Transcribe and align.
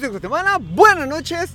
Guatemala. 0.00 0.58
Buenas 0.60 1.06
noches, 1.06 1.50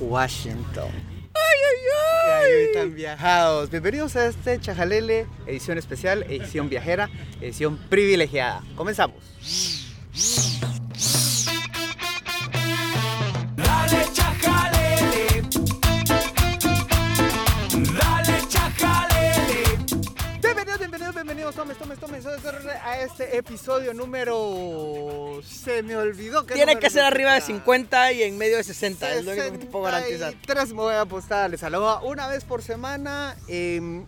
Washington. 0.00 0.90
¡Ay, 1.32 1.58
ay, 1.68 2.42
ay! 2.42 2.50
Y 2.50 2.64
están 2.66 2.94
viajados. 2.94 3.70
Bienvenidos 3.70 4.16
a 4.16 4.26
este 4.26 4.60
Chajalele, 4.60 5.26
edición 5.46 5.78
especial, 5.78 6.24
edición 6.24 6.68
viajera, 6.68 7.08
edición 7.40 7.78
privilegiada. 7.88 8.62
Comenzamos. 8.74 9.71
Este 23.04 23.36
episodio 23.36 23.94
número. 23.94 25.40
Se 25.44 25.82
me 25.82 25.96
olvidó 25.96 26.46
que 26.46 26.54
Tiene 26.54 26.78
que 26.78 26.90
ser 26.90 27.04
arriba 27.04 27.34
de 27.34 27.40
significa. 27.40 27.64
50 27.64 28.12
y 28.12 28.22
en 28.22 28.38
medio 28.38 28.56
de 28.56 28.64
60, 28.64 29.14
es 29.14 29.24
lo 29.24 29.32
único 29.32 29.52
que 29.52 29.58
te 29.58 29.66
puedo 29.66 29.84
garantizar. 29.84 30.32
63 30.32 30.68
me 30.70 30.74
voy 30.74 30.94
a 30.94 31.00
apostar. 31.02 31.50
Les 31.50 31.60
saludo 31.60 32.00
una 32.02 32.28
vez 32.28 32.44
por 32.44 32.62
semana. 32.62 33.36
em, 33.48 34.06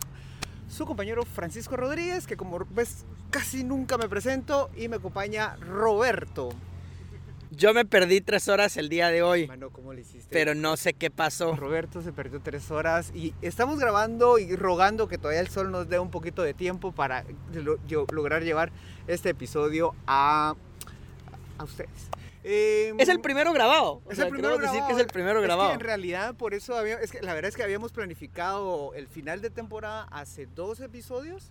su 0.68 0.86
compañero 0.86 1.24
Francisco 1.24 1.76
Rodríguez, 1.76 2.26
que 2.26 2.36
como 2.36 2.58
ves 2.70 3.04
casi 3.30 3.62
nunca 3.64 3.96
me 3.96 4.08
presento, 4.08 4.70
y 4.76 4.88
me 4.88 4.96
acompaña 4.96 5.56
Roberto. 5.56 6.50
Yo 7.56 7.74
me 7.74 7.84
perdí 7.84 8.20
tres 8.20 8.48
horas 8.48 8.76
el 8.76 8.88
día 8.88 9.08
de 9.10 9.22
hoy, 9.22 9.46
Mano, 9.46 9.70
¿cómo 9.70 9.92
le 9.92 10.00
hiciste? 10.00 10.28
pero 10.30 10.54
no 10.54 10.76
sé 10.76 10.94
qué 10.94 11.10
pasó. 11.10 11.54
Roberto 11.56 12.02
se 12.02 12.12
perdió 12.12 12.40
tres 12.40 12.70
horas 12.70 13.10
y 13.14 13.34
estamos 13.42 13.78
grabando 13.78 14.38
y 14.38 14.56
rogando 14.56 15.08
que 15.08 15.18
todavía 15.18 15.40
el 15.40 15.48
sol 15.48 15.70
nos 15.70 15.88
dé 15.88 15.98
un 15.98 16.10
poquito 16.10 16.42
de 16.42 16.54
tiempo 16.54 16.92
para 16.92 17.24
lo- 17.52 17.78
yo- 17.86 18.06
lograr 18.12 18.42
llevar 18.42 18.72
este 19.06 19.30
episodio 19.30 19.94
a, 20.06 20.54
a 21.58 21.64
ustedes. 21.64 21.90
Em, 22.42 22.98
Es 23.00 23.08
el 23.08 23.20
primero 23.20 23.52
grabado. 23.52 24.02
O 24.04 24.10
Es 24.10 24.16
sea, 24.16 24.26
el 24.26 24.30
primero 24.32 24.54
queremos 24.54 24.60
decir 24.72 24.74
grabado. 24.80 24.88
que 24.88 24.94
es 24.94 25.00
el 25.06 25.12
primero 25.12 25.40
que 25.40 25.46
grabado. 25.46 25.72
en 25.72 25.80
realidad, 25.80 26.34
por 26.34 26.54
eso 26.54 26.76
había- 26.76 27.00
es 27.00 27.10
que 27.10 27.22
la 27.22 27.34
verdad 27.34 27.48
es 27.48 27.56
que 27.56 27.62
habíamos 27.62 27.92
planificado 27.92 28.92
el 28.94 29.06
final 29.08 29.40
de 29.40 29.50
temporada 29.50 30.08
hace 30.10 30.46
dos 30.46 30.80
episodios, 30.80 31.50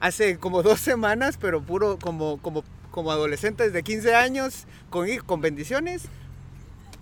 hace 0.00 0.38
como 0.38 0.62
dos 0.62 0.80
semanas, 0.80 1.38
pero 1.40 1.62
puro 1.62 1.98
como, 1.98 2.36
como, 2.42 2.64
como 2.90 3.12
adolescentes 3.12 3.72
de 3.72 3.82
15 3.82 4.14
años, 4.14 4.66
con, 4.90 5.08
con 5.26 5.40
bendiciones, 5.40 6.08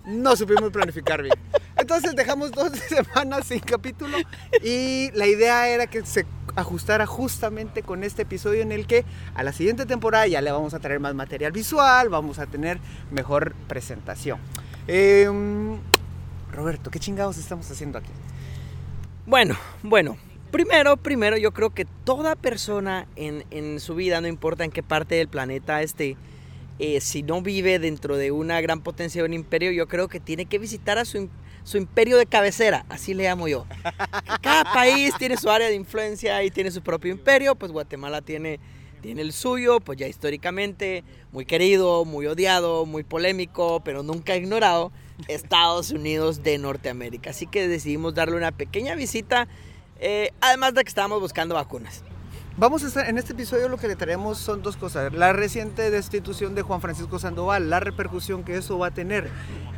no 0.05 0.35
supimos 0.35 0.71
planificar 0.71 1.21
bien. 1.21 1.35
Entonces 1.77 2.15
dejamos 2.15 2.51
dos 2.51 2.71
semanas 2.87 3.47
sin 3.47 3.59
capítulo 3.59 4.17
y 4.63 5.11
la 5.13 5.27
idea 5.27 5.67
era 5.69 5.87
que 5.87 6.05
se 6.05 6.25
ajustara 6.55 7.05
justamente 7.05 7.83
con 7.83 8.03
este 8.03 8.23
episodio 8.23 8.61
en 8.61 8.71
el 8.71 8.87
que 8.87 9.05
a 9.35 9.43
la 9.43 9.53
siguiente 9.53 9.85
temporada 9.85 10.27
ya 10.27 10.41
le 10.41 10.51
vamos 10.51 10.73
a 10.73 10.79
traer 10.79 10.99
más 10.99 11.15
material 11.15 11.51
visual, 11.51 12.09
vamos 12.09 12.39
a 12.39 12.47
tener 12.47 12.79
mejor 13.11 13.53
presentación. 13.67 14.39
Em, 14.87 15.77
Roberto, 16.51 16.89
¿qué 16.89 16.99
chingados 16.99 17.37
estamos 17.37 17.69
haciendo 17.69 17.99
aquí? 17.99 18.11
Bueno, 19.25 19.55
bueno. 19.83 20.28
Primero, 20.51 20.97
primero, 20.97 21.37
yo 21.37 21.51
creo 21.51 21.69
que 21.69 21.85
toda 21.85 22.35
persona 22.35 23.07
en, 23.15 23.45
en 23.51 23.79
su 23.79 23.93
vida, 23.95 24.19
no 24.19 24.27
importa 24.27 24.63
en 24.63 24.71
qué 24.71 24.81
parte 24.81 25.15
del 25.15 25.27
planeta 25.27 25.81
esté, 25.83 26.17
eh, 26.79 27.01
si 27.01 27.23
no 27.23 27.41
vive 27.41 27.77
dentro 27.77 28.17
de 28.17 28.31
una 28.31 28.59
gran 28.61 28.81
potencia 28.81 29.21
de 29.21 29.27
un 29.27 29.33
imperio, 29.33 29.71
yo 29.71 29.87
creo 29.87 30.07
que 30.07 30.19
tiene 30.19 30.45
que 30.45 30.57
visitar 30.57 30.97
a 30.97 31.05
su, 31.05 31.29
su 31.63 31.77
imperio 31.77 32.17
de 32.17 32.25
cabecera, 32.25 32.85
así 32.89 33.13
le 33.13 33.23
llamo 33.23 33.47
yo. 33.47 33.65
Cada 34.41 34.63
país 34.73 35.13
tiene 35.19 35.37
su 35.37 35.49
área 35.49 35.67
de 35.67 35.75
influencia 35.75 36.41
y 36.43 36.49
tiene 36.49 36.71
su 36.71 36.81
propio 36.81 37.11
imperio, 37.11 37.55
pues 37.55 37.71
Guatemala 37.71 38.21
tiene, 38.21 38.59
tiene 39.01 39.21
el 39.21 39.33
suyo, 39.33 39.81
pues 39.81 39.99
ya 39.99 40.07
históricamente, 40.07 41.03
muy 41.31 41.45
querido, 41.45 42.05
muy 42.05 42.25
odiado, 42.27 42.85
muy 42.85 43.03
polémico, 43.03 43.81
pero 43.83 44.01
nunca 44.01 44.35
ignorado, 44.37 44.91
Estados 45.27 45.91
Unidos 45.91 46.43
de 46.43 46.57
Norteamérica. 46.57 47.31
Así 47.31 47.45
que 47.45 47.67
decidimos 47.67 48.15
darle 48.15 48.37
una 48.37 48.53
pequeña 48.53 48.95
visita, 48.95 49.49
eh, 49.99 50.31
además 50.41 50.73
de 50.73 50.83
que 50.83 50.89
estábamos 50.89 51.19
buscando 51.21 51.55
vacunas. 51.55 52.03
Vamos 52.57 52.83
a 52.83 52.87
estar 52.87 53.07
en 53.07 53.17
este 53.17 53.31
episodio 53.31 53.69
lo 53.69 53.77
que 53.77 53.87
le 53.87 53.95
traemos 53.95 54.37
son 54.37 54.61
dos 54.61 54.75
cosas. 54.75 55.13
La 55.13 55.31
reciente 55.31 55.89
destitución 55.91 56.55
de 56.55 56.61
Juan 56.61 56.81
Francisco 56.81 57.17
Sandoval, 57.17 57.69
la 57.69 57.79
repercusión 57.79 58.43
que 58.43 58.57
eso 58.57 58.77
va 58.77 58.87
a 58.87 58.91
tener 58.91 59.29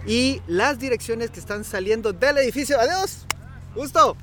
y 0.07 0.41
las 0.47 0.79
direcciones 0.79 1.29
que 1.29 1.39
están 1.39 1.63
saliendo 1.63 2.11
del 2.11 2.39
edificio. 2.39 2.79
Adiós. 2.79 3.27
Gusto. 3.75 4.17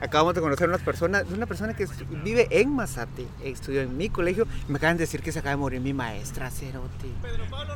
Acabamos 0.00 0.34
de 0.34 0.40
conocer 0.40 0.68
unas 0.68 0.82
personas, 0.82 1.24
una 1.30 1.46
persona 1.46 1.74
que 1.74 1.86
vive 2.22 2.46
en 2.50 2.70
Mazate, 2.74 3.26
estudió 3.42 3.80
en 3.80 3.96
mi 3.96 4.08
colegio 4.10 4.46
y 4.68 4.72
me 4.72 4.78
acaban 4.78 4.96
de 4.96 5.02
decir 5.04 5.22
que 5.22 5.32
se 5.32 5.40
acaba 5.40 5.50
de 5.52 5.56
morir 5.56 5.80
mi 5.80 5.92
maestra, 5.92 6.50
Cerote. 6.50 7.08
Pedro 7.22 7.44
Pablo, 7.50 7.74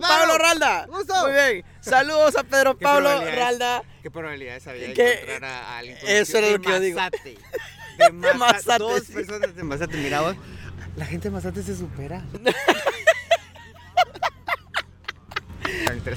Pablo 0.00 0.38
Ralda. 0.38 0.86
gusto. 0.86 1.14
Muy 1.22 1.32
bien. 1.32 1.64
Saludos 1.80 2.36
a 2.36 2.42
Pedro 2.42 2.76
¿Qué 2.76 2.82
Pablo? 2.84 3.08
Ralda. 3.24 3.82
¿Qué 4.02 4.10
probabilidades 4.10 4.66
había 4.66 4.88
de 4.88 5.12
encontrar 5.12 5.44
a, 5.44 5.58
a 5.74 5.78
alguien 5.78 5.96
eso 6.06 6.38
era 6.38 6.50
lo 6.50 6.60
que 6.60 6.68
yo 6.68 6.80
digo. 6.80 6.98
Mazate? 6.98 7.38
De 7.98 8.12
Mazate. 8.12 8.38
Mazate, 8.38 8.78
Dos 8.82 9.02
personas 9.02 9.54
de 9.54 9.62
Mazate. 9.62 9.96
Mira 9.98 10.22
vos, 10.22 10.36
la 10.96 11.04
gente 11.06 11.28
de 11.28 11.34
Mazate 11.34 11.62
se 11.62 11.76
supera. 11.76 12.24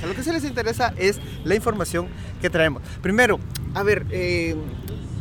Lo 0.06 0.16
que 0.16 0.24
sí 0.24 0.32
les 0.32 0.44
interesa 0.46 0.94
es 0.98 1.20
la 1.44 1.56
información 1.56 2.08
que 2.42 2.50
traemos. 2.50 2.82
Primero, 3.02 3.40
a 3.74 3.84
ver, 3.84 4.06
eh, 4.12 4.56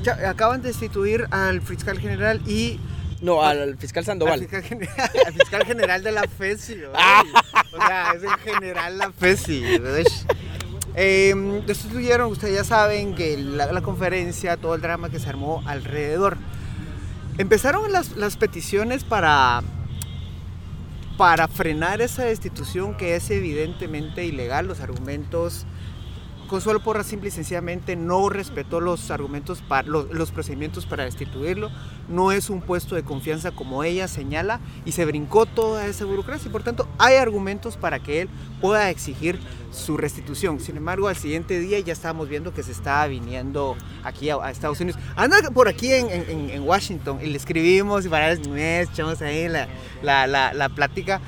ya 0.02 0.30
acaban 0.30 0.62
de 0.62 0.68
destituir 0.68 1.26
al 1.30 1.60
fiscal 1.60 1.98
general 1.98 2.40
y 2.48 2.78
No, 3.20 3.42
al 3.42 3.76
fiscal 3.78 4.02
al 4.02 4.06
Sandoval. 4.06 4.40
fiscal, 4.40 4.62
general, 4.62 4.96
al 5.26 5.32
fiscal 5.32 5.64
general 5.64 6.02
de 6.02 6.12
la 6.12 6.22
FESI. 6.24 6.76
Ah. 6.94 7.22
O 7.72 7.76
sea, 7.76 8.12
es 8.16 8.22
el 8.22 8.30
general 8.52 8.98
la 8.98 9.12
FESI. 9.12 9.64
Eh, 10.94 11.62
destituyeron, 11.66 12.30
ustedes 12.30 12.54
ya 12.54 12.64
saben 12.64 13.14
que 13.14 13.38
la, 13.38 13.72
la 13.72 13.80
conferencia, 13.80 14.56
todo 14.58 14.74
el 14.74 14.80
drama 14.82 15.08
que 15.08 15.18
se 15.18 15.28
armó 15.28 15.62
alrededor. 15.66 16.36
Empezaron 17.38 17.90
las, 17.92 18.14
las 18.16 18.36
peticiones 18.36 19.02
para, 19.04 19.62
para 21.16 21.48
frenar 21.48 22.02
esa 22.02 22.24
destitución 22.24 22.94
que 22.96 23.16
es 23.16 23.30
evidentemente 23.30 24.24
ilegal. 24.26 24.66
Los 24.66 24.80
argumentos, 24.80 25.64
Consuelo 26.52 26.80
Porra 26.80 27.02
simple 27.02 27.30
y 27.30 27.32
sencillamente 27.32 27.96
no 27.96 28.28
respetó 28.28 28.78
los 28.78 29.10
argumentos, 29.10 29.62
para, 29.62 29.88
los, 29.88 30.30
procedimientos 30.32 30.84
para 30.84 31.04
destituirlo. 31.04 31.70
No 32.10 32.30
es 32.30 32.50
un 32.50 32.60
puesto 32.60 32.94
de 32.94 33.02
confianza 33.02 33.52
como 33.52 33.84
ella 33.84 34.06
señala 34.06 34.60
y 34.84 34.92
se 34.92 35.06
brincó 35.06 35.46
toda 35.46 35.86
esa 35.86 36.04
burocracia. 36.04 36.52
Por 36.52 36.62
tanto, 36.62 36.86
hay 36.98 37.16
argumentos 37.16 37.78
para 37.78 38.00
que 38.00 38.20
él 38.20 38.28
pueda 38.60 38.90
exigir 38.90 39.38
su 39.70 39.96
restitución. 39.96 40.60
Sin 40.60 40.76
embargo, 40.76 41.08
al 41.08 41.16
siguiente 41.16 41.58
día 41.58 41.80
ya 41.80 41.94
estábamos 41.94 42.28
viendo 42.28 42.52
que 42.52 42.62
se 42.62 42.72
estaba 42.72 43.06
viniendo 43.06 43.74
aquí 44.04 44.28
a, 44.28 44.50
Estados 44.50 44.78
Unidos. 44.78 45.00
Anda 45.16 45.38
por 45.52 45.69
aquí 45.69 45.90
en, 45.90 46.62
Washington 46.64 47.19
y 47.22 47.28
le 47.28 47.38
escribimos 47.38 48.04
y 48.04 48.10
para 48.10 48.30
el 48.30 48.46
mes 48.50 48.90
echamos 48.90 49.22
ahí 49.22 49.48
la, 49.48 49.69
la, 50.02 50.26
la, 50.26 50.52
la 50.52 50.69
plática. 50.69 51.19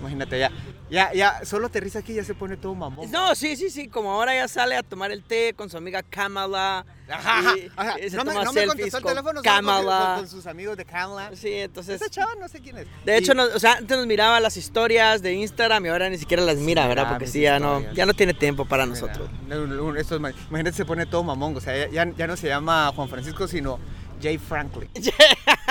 Imagínate 0.00 0.38
ya. 0.38 0.50
Ya, 0.88 1.12
ya, 1.12 1.44
solo 1.44 1.66
aterriza 1.66 1.98
aquí 1.98 2.12
y 2.12 2.16
ya 2.16 2.24
se 2.24 2.34
pone 2.34 2.56
todo 2.56 2.74
mamón. 2.74 3.10
No, 3.10 3.34
sí, 3.34 3.56
sí, 3.56 3.70
sí. 3.70 3.88
Como 3.88 4.12
ahora 4.12 4.34
ya 4.36 4.46
sale 4.46 4.76
a 4.76 4.82
tomar 4.84 5.10
el 5.10 5.24
té 5.24 5.52
con 5.54 5.68
su 5.68 5.76
amiga 5.76 6.02
Kamala. 6.04 6.86
Ajá, 7.10 7.56
y- 7.56 7.70
ajá. 7.76 8.00
y 8.00 8.08
se 8.10 8.16
No, 8.16 8.24
me, 8.24 8.30
toma 8.32 8.44
no 8.44 8.52
me 8.52 8.66
contestó 8.66 8.98
el 8.98 9.04
teléfono 9.04 9.42
Kamala. 9.42 10.06
con- 10.14 10.16
con 10.20 10.28
sus 10.28 10.46
amigos 10.46 10.76
de 10.76 10.84
Kamala. 10.84 11.30
Sí, 11.34 11.52
entonces. 11.54 12.00
Esa 12.00 12.08
chava 12.10 12.34
no 12.38 12.48
sé 12.48 12.60
quién 12.60 12.78
es. 12.78 12.86
De 13.04 13.16
hecho, 13.16 13.32
Y- 13.32 13.34
no- 13.36 13.44
o 13.44 13.58
sea, 13.58 13.72
antes 13.74 13.96
nos 13.96 14.06
miraba 14.06 14.38
las 14.38 14.56
historias 14.56 15.22
de 15.22 15.32
Instagram 15.34 15.86
y 15.86 15.88
ahora 15.88 16.08
ni 16.08 16.18
siquiera 16.18 16.42
las 16.44 16.56
mira, 16.58 16.86
¿verdad? 16.86 17.04
mira 17.06 17.18
Porque 17.18 17.26
sí, 17.26 17.40
ya 17.40 17.58
no, 17.58 17.80
ya 17.92 18.06
no 18.06 18.14
tiene 18.14 18.34
tiempo 18.34 18.64
para 18.64 18.86
nosotros. 18.86 19.28
Mira, 19.48 20.00
estos 20.00 20.20
ma- 20.20 20.30
imagínate, 20.50 20.76
se 20.76 20.84
pone 20.84 21.04
todo 21.06 21.24
mamón. 21.24 21.56
O 21.56 21.60
sea, 21.60 21.76
ya, 21.76 21.88
ya- 21.90 22.12
ya 22.16 22.26
no 22.28 22.36
se 22.36 22.46
llama 22.48 22.92
Juan 22.94 23.08
Francisco, 23.08 23.48
sino 23.48 23.80
Jay 24.22 24.38
Franklin. 24.38 24.88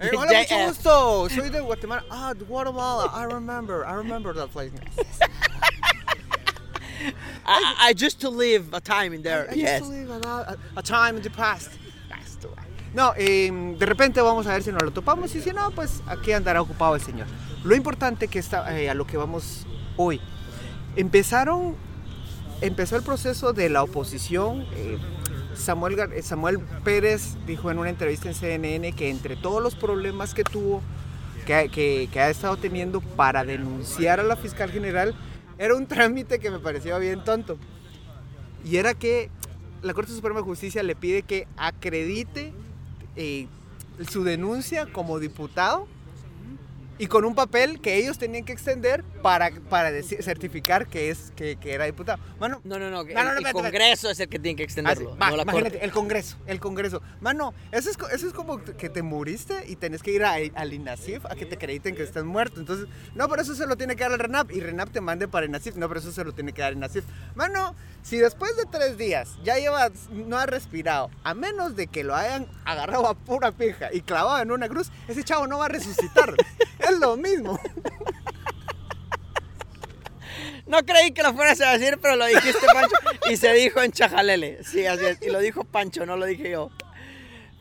Eh, 0.00 0.10
hola, 0.16 0.32
mucho 0.38 0.54
JF. 0.54 0.68
gusto. 0.68 1.28
Soy 1.30 1.50
de 1.50 1.60
Guatemala. 1.60 2.04
Ah, 2.10 2.32
de 2.34 2.44
Guatemala. 2.44 3.10
I 3.14 3.24
remember. 3.24 3.84
I 3.84 3.94
remember 3.94 4.32
that 4.34 4.48
place. 4.52 4.70
I, 7.46 7.88
I 7.90 7.94
used 7.96 8.20
to 8.20 8.28
live 8.30 8.72
a 8.72 8.80
time 8.80 9.12
in 9.14 9.22
there. 9.22 9.48
I 9.50 9.54
yes. 9.54 9.80
used 9.80 9.90
to 9.92 9.96
live 9.98 10.10
a, 10.24 10.28
a- 10.28 10.56
a 10.78 10.82
time 10.82 11.16
in 11.16 11.22
the 11.22 11.30
past. 11.30 11.70
No, 12.94 13.12
eh, 13.16 13.50
de 13.78 13.86
repente 13.86 14.20
vamos 14.22 14.46
a 14.46 14.52
ver 14.52 14.62
si 14.62 14.72
nos 14.72 14.82
lo 14.82 14.90
topamos 14.90 15.34
y 15.34 15.40
si 15.42 15.52
no, 15.52 15.70
pues 15.72 16.00
aquí 16.06 16.32
andará 16.32 16.62
ocupado 16.62 16.94
el 16.94 17.02
señor. 17.02 17.26
Lo 17.62 17.74
importante 17.76 18.28
que 18.28 18.38
está 18.38 18.74
eh, 18.78 18.88
a 18.88 18.94
lo 18.94 19.06
que 19.06 19.16
vamos 19.18 19.66
hoy. 19.98 20.20
Empezaron, 20.96 21.76
empezó 22.62 22.96
el 22.96 23.02
proceso 23.02 23.52
de 23.52 23.68
la 23.68 23.82
oposición. 23.82 24.66
eh, 24.72 24.98
Samuel, 25.58 25.98
eh, 26.12 26.22
Samuel 26.22 26.58
Pérez 26.84 27.36
dijo 27.46 27.70
en 27.70 27.78
una 27.78 27.90
entrevista 27.90 28.28
en 28.28 28.34
CNN 28.34 28.92
que 28.92 29.10
entre 29.10 29.36
todos 29.36 29.62
los 29.62 29.74
problemas 29.74 30.34
que 30.34 30.44
tuvo, 30.44 30.82
que- 31.46 32.08
que 32.12 32.20
ha 32.20 32.30
estado 32.30 32.56
teniendo 32.56 33.00
para 33.00 33.44
denunciar 33.44 34.20
a 34.20 34.22
la 34.22 34.36
fiscal 34.36 34.70
general, 34.70 35.14
era 35.58 35.74
un 35.74 35.86
trámite 35.88 36.38
que 36.38 36.50
me 36.50 36.58
parecía 36.58 36.96
bien 36.98 37.24
tonto. 37.24 37.58
Y 38.64 38.76
era 38.76 38.94
que 38.94 39.30
la 39.82 39.94
Corte 39.94 40.12
Suprema 40.12 40.40
de 40.40 40.44
Justicia 40.44 40.82
le 40.82 40.94
pide 40.96 41.22
que 41.22 41.46
acredite 41.56 42.52
eh, 43.16 43.46
su 44.08 44.24
denuncia 44.24 44.86
como 44.92 45.18
diputado 45.18 45.86
y 46.98 47.06
con 47.06 47.24
un 47.24 47.34
papel 47.34 47.80
que 47.80 47.96
ellos 47.96 48.18
tenían 48.18 48.44
que 48.44 48.52
extender 48.52 49.04
para, 49.22 49.50
para 49.70 49.90
decir- 49.92 50.22
certificar 50.22 50.86
que, 50.86 51.10
es, 51.10 51.32
que, 51.36 51.56
que 51.56 51.72
era 51.72 51.84
diputado. 51.84 52.18
Mano, 52.40 52.60
No, 52.64 52.78
no, 52.78 52.90
no. 52.90 53.02
El, 53.02 53.14
no, 53.14 53.22
no, 53.24 53.30
el 53.30 53.36
espérate, 53.38 53.52
Congreso 53.52 54.10
es 54.10 54.20
el 54.20 54.28
que 54.28 54.38
tiene 54.38 54.56
que 54.56 54.62
Ah, 54.62 54.64
extenderlo, 54.64 55.16
no 55.18 55.36
la 55.36 55.42
imagínate, 55.42 55.70
Corte. 55.72 55.84
el 55.84 55.92
Congreso, 55.92 56.36
el 56.46 56.60
Congreso. 56.60 57.02
Mano, 57.20 57.54
eso 57.72 57.90
es, 57.90 57.96
eso 58.12 58.26
es 58.26 58.32
como 58.32 58.58
que 58.62 58.88
te 58.88 59.02
muriste 59.02 59.64
y 59.68 59.76
tenés 59.76 60.02
que 60.02 60.10
ir 60.12 60.24
a- 60.24 60.36
al 60.54 60.72
INASIF 60.72 61.24
a 61.26 61.34
que 61.36 61.46
te 61.46 61.54
acrediten 61.54 61.94
que 61.94 62.02
estás 62.02 62.24
muerto. 62.24 62.60
Entonces, 62.60 62.86
no, 63.14 63.28
pero 63.28 63.42
eso 63.42 63.54
se 63.54 63.66
lo 63.66 63.76
tiene 63.76 63.94
que 63.96 64.02
dar 64.02 64.12
al 64.12 64.18
RENAP 64.18 64.50
y 64.52 64.60
RENAP 64.60 64.90
te 64.90 65.00
mande 65.00 65.28
para 65.28 65.46
INASIF. 65.46 65.76
No, 65.76 65.88
pero 65.88 66.00
eso 66.00 66.10
se 66.12 66.24
lo 66.24 66.32
tiene 66.32 66.52
que 66.52 66.62
dar 66.62 66.72
INASIF. 66.72 67.04
Mano, 67.34 67.74
si 68.02 68.16
después 68.18 68.56
de 68.56 68.64
tres 68.66 68.98
días 68.98 69.36
ya 69.44 69.56
llevas, 69.58 69.92
no 70.10 70.36
has 70.38 70.46
respirado, 70.46 71.10
a 71.24 71.34
menos 71.34 71.76
de 71.76 71.86
que 71.86 72.02
lo 72.04 72.14
hayan 72.16 72.46
agarrado 72.64 73.06
a 73.06 73.14
pura 73.14 73.52
pija 73.52 73.88
y 73.92 74.00
clavado 74.00 74.40
en 74.42 74.50
una 74.50 74.68
cruz, 74.68 74.90
ese 75.06 75.22
chavo 75.24 75.46
no 75.46 75.58
va 75.58 75.66
a 75.66 75.68
resucitar. 75.68 76.34
es 76.88 76.98
lo 76.98 77.16
mismo. 77.16 77.58
No 80.66 80.84
creí 80.84 81.12
que 81.12 81.22
lo 81.22 81.32
fueras 81.32 81.58
a 81.62 81.72
decir, 81.72 81.98
pero 82.00 82.14
lo 82.16 82.26
dijiste, 82.26 82.66
Pancho. 82.72 82.94
y 83.30 83.38
se 83.38 83.52
dijo 83.54 83.80
en 83.80 83.90
Chajalele. 83.90 84.62
Sí, 84.64 84.84
así 84.84 85.04
es. 85.06 85.22
Y 85.22 85.30
lo 85.30 85.40
dijo 85.40 85.64
Pancho, 85.64 86.04
no 86.04 86.18
lo 86.18 86.26
dije 86.26 86.50
yo. 86.50 86.70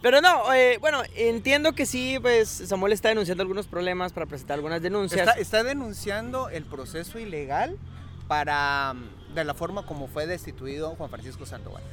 Pero 0.02 0.20
no, 0.20 0.54
eh, 0.54 0.78
bueno, 0.80 1.02
entiendo 1.16 1.74
que 1.74 1.86
sí, 1.86 2.20
pues 2.22 2.50
Samuel 2.50 2.92
está 2.92 3.10
denunciando 3.10 3.42
algunos 3.44 3.66
problemas 3.66 4.12
para 4.12 4.26
presentar 4.26 4.56
algunas 4.56 4.82
denuncias. 4.82 5.22
Está, 5.22 5.40
está 5.40 5.64
denunciando 5.64 6.50
el 6.50 6.66
proceso 6.66 7.18
ilegal 7.18 7.78
para 8.28 8.94
de 9.34 9.44
la 9.46 9.54
forma 9.54 9.86
como 9.86 10.08
fue 10.08 10.28
destituido 10.28 10.96
Juan 10.96 11.10
Francisco 11.10 11.46
Sandoval. 11.46 11.84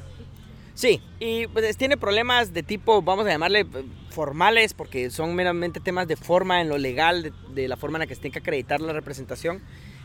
Sí, 0.75 1.01
y 1.21 1.47
pues 1.47 1.77
tiene 1.77 1.95
problemas 1.95 2.53
de 2.53 2.61
tipo, 2.61 3.01
vamos 3.01 3.25
a 3.25 3.29
llamarle 3.29 3.61
eh, 3.61 3.65
formales, 4.09 4.73
porque 4.73 5.09
son 5.09 5.33
meramente 5.33 5.79
temas 5.79 6.05
de 6.05 6.17
forma 6.17 6.59
en 6.59 6.67
lo 6.67 6.77
legal, 6.77 7.33
de, 7.53 7.67
la 7.69 7.77
forma 7.77 7.97
en 7.97 8.01
la 8.01 8.07
que 8.07 8.15
se 8.15 8.21
tiene 8.21 8.33
que 8.33 8.39
acreditar 8.39 8.81
la 8.81 8.91
representación, 8.91 9.61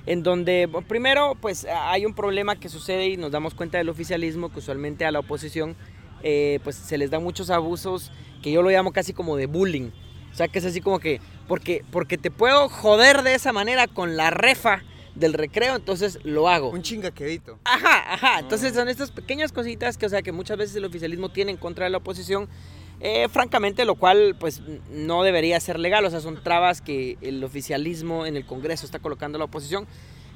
en 0.06 0.22
donde 0.22 0.69
primero 0.87 1.37
pues 1.40 1.64
hay 1.64 2.06
un 2.06 2.14
problema 2.14 2.55
que 2.55 2.69
sucede 2.69 3.08
y 3.08 3.17
nos 3.17 3.32
damos 3.32 3.55
cuenta 3.55 3.78
del 3.78 3.88
oficialismo, 3.88 4.52
que 4.52 4.61
usualmente 4.61 5.05
a 5.05 5.11
la 5.11 5.19
oposición 5.19 5.75
eh, 6.22 6.61
pues 6.62 6.76
se 6.76 6.99
les 6.99 7.11
da 7.11 7.19
muchos 7.19 7.50
abusos, 7.50 8.12
que 8.40 8.52
yo 8.52 8.62
lo 8.62 8.70
llamo 8.70 8.93
casi 8.93 9.12
como 9.12 9.37
de 9.37 9.46
bullying. 9.46 9.90
O 10.32 10.37
sea, 10.37 10.46
que 10.46 10.61
es 10.61 10.64
así 10.64 10.81
como 10.81 11.00
que, 11.00 11.20
porque, 11.49 11.84
porque 11.90 12.17
te 12.17 12.31
puedo 12.31 12.69
joder 12.69 13.25
de 13.25 13.34
esa 13.34 13.52
manera 13.52 13.88
con 13.88 14.17
la 14.17 14.31
refa 14.31 14.84
del 15.14 15.32
recreo, 15.34 15.76
entonces 15.76 16.18
lo 16.24 16.48
hago. 16.48 16.70
Un 16.70 16.82
chingaquedito. 16.82 17.58
Ajá, 17.64 18.14
ajá. 18.14 18.38
Entonces 18.40 18.74
son 18.74 18.88
estas 18.88 19.10
pequeñas 19.10 19.52
cositas 19.52 19.98
que, 19.98 20.06
o 20.06 20.08
sea, 20.08 20.22
que 20.22 20.32
muchas 20.32 20.56
veces 20.56 20.76
el 20.76 20.84
oficialismo 20.84 21.30
tiene 21.30 21.50
en 21.50 21.56
contra 21.56 21.84
de 21.84 21.90
la 21.90 21.98
oposición. 21.98 22.48
eh, 23.00 23.28
francamente, 23.30 23.84
lo 23.86 23.94
cual, 23.94 24.36
pues, 24.38 24.60
no 24.90 25.22
debería 25.22 25.58
ser 25.58 25.78
legal. 25.78 26.04
O 26.04 26.10
sea, 26.10 26.20
son 26.20 26.42
trabas 26.42 26.82
que 26.82 27.16
el 27.22 27.42
oficialismo 27.42 28.26
en 28.26 28.36
el 28.36 28.44
Congreso 28.44 28.84
está 28.84 28.98
colocando 28.98 29.36
a 29.36 29.38
la 29.40 29.46
oposición 29.46 29.86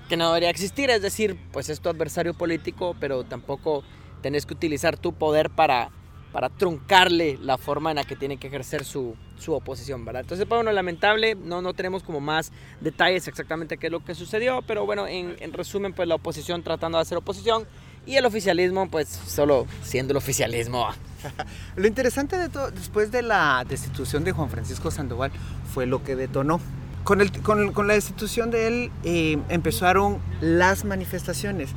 que 0.09 0.17
no 0.17 0.27
debería 0.29 0.51
existir. 0.51 0.91
Es 0.91 1.03
decir, 1.03 1.37
pues 1.53 1.69
es 1.69 1.81
tu 1.81 1.89
adversario 1.91 2.35
político, 2.35 2.97
pero 2.99 3.25
tampoco 3.25 3.85
tenés 4.23 4.47
que 4.47 4.55
utilizar 4.55 4.97
tu 4.97 5.13
poder 5.13 5.51
para, 5.51 5.91
para 6.35 6.49
truncarle 6.49 7.39
la 7.41 7.57
forma 7.59 7.91
en 7.91 7.97
la 7.97 8.03
que 8.03 8.17
tiene 8.17 8.39
que 8.39 8.49
ejercer 8.49 8.85
su, 8.85 9.15
su 9.39 9.53
oposición, 9.53 10.05
¿verdad? 10.05 10.23
Entonces, 10.23 10.49
bueno, 10.49 10.73
lamentable, 10.73 11.37
no, 11.37 11.63
no 11.63 11.75
tenemos 11.75 12.03
como 12.03 12.19
más 12.19 12.51
detalles 12.81 13.29
exactamente 13.29 13.79
qué 13.79 13.87
es 13.87 13.93
lo 13.93 14.05
que 14.05 14.17
sucedió, 14.17 14.61
pero 14.67 14.85
bueno, 14.85 15.07
en, 15.07 15.37
en 15.39 15.53
resumen, 15.53 15.93
pues 15.93 16.09
la 16.09 16.17
oposición 16.17 16.65
tratando 16.65 16.99
de 16.99 17.03
hacer 17.03 17.17
oposición 17.19 17.69
y 18.05 18.17
el 18.17 18.27
oficialismo, 18.27 18.91
pues 18.91 19.09
solo 19.09 19.69
siendo 19.85 20.13
el 20.13 20.17
oficialismo. 20.17 20.89
Lo 21.77 21.87
interesante 21.87 22.37
de 22.37 22.49
todo, 22.49 22.73
después 22.73 23.13
de 23.13 23.23
la 23.23 23.65
destitución 23.69 24.25
de 24.25 24.33
Juan 24.33 24.51
Francisco 24.51 24.91
Sandoval, 24.91 25.31
fue 25.73 25.87
lo 25.87 26.03
que 26.03 26.17
detonó. 26.17 26.61
Con, 27.05 27.21
el, 27.21 27.31
con, 27.43 27.73
con 27.73 27.87
la 27.87 27.95
destitución 27.95 28.51
de 28.51 28.67
él 28.67 28.93
eh, 29.05 29.39
empezaron 29.51 30.19
las 30.41 30.85
manifestaciones. 30.85 31.71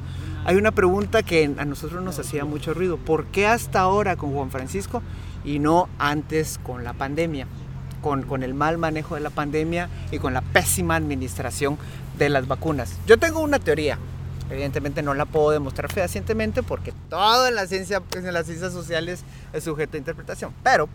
Hay 0.47 0.55
una 0.55 0.71
pregunta 0.71 1.23
que 1.23 1.53
a 1.57 1.65
nosotros 1.65 2.01
nos 2.01 2.19
hacía 2.19 2.45
mucho 2.45 2.73
ruido. 2.73 2.95
¿Por 2.95 3.25
qué 3.25 3.47
hasta 3.47 3.81
ahora 3.81 4.15
con 4.15 4.31
Juan 4.31 4.49
Francisco 4.49 5.01
y 5.43 5.59
no 5.59 5.89
antes 5.99 6.57
con 6.63 6.85
la 6.85 6.93
pandemia? 6.93 7.47
Con, 8.01 8.23
con 8.23 8.43
el 8.43 8.53
mal 8.53 8.77
manejo 8.77 9.15
de 9.15 9.19
la 9.19 9.29
pandemia 9.29 9.89
y 10.09 10.19
con 10.19 10.33
la 10.33 10.39
pésima 10.39 10.95
administración 10.95 11.77
de 12.17 12.29
las 12.29 12.47
vacunas. 12.47 12.93
Yo 13.05 13.19
tengo 13.19 13.41
una 13.41 13.59
teoría. 13.59 13.99
Evidentemente 14.49 15.03
no 15.03 15.13
la 15.13 15.25
puedo 15.25 15.51
demostrar 15.51 15.91
fehacientemente 15.91 16.63
porque 16.63 16.93
todo 17.09 17.45
en 17.49 17.55
la 17.55 17.67
ciencia, 17.67 18.01
en 18.15 18.33
las 18.33 18.45
ciencias 18.45 18.71
sociales 18.71 19.25
es 19.51 19.65
sujeto 19.65 19.97
a 19.97 19.99
interpretación. 19.99 20.53
Pero 20.63 20.87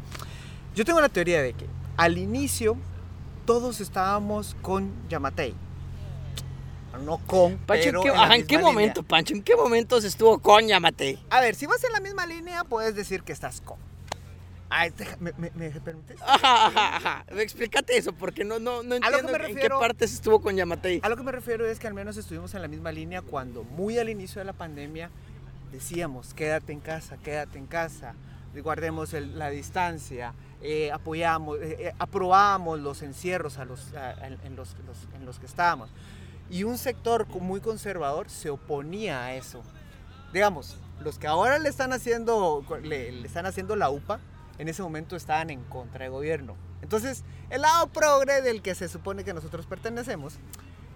yo 0.75 0.87
tengo 0.87 1.03
la 1.03 1.11
teoría 1.11 1.43
de 1.43 1.53
que 1.53 1.67
al 1.99 2.17
inicio 2.17 2.79
todos 3.45 3.83
estábamos 3.83 4.57
con 4.63 4.91
Yamatei. 5.11 5.55
No 6.99 7.19
con, 7.27 7.57
Pancho, 7.59 7.85
pero 7.85 7.99
¿en 8.01 8.03
qué, 8.05 8.09
en 8.11 8.17
ajá, 8.17 8.35
¿en 8.37 8.47
qué 8.47 8.57
línea. 8.57 8.71
momento, 8.73 9.03
Pancho? 9.03 9.35
¿En 9.35 9.43
qué 9.43 9.57
momento 9.57 10.01
se 10.01 10.09
estuvo 10.09 10.39
con 10.39 10.67
Yamate? 10.67 11.19
A 11.31 11.41
ver, 11.41 11.55
si 11.55 11.67
vas 11.67 11.83
en 11.85 11.93
la 11.93 12.01
misma 12.01 12.27
línea, 12.27 12.65
puedes 12.65 12.95
decir 12.95 13.23
que 13.23 13.33
estás 13.33 13.61
con. 13.61 13.79
Ay, 14.75 14.91
¿me, 15.21 15.33
me, 15.37 15.51
me 15.55 15.71
permites? 15.81 16.17
Ajá, 16.23 16.67
ajá, 16.67 16.97
ajá. 16.97 17.25
Explícate 17.39 17.97
eso, 17.97 18.13
porque 18.15 18.43
no, 18.45 18.59
no, 18.59 18.83
no 18.83 18.95
entiendo 18.95 19.29
me 19.29 19.37
en 19.37 19.41
qué 19.41 19.49
refiero- 19.55 19.79
parte 19.81 20.07
se 20.09 20.15
estuvo 20.15 20.41
con 20.41 20.57
Yamate. 20.57 21.01
A 21.03 21.09
lo 21.09 21.17
que 21.17 21.23
me 21.23 21.33
refiero 21.33 21.67
es 21.67 21.79
que 21.79 21.87
al 21.87 21.95
menos 21.95 22.17
estuvimos 22.17 22.55
en 22.55 22.63
la 22.63 22.69
misma 22.69 22.91
línea 22.93 23.21
cuando 23.21 23.65
muy 23.65 23.99
al 23.99 24.09
inicio 24.09 24.39
de 24.41 24.45
la 24.47 24.53
pandemia 24.55 25.11
decíamos, 25.73 26.33
quédate 26.35 26.73
en 26.73 26.81
casa, 26.81 27.17
quédate 27.19 27.59
en 27.59 27.67
casa, 27.67 28.15
guardemos 28.63 29.13
el- 29.15 29.39
la 29.39 29.49
distancia, 29.51 30.35
eh, 30.63 30.91
apoyamos, 30.93 31.59
eh, 31.59 31.77
eh, 31.81 31.93
aprobamos 31.99 32.79
los 32.81 33.03
encierros 33.03 33.59
a 33.59 33.65
los, 33.65 33.93
a- 33.95 34.11
a- 34.11 34.27
en, 34.27 34.57
los, 34.57 34.75
los- 34.87 35.09
en 35.17 35.25
los 35.27 35.39
que 35.39 35.47
estábamos. 35.47 35.91
Y 36.53 36.65
un 36.65 36.77
sector 36.77 37.27
muy 37.41 37.61
conservador 37.61 38.29
se 38.29 38.51
oponía 38.51 39.25
a 39.25 39.35
eso. 39.35 39.63
Digamos, 40.35 40.77
los 41.01 41.19
que 41.19 41.27
ahora 41.27 41.59
le 41.59 41.71
están 41.71 41.95
haciendo, 41.95 42.63
le, 42.83 43.11
le 43.11 43.27
están 43.27 43.47
haciendo 43.47 43.75
la 43.75 43.89
UPA, 43.89 44.21
en 44.59 44.69
ese 44.69 44.83
momento 44.83 45.17
estaban 45.17 45.49
en 45.49 45.65
contra 45.65 46.05
del 46.05 46.13
gobierno. 46.13 46.55
Entonces, 46.83 47.25
el 47.49 47.63
lado 47.63 47.87
progre 47.87 48.43
del 48.43 48.61
que 48.61 48.75
se 48.75 48.91
supone 48.91 49.25
que 49.25 49.33
nosotros 49.33 49.65
pertenecemos, 49.65 50.35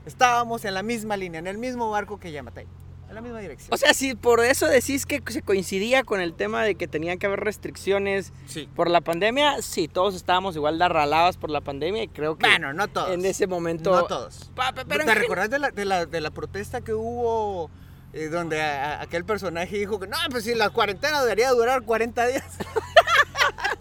estábamos 0.05 0.67
en 0.67 0.75
la 0.75 0.83
misma 0.83 1.17
línea, 1.17 1.39
en 1.39 1.47
el 1.47 1.57
mismo 1.57 1.91
barco 1.91 2.21
que 2.21 2.33
Yamatei, 2.33 2.67
en 3.09 3.15
la 3.15 3.21
misma 3.21 3.41
dirección. 3.41 3.73
O 3.73 3.77
sea, 3.77 3.95
si 3.95 4.15
por 4.15 4.41
eso 4.45 4.67
decís 4.67 5.07
que 5.07 5.23
se 5.29 5.43
coincidía 5.43 6.03
con 6.05 6.21
el 6.21 6.35
tema 6.35 6.63
de 6.65 6.75
que 6.75 6.89
tenían 6.89 7.19
que 7.19 7.27
haber 7.27 7.41
restricciones 7.41 8.33
sí. 8.47 8.69
por 8.75 8.91
la 8.91 9.01
pandemia, 9.01 9.63
sí, 9.63 9.89
todos 9.89 10.15
estábamos 10.15 10.57
igual 10.57 10.79
de 10.79 10.85
arralados 10.85 11.37
por 11.37 11.51
la 11.51 11.61
pandemia 11.61 12.03
y 12.05 12.09
creo 12.09 12.37
que 12.37 12.47
Bueno, 12.49 12.73
no 12.73 12.89
todos. 12.89 13.11
en 13.11 13.25
ese 13.25 13.47
momento... 13.47 13.93
No 13.93 14.05
todos. 14.07 14.51
Pa- 14.55 14.73
pa- 14.73 14.85
pero 14.85 15.05
¿Te 15.05 15.15
recordás 15.15 15.51
de 15.51 15.59
la, 15.59 15.71
de, 15.71 15.85
la, 15.85 16.07
de 16.07 16.21
la 16.21 16.31
protesta 16.31 16.81
que 16.81 16.95
hubo 16.95 17.71
eh, 18.13 18.27
donde 18.29 18.61
a- 18.63 18.99
a- 18.99 19.03
aquel 19.03 19.25
personaje 19.25 19.79
dijo 19.79 20.01
que 20.01 20.07
no, 20.09 20.17
pues 20.31 20.45
si 20.45 20.55
la 20.55 20.71
cuarentena 20.71 21.21
debería 21.23 21.51
durar 21.51 21.83
40 21.83 22.27
días? 22.27 22.45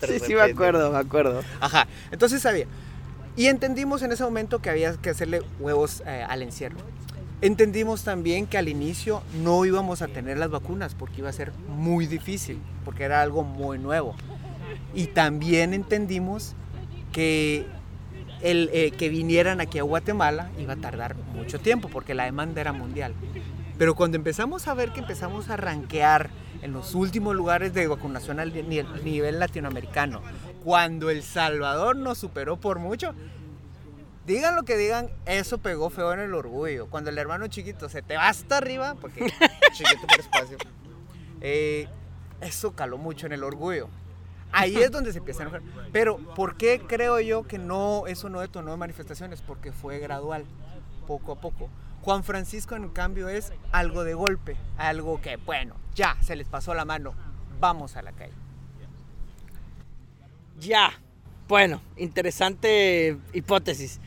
Sí, 0.05 0.19
sí, 0.19 0.35
me 0.35 0.41
acuerdo, 0.41 0.91
me 0.91 0.97
acuerdo. 0.99 1.41
Ajá, 1.59 1.87
entonces 2.11 2.41
sabía. 2.41 2.67
Y 3.35 3.47
entendimos 3.47 4.01
en 4.03 4.11
ese 4.11 4.23
momento 4.23 4.59
que 4.59 4.69
había 4.69 4.93
que 4.97 5.09
hacerle 5.09 5.41
huevos 5.59 6.03
eh, 6.05 6.23
al 6.27 6.41
encierro. 6.43 6.77
Entendimos 7.41 8.03
también 8.03 8.47
que 8.47 8.57
al 8.57 8.69
inicio 8.69 9.21
no 9.43 9.65
íbamos 9.65 10.01
a 10.01 10.07
tener 10.07 10.37
las 10.37 10.49
vacunas 10.49 10.95
porque 10.95 11.19
iba 11.19 11.29
a 11.29 11.33
ser 11.33 11.51
muy 11.67 12.07
difícil, 12.07 12.59
porque 12.83 13.03
era 13.03 13.21
algo 13.21 13.43
muy 13.43 13.77
nuevo. 13.77 14.15
Y 14.93 15.07
también 15.07 15.73
entendimos 15.73 16.55
que 17.11 17.65
el 18.41 18.69
eh, 18.73 18.91
que 18.91 19.09
vinieran 19.09 19.61
aquí 19.61 19.79
a 19.79 19.83
Guatemala 19.83 20.49
iba 20.59 20.73
a 20.73 20.77
tardar 20.77 21.15
mucho 21.33 21.59
tiempo 21.59 21.89
porque 21.89 22.13
la 22.13 22.25
demanda 22.25 22.61
era 22.61 22.71
mundial. 22.73 23.13
Pero 23.77 23.95
cuando 23.95 24.15
empezamos 24.17 24.67
a 24.67 24.73
ver 24.73 24.91
que 24.91 25.01
empezamos 25.01 25.49
a 25.49 25.57
rankear 25.57 26.29
en 26.61 26.71
los 26.71 26.95
últimos 26.95 27.35
lugares 27.35 27.73
de 27.73 27.87
vacunación 27.87 28.37
ni- 28.69 28.83
nivel 29.03 29.39
latinoamericano, 29.39 30.21
cuando 30.63 31.09
El 31.09 31.21
Salvador 31.21 31.95
nos 31.97 32.17
superó 32.17 32.57
por 32.57 32.79
mucho, 32.79 33.13
digan 34.25 34.55
lo 34.55 34.63
que 34.63 34.77
digan, 34.77 35.09
eso 35.25 35.57
pegó 35.57 35.89
feo 35.89 36.13
en 36.13 36.19
el 36.19 36.33
orgullo. 36.33 36.87
Cuando 36.89 37.09
el 37.09 37.17
hermano 37.17 37.47
chiquito 37.47 37.89
se 37.89 38.01
te 38.01 38.15
va 38.15 38.29
hasta 38.29 38.57
arriba, 38.57 38.95
porque 38.95 39.21
chiquito 39.73 40.07
por 40.07 40.19
espacio, 40.19 40.57
eh, 41.41 41.87
eso 42.41 42.73
caló 42.73 42.97
mucho 42.97 43.25
en 43.25 43.33
el 43.33 43.43
orgullo. 43.43 43.89
Ahí 44.51 44.77
es 44.77 44.89
donde 44.89 45.11
se 45.11 45.17
empieza 45.19 45.41
a 45.41 45.47
enojar. 45.47 45.61
Pero, 45.91 46.17
¿por 46.17 46.55
qué 46.55 46.79
creo 46.79 47.19
yo 47.19 47.43
que 47.43 47.57
no, 47.57 48.07
eso 48.07 48.29
no 48.29 48.39
detonó 48.39 48.77
manifestaciones? 48.77 49.41
Porque 49.41 49.71
fue 49.71 49.99
gradual, 49.99 50.45
poco 51.07 51.33
a 51.33 51.41
poco. 51.41 51.69
Juan 52.01 52.23
Francisco, 52.23 52.75
en 52.75 52.87
cambio, 52.89 53.27
es 53.27 53.51
algo 53.71 54.03
de 54.03 54.13
golpe, 54.13 54.55
algo 54.77 55.19
que, 55.21 55.37
bueno, 55.37 55.75
ya 55.93 56.15
se 56.21 56.35
les 56.35 56.47
pasó 56.47 56.73
la 56.73 56.85
mano, 56.85 57.13
vamos 57.59 57.97
a 57.97 58.01
la 58.01 58.11
calle. 58.13 58.33
Ya. 60.59 60.93
Bueno, 61.47 61.81
interesante 61.97 63.17
hipótesis. 63.33 63.99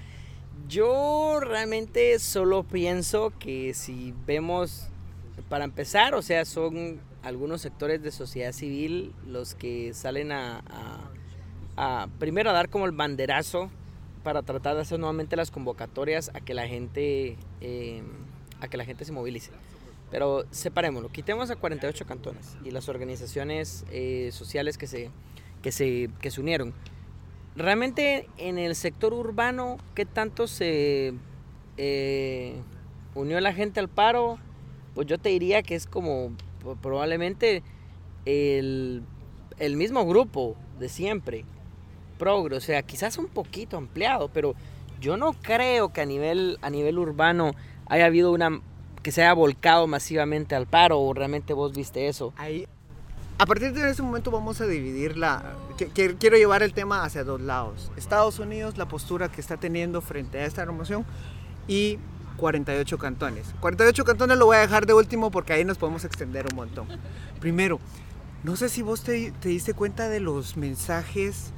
Yo 0.69 1.41
realmente 1.41 2.19
solo 2.19 2.63
pienso 2.63 3.33
que 3.39 3.73
si 3.73 4.13
vemos, 4.27 4.89
para 5.49 5.65
empezar, 5.65 6.15
o 6.15 6.21
sea, 6.21 6.45
son 6.45 7.01
algunos 7.23 7.63
sectores 7.63 8.03
de 8.03 8.11
sociedad 8.11 8.53
civil 8.53 9.15
los 9.27 9.55
que 9.55 9.95
salen 9.95 10.31
a, 10.31 10.63
primero 12.19 12.51
a 12.51 12.53
dar 12.53 12.69
como 12.69 12.85
el 12.85 12.93
banderazo 12.93 13.71
para 14.23 14.43
tratar 14.43 14.75
de 14.75 14.83
hacer 14.83 14.99
nuevamente 14.99 15.37
las 15.37 15.51
convocatorias 15.51 16.31
a 16.35 16.41
que 16.41 16.53
la 16.53 16.69
gente, 16.69 17.39
eh, 17.63 18.03
a 18.61 18.69
que 18.69 18.77
la 18.77 18.85
gente 18.85 19.07
se 19.07 19.13
movilice. 19.13 19.51
Pero 20.11 20.45
separémoslo, 20.51 21.11
quitemos 21.11 21.51
a 21.51 21.57
48 21.57 22.05
cantones 22.05 22.59
y 22.63 22.73
las 22.73 22.91
organizaciones 22.91 23.87
eh, 23.91 24.29
sociales 24.33 24.77
que 24.77 24.87
se, 24.87 25.11
que, 25.63 25.73
se, 25.73 26.11
que 26.21 26.31
se 26.31 26.43
unieron. 26.43 26.75
Realmente 27.59 28.29
en 28.37 28.57
el 28.57 28.77
sector 28.77 29.13
urbano, 29.13 29.79
¿qué 29.97 30.07
tanto 30.07 30.47
se 30.47 31.13
eh, 31.77 32.55
unió 33.17 33.41
la 33.41 33.53
gente 33.53 33.81
al 33.81 33.89
paro? 33.89 34.39
Pues 34.95 35.09
yo 35.09 35.19
te 35.19 35.31
diría 35.31 35.65
que 35.65 35.75
es 35.75 35.89
como 35.89 36.31
probablemente 36.81 37.65
el, 38.27 39.03
el 39.59 39.77
mismo 39.77 40.07
grupo 40.07 40.55
de 40.79 40.89
siempre, 40.89 41.45
progre, 42.17 42.55
o 42.55 42.61
sea, 42.61 42.83
quizás 42.83 43.19
un 43.19 43.27
poquito 43.27 43.77
ampliado, 43.77 44.31
pero 44.33 44.55
yo 45.01 45.17
no 45.17 45.33
creo 45.33 45.93
que 45.93 46.01
a 46.01 46.07
nivel, 46.07 46.59
a 46.63 46.71
nivel 46.71 46.97
urbano 46.97 47.57
haya 47.87 48.07
habido 48.07 48.31
una 48.31 48.61
que 49.03 49.11
se 49.11 49.23
haya 49.23 49.33
volcado 49.33 49.89
masivamente 49.89 50.55
al 50.55 50.69
paro 50.69 51.01
o 51.01 51.13
realmente 51.13 51.55
vos 51.55 51.73
viste 51.73 52.07
eso. 52.07 52.33
A 53.39 53.47
partir 53.47 53.73
de 53.73 53.89
ese 53.89 54.03
momento 54.03 54.31
vamos 54.31 54.61
a 54.61 54.67
dividir 54.67 55.17
la... 55.17 55.55
quiero 55.95 56.37
llevar 56.37 56.63
el 56.63 56.73
tema 56.75 57.05
hacia 57.05 57.23
dos 57.25 57.41
lados. 57.41 57.93
Estados 57.97 58.39
Unidos, 58.39 58.77
la 58.79 58.89
postura 58.89 59.29
que 59.31 59.41
está 59.41 59.57
teniendo 59.57 60.01
frente 60.01 60.39
a 60.41 60.45
esta 60.45 60.65
promoción 60.65 61.05
y 61.69 61.99
48 62.37 62.99
cantones. 62.99 63.47
48 63.61 64.05
cantones 64.05 64.39
lo 64.39 64.47
voy 64.47 64.57
a 64.57 64.61
dejar 64.61 64.87
de 64.87 64.95
último 64.95 65.31
porque 65.31 65.53
ahí 65.53 65.65
nos 65.65 65.79
podemos 65.79 66.05
extender 66.05 66.47
un 66.51 66.57
montón. 66.57 66.89
Primero, 67.41 67.79
no 68.43 68.57
sé 68.57 68.69
si 68.69 68.83
vos 68.83 69.03
te, 69.03 69.31
te 69.41 69.49
diste 69.51 69.73
cuenta 69.75 70.09
de 70.09 70.21
los 70.21 70.57
mensajes, 70.57 71.53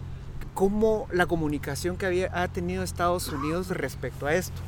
cómo 0.55 1.07
la 1.13 1.27
comunicación 1.27 1.97
que 1.97 2.07
había, 2.07 2.31
ha 2.43 2.49
tenido 2.49 2.83
Estados 2.83 3.29
Unidos 3.29 3.69
respecto 3.69 4.27
a 4.27 4.35
esto. 4.35 4.61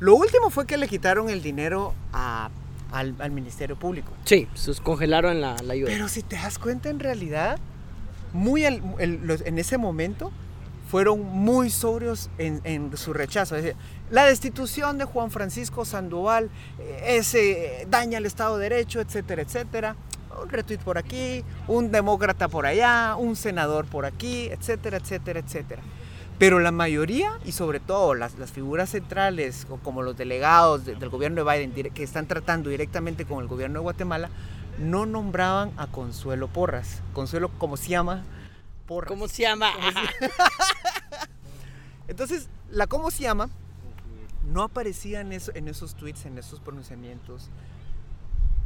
Lo 0.00 0.14
último 0.16 0.50
fue 0.50 0.66
que 0.66 0.76
le 0.76 0.88
quitaron 0.88 1.30
el 1.30 1.42
dinero 1.42 1.94
a- 2.12 2.50
al- 2.92 3.16
al 3.18 3.30
Ministerio 3.30 3.76
Público. 3.76 4.12
Sí, 4.24 4.46
sus 4.54 4.80
congelaron 4.80 5.40
la, 5.40 5.56
la 5.62 5.72
ayuda. 5.72 5.90
Pero 5.90 6.08
si 6.08 6.22
te 6.22 6.36
das 6.36 6.58
cuenta, 6.58 6.90
en 6.90 7.00
realidad, 7.00 7.58
muy 8.32 8.64
al- 8.64 8.82
el- 8.98 9.20
los- 9.26 9.40
en 9.42 9.58
ese 9.58 9.78
momento, 9.78 10.30
fueron 10.90 11.22
muy 11.24 11.70
sobrios 11.70 12.28
en, 12.38 12.60
en 12.64 12.94
su 12.98 13.12
rechazo. 13.14 13.56
Es 13.56 13.62
decir, 13.64 13.78
la 14.10 14.24
destitución 14.26 14.98
de 14.98 15.04
Juan 15.06 15.30
Francisco 15.30 15.84
Sandoval 15.86 16.50
eh, 16.78 17.16
ese, 17.18 17.86
daña 17.90 18.18
el 18.18 18.26
Estado 18.26 18.58
de 18.58 18.68
Derecho, 18.68 19.00
etcétera, 19.00 19.42
etcétera. 19.42 19.96
Un 20.42 20.48
retweet 20.50 20.78
por 20.78 20.98
aquí, 20.98 21.44
un 21.68 21.90
demócrata 21.92 22.48
por 22.48 22.66
allá, 22.66 23.16
un 23.16 23.36
senador 23.36 23.86
por 23.86 24.04
aquí, 24.06 24.48
etcétera, 24.50 24.96
etcétera, 24.98 25.40
etcétera. 25.40 25.82
Pero 26.42 26.58
la 26.58 26.72
mayoría, 26.72 27.38
y 27.44 27.52
sobre 27.52 27.78
todo 27.78 28.14
las, 28.14 28.34
las 28.36 28.50
figuras 28.50 28.90
centrales, 28.90 29.64
como 29.84 30.02
los 30.02 30.16
delegados 30.16 30.84
de- 30.84 30.96
del 30.96 31.08
gobierno 31.08 31.44
de 31.44 31.52
Biden, 31.68 31.92
que 31.94 32.02
están 32.02 32.26
tratando 32.26 32.68
directamente 32.68 33.24
con 33.24 33.42
el 33.42 33.46
gobierno 33.46 33.78
de 33.78 33.82
Guatemala, 33.84 34.28
no 34.80 35.06
nombraban 35.06 35.70
a 35.76 35.86
Consuelo 35.86 36.48
Porras. 36.48 37.00
Consuelo, 37.12 37.48
como 37.58 37.76
se 37.76 37.90
llama? 37.90 38.24
Porras. 38.86 39.08
¿Cómo 39.08 39.28
se 39.28 39.42
llama? 39.42 39.70
Entonces, 42.08 42.48
la 42.70 42.88
cómo 42.88 43.12
se 43.12 43.22
llama 43.22 43.48
no 44.50 44.64
aparecía 44.64 45.20
en, 45.20 45.32
eso- 45.32 45.52
en 45.54 45.68
esos 45.68 45.94
tweets, 45.94 46.26
en 46.26 46.38
esos 46.38 46.58
pronunciamientos. 46.58 47.50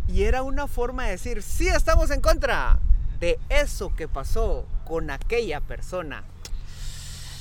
Y 0.08 0.22
era 0.22 0.42
una 0.42 0.66
forma 0.66 1.04
de 1.04 1.10
decir, 1.10 1.42
sí 1.42 1.68
estamos 1.68 2.10
en 2.10 2.22
contra 2.22 2.78
de 3.20 3.38
eso 3.50 3.94
que 3.94 4.08
pasó 4.08 4.64
con 4.86 5.10
aquella 5.10 5.60
persona. 5.60 6.24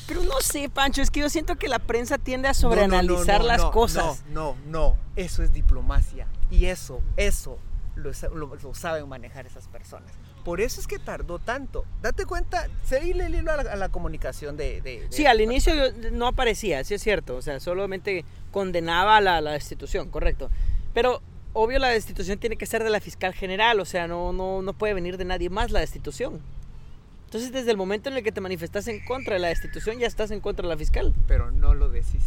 Pero 0.07 0.23
no 0.23 0.39
sé, 0.41 0.69
Pancho, 0.69 1.01
es 1.01 1.09
que 1.09 1.21
yo 1.21 1.29
siento 1.29 1.55
que 1.55 1.67
la 1.67 1.79
prensa 1.79 2.17
tiende 2.17 2.47
a 2.47 2.51
No, 2.51 2.57
no, 2.61 2.69
no, 2.69 2.75
sobreanalizar 2.75 3.41
no, 3.41 3.47
las 3.47 3.61
no, 3.61 3.71
cosas. 3.71 4.23
No, 4.29 4.55
no, 4.55 4.57
no, 4.67 4.97
eso 5.15 5.41
es 5.43 5.51
diplomacia. 5.53 6.27
Y 6.51 6.65
eso, 6.65 7.01
eso 7.17 7.57
lo, 7.95 8.13
sa- 8.13 8.29
lo- 8.29 8.55
lo 8.55 8.73
saben 8.75 9.07
manejar 9.09 9.45
esas 9.47 9.67
personas. 9.67 10.11
Por 10.43 10.61
eso 10.61 10.79
es 10.79 10.85
que 10.85 10.99
tardó 10.99 11.39
tanto. 11.39 11.85
Date 12.03 12.25
cuenta, 12.25 12.67
seguirle 12.83 13.25
el 13.25 13.35
hilo 13.35 13.51
a 13.51 13.63
la, 13.63 13.71
a 13.71 13.75
la 13.75 13.89
comunicación 13.89 14.57
de... 14.57 14.79
de- 14.81 15.01
de- 15.01 15.11
Sí, 15.11 15.25
al 15.25 15.41
inicio 15.41 15.73
yo- 15.73 16.11
no 16.11 16.27
aparecía, 16.27 16.83
sí 16.83 16.93
es 16.93 17.01
cierto. 17.01 17.35
O 17.35 17.41
sea, 17.41 17.59
solamente 17.59 18.25
condenaba 18.51 19.19
la, 19.21 19.41
la 19.41 19.53
destitución, 19.53 20.09
correcto. 20.11 20.51
Pero 20.93 21.21
obvio 21.53 21.79
la 21.79 21.87
destitución 21.87 22.37
tiene 22.37 22.57
que 22.57 22.67
ser 22.67 22.83
de 22.83 22.91
la 22.91 22.99
fiscal 22.99 23.33
general, 23.33 23.79
o 23.79 23.85
sea, 23.85 24.07
no, 24.07 24.33
no, 24.33 24.61
no 24.61 24.73
puede 24.73 24.93
venir 24.93 25.17
de 25.17 25.25
nadie 25.25 25.49
más 25.49 25.71
la 25.71 25.79
destitución. 25.79 26.41
Entonces, 27.25 27.51
desde 27.51 27.71
el 27.71 27.77
momento 27.77 28.09
en 28.09 28.17
el 28.17 28.23
que 28.23 28.31
te 28.31 28.39
manifestas 28.41 28.87
en 28.87 29.03
contra 29.05 29.33
de 29.33 29.39
la 29.39 29.49
destitución, 29.49 29.97
ya 29.99 30.07
estás 30.07 30.31
en 30.31 30.39
contra 30.39 30.63
de 30.63 30.69
la 30.73 30.77
fiscal. 30.77 31.13
Pero 31.27 31.51
no 31.51 31.73
lo 31.73 31.89
decís. 31.89 32.23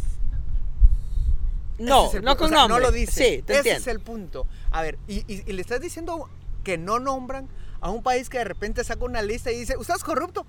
No, 1.77 2.11
es 2.13 2.21
no 2.21 2.35
con 2.35 2.47
o 2.47 2.49
sea, 2.49 2.57
nombre. 2.59 2.77
No 2.77 2.79
lo 2.79 2.91
dices. 2.91 3.15
Sí, 3.15 3.41
te 3.41 3.53
Ese 3.53 3.57
entiendo. 3.59 3.81
es 3.81 3.87
el 3.87 3.99
punto. 4.01 4.47
A 4.71 4.81
ver, 4.81 4.97
y, 5.07 5.19
y- 5.33 5.43
y 5.49 5.53
le 5.53 5.61
estás 5.61 5.79
diciendo 5.79 6.29
que 6.63 6.77
no 6.77 6.99
nombran 6.99 7.47
a 7.79 7.89
un 7.89 8.03
país 8.03 8.29
que 8.29 8.37
de 8.39 8.43
repente 8.43 8.83
saca 8.83 9.05
una 9.05 9.21
lista 9.21 9.51
y 9.51 9.59
dice, 9.59 9.77
¿usted 9.77 9.95
es 9.95 10.03
corrupto? 10.03 10.45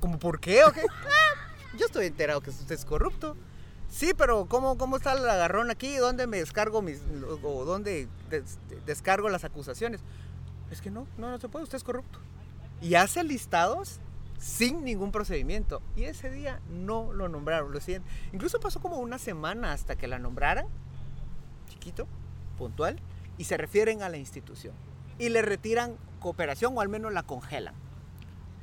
¿Cómo 0.00 0.18
por 0.18 0.40
qué 0.40 0.64
o 0.64 0.72
qué? 0.72 0.80
"Ah, 1.06 1.76
yo 1.78 1.86
estoy 1.86 2.06
enterado 2.06 2.40
que 2.40 2.50
usted 2.50 2.72
es 2.74 2.84
corrupto. 2.84 3.36
Sí, 3.88 4.12
pero 4.16 4.46
¿cómo, 4.46 4.76
cómo 4.78 4.96
está 4.96 5.12
el 5.12 5.28
agarrón 5.28 5.70
aquí? 5.70 5.94
¿Dónde 5.96 6.26
me 6.26 6.38
descargo 6.38 6.82
mis... 6.82 7.00
o 7.44 7.64
dónde 7.64 8.08
des- 8.30 8.58
descargo 8.86 9.28
las 9.28 9.44
acusaciones? 9.44 10.00
Es 10.72 10.80
que 10.80 10.90
no, 10.90 11.06
no, 11.18 11.30
no 11.30 11.38
se 11.38 11.48
puede, 11.48 11.62
usted 11.64 11.76
es 11.76 11.84
corrupto. 11.84 12.18
Y 12.82 12.96
hace 12.96 13.24
listados 13.24 14.00
sin 14.38 14.84
ningún 14.84 15.12
procedimiento. 15.12 15.80
Y 15.96 16.04
ese 16.04 16.30
día 16.30 16.60
no 16.68 17.12
lo 17.12 17.28
nombraron, 17.28 17.72
lo 17.72 17.80
siguen. 17.80 18.02
Incluso 18.32 18.58
pasó 18.58 18.80
como 18.80 18.98
una 18.98 19.18
semana 19.18 19.72
hasta 19.72 19.96
que 19.96 20.08
la 20.08 20.18
nombraran, 20.18 20.66
chiquito, 21.68 22.08
puntual, 22.58 22.98
y 23.38 23.44
se 23.44 23.56
refieren 23.56 24.02
a 24.02 24.08
la 24.08 24.16
institución. 24.16 24.74
Y 25.18 25.28
le 25.28 25.42
retiran 25.42 25.96
cooperación 26.18 26.76
o 26.76 26.80
al 26.80 26.88
menos 26.88 27.12
la 27.12 27.22
congelan. 27.22 27.74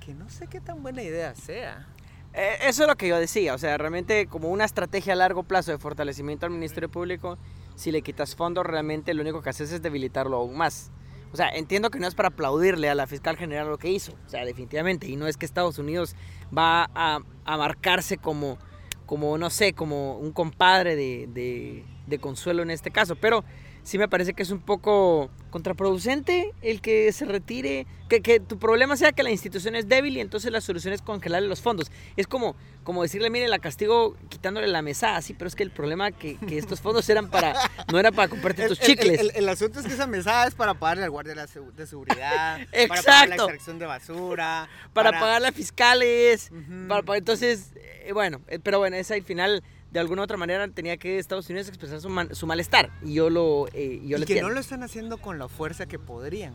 Que 0.06 0.14
no 0.14 0.30
sé 0.30 0.48
qué 0.48 0.60
tan 0.60 0.84
buena 0.84 1.02
idea 1.02 1.34
sea. 1.36 1.88
Eh, 2.34 2.58
Eso 2.64 2.84
es 2.84 2.90
lo 2.90 2.96
que 2.96 3.08
yo 3.08 3.18
decía, 3.18 3.54
o 3.54 3.58
sea, 3.58 3.78
realmente 3.78 4.28
como 4.28 4.50
una 4.50 4.66
estrategia 4.66 5.14
a 5.14 5.16
largo 5.16 5.44
plazo 5.44 5.72
de 5.72 5.78
fortalecimiento 5.80 6.46
al 6.46 6.52
Ministerio 6.52 6.90
Público, 6.90 7.38
si 7.76 7.92
le 7.92 8.02
quitas 8.02 8.36
fondos, 8.36 8.66
realmente 8.66 9.14
lo 9.14 9.22
único 9.22 9.42
que 9.42 9.50
haces 9.50 9.72
es 9.72 9.82
debilitarlo 9.82 10.38
aún 10.38 10.58
más. 10.58 10.92
O 11.31 11.38
sea, 11.38 11.50
entiendo 11.50 11.89
que 11.89 12.00
no 12.00 12.07
es 12.07 12.15
para 12.15 12.29
aplaudirle 12.29 12.89
a 12.89 12.95
la 12.95 13.07
fiscal 13.07 13.38
general 13.38 13.67
lo 13.67 13.77
que 13.77 13.89
hizo, 13.89 14.13
o 14.25 14.29
sea, 14.29 14.43
definitivamente, 14.45 15.07
y 15.07 15.15
no 15.15 15.27
es 15.27 15.38
que 15.38 15.45
Estados 15.45 15.77
Unidos 15.77 16.15
va 16.55 16.89
a, 16.95 17.19
a 17.45 17.57
marcarse 17.57 18.17
como, 18.17 18.57
como, 19.05 19.38
no 19.38 19.50
sé, 19.50 19.74
como 19.74 20.17
un 20.17 20.31
compadre 20.31 20.95
de, 20.95 21.27
de, 21.27 21.86
de 22.07 22.19
Consuelo 22.19 22.63
en 22.63 22.71
este 22.71 22.89
caso, 22.89 23.15
pero 23.15 23.43
sí 23.89 23.98
me 23.98 24.08
parece 24.08 24.34
que 24.36 24.43
es 24.43 24.51
un 24.51 24.60
poco 24.60 25.31
contraproducente 25.50 26.51
el 26.62 26.79
que 26.79 27.12
se 27.12 27.25
retire, 27.25 27.88
que, 28.08 28.22
que 28.22 28.39
tu 28.39 28.60
problema 28.60 28.96
sea 28.98 29.13
que 29.13 29.24
la 29.24 29.31
institución 29.31 29.75
es 29.75 29.88
débil 29.88 30.15
y 30.17 30.19
entonces 30.19 30.51
la 30.51 30.62
solución 30.62 30.93
es 30.93 31.01
congelarle 31.01 31.48
los 31.48 31.62
fondos. 31.62 31.91
Es 32.15 32.27
como, 32.27 32.55
como 32.84 33.01
decirle, 33.01 33.31
mire, 33.31 33.48
la 33.48 33.58
castigo 33.58 34.15
quitándole 34.29 34.67
la 34.67 34.84
mesa, 34.84 35.15
así, 35.15 35.34
pero 35.34 35.48
es 35.48 35.55
que 35.55 35.63
el 35.63 35.72
problema 35.72 36.12
que, 36.12 36.38
que 36.38 36.60
estos 36.60 36.81
fondos 36.81 37.10
eran 37.10 37.31
para, 37.31 37.53
no 37.91 37.98
era 38.00 38.12
para 38.12 38.27
comprarte 38.27 38.67
tus 38.67 38.79
El- 38.79 38.86
el- 38.86 38.96
chicles. 38.98 39.19
El, 39.22 39.31
el 39.36 39.50
asunto 39.50 39.79
es 39.79 39.88
que 39.88 39.93
esa 39.93 40.05
mesada 40.05 40.48
es 40.48 40.53
para 40.53 40.75
pagarle 40.75 41.05
al 41.05 41.10
guardia 41.10 41.34
de, 41.34 41.88
seguridad, 41.88 42.60
para 42.88 43.01
pagar 43.01 43.27
la 43.29 43.36
Exacto. 43.36 43.43
extracción 43.46 43.79
de 43.79 43.86
basura, 43.88 44.69
para 44.93 45.12
pagarle 45.19 45.48
a 45.48 45.51
fiscales, 45.51 46.51
para, 46.88 47.01
para- 47.01 47.17
entonces, 47.17 47.72
eh, 47.75 48.12
bueno, 48.13 48.41
eh, 48.50 48.60
pero 48.62 48.77
bueno, 48.77 48.98
esa 48.98 49.15
al 49.15 49.24
final, 49.24 49.63
de 49.91 50.00
alguna 50.00 50.22
u 50.22 50.25
otra 50.25 50.38
manera, 50.38 50.67
tenía 50.67 50.98
que 50.98 51.17
Estados 51.19 51.50
Unidos 51.50 51.67
expresar 51.67 52.00
su, 52.01 52.10
man- 52.10 52.34
su 52.36 52.46
malestar, 52.46 52.91
y 53.03 53.13
yo 53.15 53.29
lo, 53.29 53.67
eh, 53.74 54.00
yo 54.03 54.17
y 54.17 54.19
lo 54.22 54.25
que 54.25 54.34
entiendo. 54.34 54.50
no 54.50 54.53
lo 54.53 54.60
están 54.60 54.84
haciendo 54.84 55.17
con 55.17 55.39
la 55.39 55.48
fuerza 55.48 55.88
que 55.88 55.98
podrían. 56.00 56.53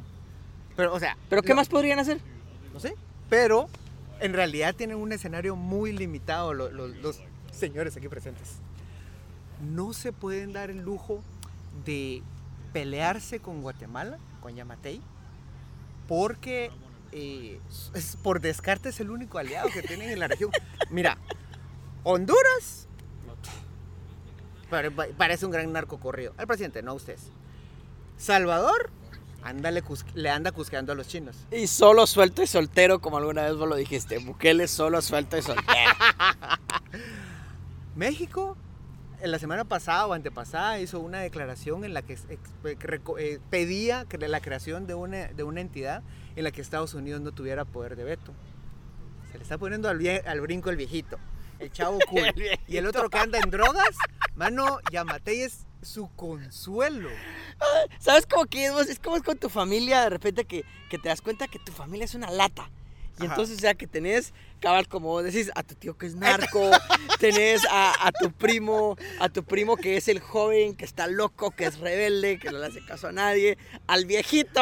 Pero, 0.77 0.93
o 0.95 1.01
sea, 1.01 1.17
Pero 1.29 1.43
¿qué 1.43 1.49
lo- 1.51 1.57
más 1.57 1.69
podrían 1.69 1.99
hacer? 1.99 2.19
No 2.73 2.81
sé. 2.81 2.95
Pero 3.29 3.69
en 4.21 4.33
realidad 4.35 4.75
tienen 4.75 4.97
un 4.97 5.13
escenario 5.13 5.57
muy 5.57 5.93
limitado 5.93 6.55
lo- 6.55 6.71
lo- 6.71 6.89
los 6.89 7.21
señores 7.53 7.97
aquí 7.97 8.09
presentes. 8.09 8.57
No 9.61 9.93
se 9.93 10.13
pueden 10.13 10.53
dar 10.53 10.71
el 10.71 10.79
lujo 10.83 11.23
de 11.85 12.23
pelearse 12.73 13.41
con 13.41 13.63
Guatemala, 13.63 14.19
con 14.41 14.55
Yamatei, 14.55 15.01
porque 16.09 16.71
eh, 17.13 17.61
es, 17.95 18.17
por 18.23 18.41
descarte 18.41 18.89
es 18.91 19.01
el 19.01 19.11
único 19.11 19.39
aliado 19.39 19.69
que 19.73 19.83
tienen 19.83 20.11
en 20.11 20.19
la 20.19 20.29
región. 20.29 20.51
Mira, 20.91 21.17
Honduras 22.03 22.89
parece 25.17 25.47
un 25.47 25.53
gran 25.53 25.73
narco 25.73 25.99
corrido. 25.99 26.33
El 26.39 26.47
presidente, 26.47 26.83
no 26.83 26.95
ustedes. 26.95 27.31
Salvador, 28.17 28.91
cus- 29.83 30.05
le 30.15 30.31
anda 30.31 30.53
cusqueando 30.53 30.93
a 30.93 30.95
los 30.95 31.09
chinos. 31.09 31.37
Y 31.51 31.67
solo 31.67 32.07
suelto 32.07 32.43
y 32.43 32.47
soltero, 32.47 33.01
como 33.01 33.19
alguna 33.19 33.43
vez 33.43 33.57
vos 33.57 33.69
lo 33.69 33.77
dijiste. 33.77 34.19
Bukele 34.19 34.69
solo 34.69 35.03
suelto 35.03 35.37
y 35.37 35.43
soltero. 35.43 35.91
México, 37.97 38.57
en 39.21 39.31
la 39.31 39.39
semana 39.39 39.65
pasada 39.65 40.07
o 40.07 40.13
antepasada, 40.13 40.81
hizo 40.81 41.01
una 41.01 41.21
declaración 41.21 41.85
en 41.85 41.95
la 41.95 42.03
que, 42.03 42.17
reco- 42.65 43.19
eh, 43.19 43.41
pedía 43.51 44.07
la 44.29 44.41
creación 44.41 44.87
de 44.87 44.95
una, 44.95 45.27
de 45.29 45.43
una 45.43 45.61
entidad 45.61 46.03
en 46.37 46.45
la 46.45 46.51
que 46.51 46.61
Estados 46.61 46.95
Unidos 46.95 47.21
no 47.21 47.33
tuviera 47.33 47.65
poder 47.65 47.97
de 47.97 48.05
veto. 48.05 48.33
Se 49.31 49.39
le 49.39 49.43
está 49.43 49.59
poniendo 49.59 49.89
al 49.89 50.41
brinco 50.41 50.71
el 50.71 50.77
viejito. 50.77 51.19
El 51.59 51.73
chavo 51.73 51.99
cool. 52.09 52.21
El 52.37 52.59
y 52.67 52.77
el 52.77 52.87
otro 52.87 53.09
que 53.09 53.19
anda 53.19 53.39
en 53.39 53.51
drogas, 53.51 53.97
mano, 54.35 54.79
Yamatei 54.91 55.43
es 55.43 55.67
su 55.83 56.09
consuelo. 56.17 57.11
¿Sabes 57.99 58.27
cómo 58.27 58.47
que 58.47 58.67
es? 58.67 58.73
vos? 58.73 58.89
Es 58.89 58.99
como 58.99 59.17
es 59.17 59.23
con 59.23 59.39
tu 59.39 59.49
familia, 59.49 60.03
de 60.03 60.11
repente 60.11 60.45
que, 60.45 60.65
que 60.91 60.99
te 60.99 61.09
das 61.09 61.21
cuenta 61.21 61.49
que 61.49 61.59
tu 61.59 61.73
familia 61.73 62.05
es 62.05 62.15
una 62.15 62.31
lata. 62.31 62.71
Y 63.21 63.27
Ajá. 63.27 63.35
entonces, 63.35 63.59
o 63.59 63.61
sea, 63.61 63.75
que 63.75 63.87
tenés, 63.87 64.33
cabal, 64.59 64.89
como 64.89 65.23
decís, 65.23 65.53
a 65.55 65.63
tu 65.63 65.77
tío 65.77 65.97
que 65.97 66.07
es 66.07 66.17
narco, 66.17 66.69
tenés 67.21 67.63
a, 67.71 68.09
a 68.09 68.11
tu 68.11 68.33
primo, 68.33 68.97
a 69.21 69.29
tu 69.29 69.45
primo 69.45 69.77
que 69.77 69.97
es 69.97 70.09
el 70.09 70.19
joven, 70.19 70.75
que 70.75 70.85
está 70.85 71.07
loco, 71.07 71.53
que 71.53 71.67
es 71.67 71.79
rebelde, 71.79 72.41
que 72.41 72.51
no 72.51 72.59
le 72.59 72.67
hace 72.67 72.85
caso 72.85 73.07
a 73.07 73.13
nadie, 73.13 73.57
al 73.87 74.05
viejito, 74.07 74.61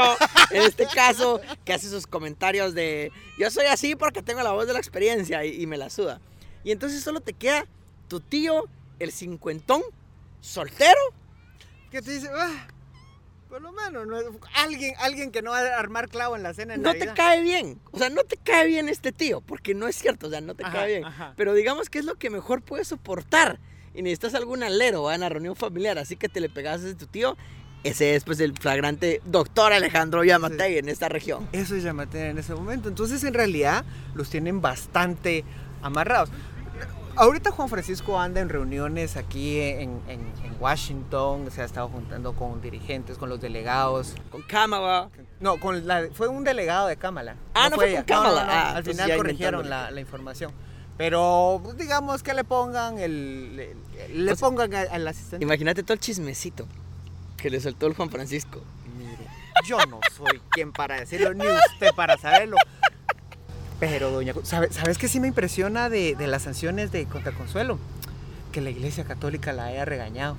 en 0.51 0.63
este 0.63 0.87
caso, 0.87 1.41
que 1.65 1.73
hace 1.73 1.89
sus 1.89 2.07
comentarios 2.07 2.75
de, 2.75 3.11
yo 3.39 3.51
soy 3.51 3.65
así 3.67 3.97
porque 3.97 4.23
tengo 4.23 4.43
la 4.43 4.53
voz 4.53 4.67
de 4.67 4.75
la 4.75 4.81
experiencia 4.81 5.47
y, 5.47 5.63
y 5.63 5.67
me 5.67 5.79
la 5.79 5.89
suda. 5.89 6.21
Y 6.65 6.71
entonces 6.73 7.03
solo 7.03 7.21
te 7.21 7.33
queda 7.33 7.67
tu 8.09 8.21
tío, 8.21 8.69
el 8.99 9.13
cincuentón, 9.13 9.83
soltero, 10.41 11.01
Que 11.91 12.01
te 12.03 12.11
dice, 12.13 12.29
ah, 12.35 12.67
por 13.51 13.61
lo 13.61 13.71
menos, 13.73 14.07
no 14.07 14.19
es- 14.19 14.27
alguien, 14.55 14.95
alguien 14.99 15.31
que 15.31 15.43
no 15.43 15.51
va 15.51 15.59
a 15.61 15.79
armar 15.79 16.09
clavo 16.09 16.37
en 16.37 16.43
la 16.43 16.55
cena 16.55 16.75
en 16.75 16.81
no 16.83 16.93
te 16.93 17.13
cae 17.13 17.43
bien. 17.43 17.79
O 17.91 17.99
sea, 17.99 18.09
no 18.09 18.25
te 18.25 18.39
cae 18.39 18.67
bien 18.67 18.89
este 18.89 19.13
tío, 19.13 19.43
porque 19.43 19.75
no 19.75 19.87
es 19.89 19.97
cierto, 19.97 20.29
o 20.29 20.31
sea, 20.31 20.41
no 20.41 20.55
te 20.55 20.65
Ajá, 20.65 20.73
cae 20.73 20.87
bien. 20.89 21.05
ajá. 21.05 21.35
Pero 21.37 21.53
digamos 21.53 21.91
que 21.91 21.99
es 21.99 22.07
lo 22.07 22.15
que 22.15 22.31
mejor 22.31 22.63
puedes 22.63 22.89
soportar. 22.89 23.59
Y 23.95 24.01
necesitas 24.01 24.35
algún 24.35 24.63
alero 24.63 25.03
¿va? 25.03 25.15
en 25.15 25.21
la 25.21 25.29
reunión 25.29 25.55
familiar, 25.55 25.99
así 25.99 26.17
que 26.17 26.31
te 26.31 26.41
le 26.41 26.49
pegas 26.49 26.83
a 26.83 26.97
tu 26.97 27.07
tío. 27.07 27.37
Ese 27.85 28.15
es 28.15 28.25
pues 28.25 28.41
el 28.41 28.57
flagrante 28.57 29.21
doctor 29.27 29.75
Alejandro 29.75 30.25
Yamatei 30.25 30.79
en 30.79 30.89
esta 30.89 31.11
región. 31.11 31.47
Eso 31.53 31.75
es 31.77 31.83
Yamatei 31.83 32.31
en 32.31 32.39
ese 32.39 32.55
momento. 32.55 32.89
Entonces, 32.89 33.23
en 33.25 33.35
realidad, 33.35 33.85
los 34.15 34.31
tienen 34.31 34.63
bastante 34.63 35.45
amarrados. 35.83 36.31
Ahorita 37.17 37.51
Juan 37.51 37.69
Francisco 37.69 38.19
anda 38.19 38.41
en 38.41 38.49
reuniones 38.49 39.17
aquí 39.17 39.61
en, 39.61 40.01
en- 40.09 40.33
en 40.45 40.57
Washington, 40.61 41.51
se 41.51 41.61
ha 41.63 41.65
estado 41.65 41.89
juntando 41.89 42.33
con 42.35 42.61
dirigentes, 42.63 43.19
con 43.19 43.29
los 43.29 43.41
delegados. 43.41 44.15
Con 44.31 44.43
Cámara. 44.43 45.11
No, 45.41 45.59
con 45.61 45.87
la, 45.87 46.09
fue 46.15 46.29
un 46.29 46.43
delegado 46.45 46.87
de 46.89 46.97
Cámara. 46.97 47.37
Ah, 47.55 47.69
no 47.69 47.77
fue 47.77 47.95
con. 47.97 48.05
Kamala. 48.05 48.47
Ah, 48.49 48.77
al 48.77 48.85
final 48.85 49.17
corrigieron 49.17 49.69
la, 49.69 49.91
la 49.91 50.01
información. 50.01 50.53
Pero 50.97 51.61
pues, 51.63 51.77
digamos 51.77 52.23
que 52.23 52.33
le 52.35 52.45
pongan 52.45 52.99
el. 52.99 53.57
Le, 53.57 53.77
le 54.15 54.33
O 54.33 54.37
sea, 54.37 54.49
pongan 54.49 54.73
al 54.75 55.07
asistente. 55.09 55.45
Imagínate 55.45 55.83
todo 55.83 55.95
el 55.95 56.01
chismecito 56.01 56.67
que 57.37 57.51
le 57.51 57.61
soltó 57.61 57.87
el 57.89 57.95
Juan 57.95 58.09
Francisco. 58.11 58.63
Mire, 58.97 59.27
yo 59.67 59.79
no 59.87 60.01
soy 60.17 60.41
quien 60.51 60.73
para 60.73 60.99
decirlo, 61.01 61.35
ni 61.35 61.45
usted 61.47 61.91
para 61.97 62.17
saberlo. 62.19 62.57
Pero, 63.83 64.13
doña, 64.13 64.33
Cu- 64.33 64.45
¿sabe- 64.45 64.71
¿sabes 64.73 64.97
qué 64.97 65.09
sí 65.09 65.19
me 65.19 65.27
impresiona 65.27 65.89
de, 65.91 66.15
de 66.15 66.29
las 66.29 66.43
sanciones 66.43 66.93
de 66.93 67.05
contra 67.07 67.33
Consuelo? 67.33 67.81
Que 68.53 68.61
la 68.61 68.71
iglesia 68.71 69.03
católica 69.03 69.53
la 69.53 69.65
haya 69.67 69.85
regañado. 69.85 70.37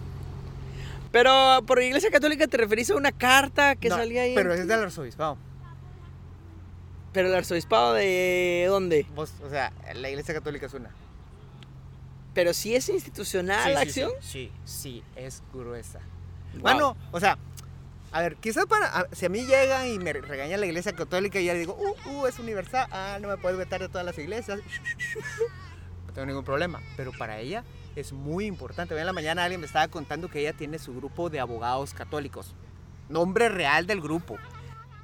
Pero 1.12 1.62
por 1.68 1.82
Iglesia 1.82 2.10
Católica 2.10 2.48
te 2.48 2.56
referís 2.56 2.90
a 2.90 2.96
una 2.96 3.12
carta 3.12 3.76
que 3.76 3.90
No, 3.90 3.98
salía 3.98 4.22
ahí. 4.22 4.34
Pero 4.34 4.54
es 4.54 4.66
del 4.66 4.80
arzobispado. 4.82 5.38
Pero 7.12 7.28
el 7.28 7.36
arzobispado 7.36 7.94
de 7.94 8.66
dónde? 8.70 9.06
Vos, 9.14 9.34
o 9.46 9.50
sea, 9.50 9.74
la 9.94 10.10
iglesia 10.10 10.34
católica 10.34 10.68
es 10.68 10.74
una. 10.74 10.90
Pero 12.34 12.54
si 12.54 12.76
es 12.76 12.88
institucional 12.88 13.74
la 13.74 13.82
sí, 13.82 13.92
sí, 13.92 14.02
acción. 14.02 14.12
Sí, 14.22 14.52
sí, 14.64 15.04
es 15.18 15.44
gruesa. 15.54 16.00
Wow. 16.54 16.62
Bueno, 16.62 16.98
o 17.12 17.20
sea, 17.20 17.38
a 18.14 18.22
ver, 18.22 18.36
quizás 18.38 18.66
para, 18.68 18.86
a- 18.88 19.08
si 19.12 19.26
a 19.26 19.30
mí 19.30 19.46
llega 19.46 19.88
y 19.88 20.00
me 20.00 20.14
regaña 20.14 20.56
la 20.58 20.66
iglesia 20.66 20.94
católica 20.94 21.40
y 21.40 21.46
ya 21.46 21.54
le 21.54 21.60
digo, 21.60 21.76
uh, 21.78 22.10
uh, 22.12 22.28
es 22.28 22.40
universal, 22.40 22.88
ah, 22.92 23.18
no 23.22 23.28
me 23.28 23.38
puedes 23.38 23.58
vetar 23.58 23.82
de 23.82 23.90
todas 23.90 24.06
las 24.06 24.18
iglesias, 24.18 24.60
no 26.08 26.14
tengo 26.14 26.26
ningún 26.28 26.44
problema, 26.46 26.80
pero 26.96 27.12
para 27.18 27.40
ella 27.40 27.64
es 27.96 28.14
muy 28.14 28.46
importante. 28.46 28.94
Hoy 28.94 29.00
en 29.02 29.06
la 29.08 29.14
mañana 29.14 29.44
alguien 29.44 29.62
me 29.62 29.68
estaba 29.68 29.88
contando 29.88 30.30
que 30.30 30.40
ella 30.40 30.54
tiene 30.54 30.80
su 30.80 30.96
grupo 30.96 31.30
de 31.30 31.40
abogados 31.40 31.94
católicos, 31.94 32.56
nombre 33.10 33.50
real 33.50 33.88
del 33.88 34.02
grupo, 34.02 34.38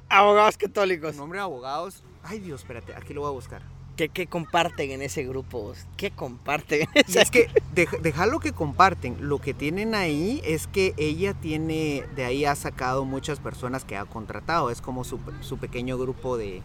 Abogados 0.08 0.56
católicos. 0.56 1.14
nombre 1.16 1.38
de 1.38 1.44
abogados, 1.44 2.02
ay 2.24 2.40
Dios, 2.40 2.62
espérate, 2.62 2.94
aquí 2.94 3.14
lo 3.14 3.20
voy 3.20 3.28
a 3.28 3.32
buscar. 3.32 3.62
¿Qué, 4.00 4.08
qué 4.08 4.26
comparten 4.26 4.92
en 4.92 5.02
ese 5.02 5.24
grupo? 5.24 5.74
¿Qué 5.98 6.10
comparten? 6.10 6.88
Y 7.06 7.18
es 7.18 7.30
que 7.30 7.50
deja, 7.74 7.98
deja 7.98 8.24
lo 8.24 8.40
que 8.40 8.52
comparten, 8.52 9.28
lo 9.28 9.40
que 9.42 9.52
tienen 9.52 9.94
ahí 9.94 10.40
es 10.42 10.66
que 10.68 10.94
ella 10.96 11.34
tiene, 11.34 12.04
de 12.16 12.24
ahí 12.24 12.46
ha 12.46 12.54
sacado 12.54 13.04
muchas 13.04 13.40
personas 13.40 13.84
que 13.84 13.98
ha 13.98 14.06
contratado, 14.06 14.70
es 14.70 14.80
como 14.80 15.04
su, 15.04 15.18
su 15.42 15.58
pequeño 15.58 15.98
grupo 15.98 16.38
de... 16.38 16.62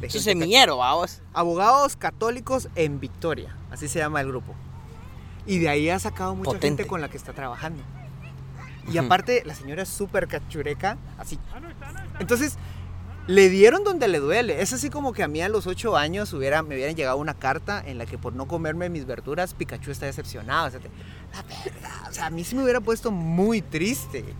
de 0.00 0.08
Su 0.08 0.20
semillero, 0.20 0.78
vamos. 0.78 1.20
Abogados 1.34 1.94
católicos 1.96 2.70
en 2.74 3.00
Victoria, 3.00 3.54
así 3.70 3.86
se 3.86 3.98
llama 3.98 4.22
el 4.22 4.28
grupo. 4.28 4.54
Y 5.46 5.58
de 5.58 5.68
ahí 5.68 5.90
ha 5.90 5.98
sacado 5.98 6.34
mucha 6.34 6.52
Potente. 6.52 6.68
gente 6.68 6.86
con 6.86 7.02
la 7.02 7.10
que 7.10 7.18
está 7.18 7.34
trabajando. 7.34 7.82
Y 8.90 8.96
aparte, 8.96 9.42
la 9.44 9.54
señora 9.54 9.82
es 9.82 9.90
súper 9.90 10.26
cachureca, 10.26 10.96
así. 11.18 11.38
Entonces, 12.18 12.56
le 13.28 13.48
dieron 13.50 13.84
donde 13.84 14.08
le 14.08 14.18
duele. 14.18 14.60
Es 14.60 14.72
así 14.72 14.90
como 14.90 15.12
que 15.12 15.22
a 15.22 15.28
mí 15.28 15.40
a 15.40 15.48
los 15.48 15.66
8 15.68 15.96
años 15.96 16.32
hubiera, 16.32 16.62
me 16.62 16.74
hubieran 16.74 16.96
llegado 16.96 17.18
una 17.18 17.34
carta 17.34 17.80
en 17.86 17.98
la 17.98 18.06
que 18.06 18.18
por 18.18 18.32
no 18.32 18.48
comerme 18.48 18.88
mis 18.88 19.06
verduras, 19.06 19.54
Pikachu 19.54 19.90
está 19.92 20.06
decepcionado. 20.06 20.66
O 20.66 20.70
sea, 20.70 20.80
te- 20.80 20.90
la 21.32 21.42
verdad, 21.42 22.08
o 22.10 22.12
sea, 22.12 22.26
a 22.26 22.30
mí 22.30 22.42
sí 22.42 22.56
me 22.56 22.62
hubiera 22.64 22.80
puesto 22.80 23.10
muy 23.12 23.62
triste. 23.62 24.24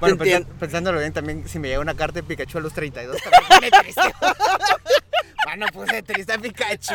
Bueno, 0.00 0.18
pensándolo 0.58 0.98
bien, 0.98 1.12
también 1.12 1.48
si 1.48 1.60
me 1.60 1.68
llega 1.68 1.80
una 1.80 1.94
carta 1.94 2.14
de 2.20 2.24
Pikachu 2.24 2.58
a 2.58 2.60
los 2.60 2.72
32, 2.74 3.18
también 3.22 3.42
pone 3.48 3.70
triste. 3.82 4.02
Bueno, 5.46 5.66
puse 5.72 6.02
triste 6.02 6.32
a 6.32 6.38
Pikachu. 6.38 6.92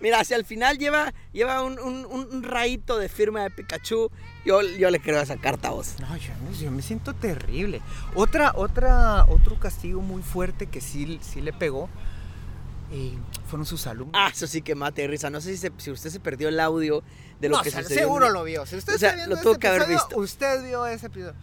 Mira, 0.00 0.24
si 0.24 0.32
al 0.32 0.46
final 0.46 0.78
lleva, 0.78 1.12
lleva 1.32 1.62
un, 1.62 1.78
un, 1.78 2.06
un 2.06 2.42
rayito 2.42 2.96
de 2.98 3.10
firma 3.10 3.42
de 3.42 3.50
Pikachu, 3.50 4.10
yo, 4.44 4.62
yo 4.62 4.90
le 4.90 5.00
creo 5.00 5.20
esa 5.20 5.36
carta 5.36 5.68
a 5.68 5.70
vos. 5.72 5.94
No, 6.00 6.16
yo, 6.16 6.32
yo 6.60 6.70
me 6.70 6.82
siento 6.82 7.14
terrible. 7.14 7.80
Otra, 8.14 8.52
otra, 8.54 9.24
otro 9.26 9.58
castigo 9.58 10.00
muy 10.00 10.22
fuerte 10.22 10.66
que 10.66 10.80
sí, 10.80 11.18
sí 11.22 11.40
le 11.40 11.52
pegó 11.52 11.88
eh, 12.92 13.12
fueron 13.46 13.66
sus 13.66 13.86
alumnos. 13.86 14.14
Ah, 14.16 14.30
eso 14.32 14.46
sí 14.46 14.62
que 14.62 14.74
mate 14.74 15.02
de 15.02 15.08
risa. 15.08 15.30
No 15.30 15.40
sé 15.40 15.50
si, 15.52 15.56
se- 15.58 15.72
si 15.76 15.90
usted 15.90 16.10
se 16.10 16.18
perdió 16.20 16.48
el 16.48 16.58
audio 16.58 17.02
de 17.40 17.48
lo 17.48 17.58
no, 17.58 17.62
que 17.62 17.70
se- 17.70 17.82
sucedió. 17.82 18.00
seguro 18.00 18.30
lo 18.30 18.42
vio. 18.44 18.66
Si 18.66 18.76
usted 18.76 18.94
O 18.94 18.98
sea, 18.98 19.26
lo 19.28 19.36
tuvo 19.38 19.52
este 19.52 19.60
que 19.60 19.68
haber 19.68 19.88
visto. 19.88 20.18
Usted 20.18 20.64
vio 20.64 20.86
ese 20.86 21.06
episodio. 21.06 21.34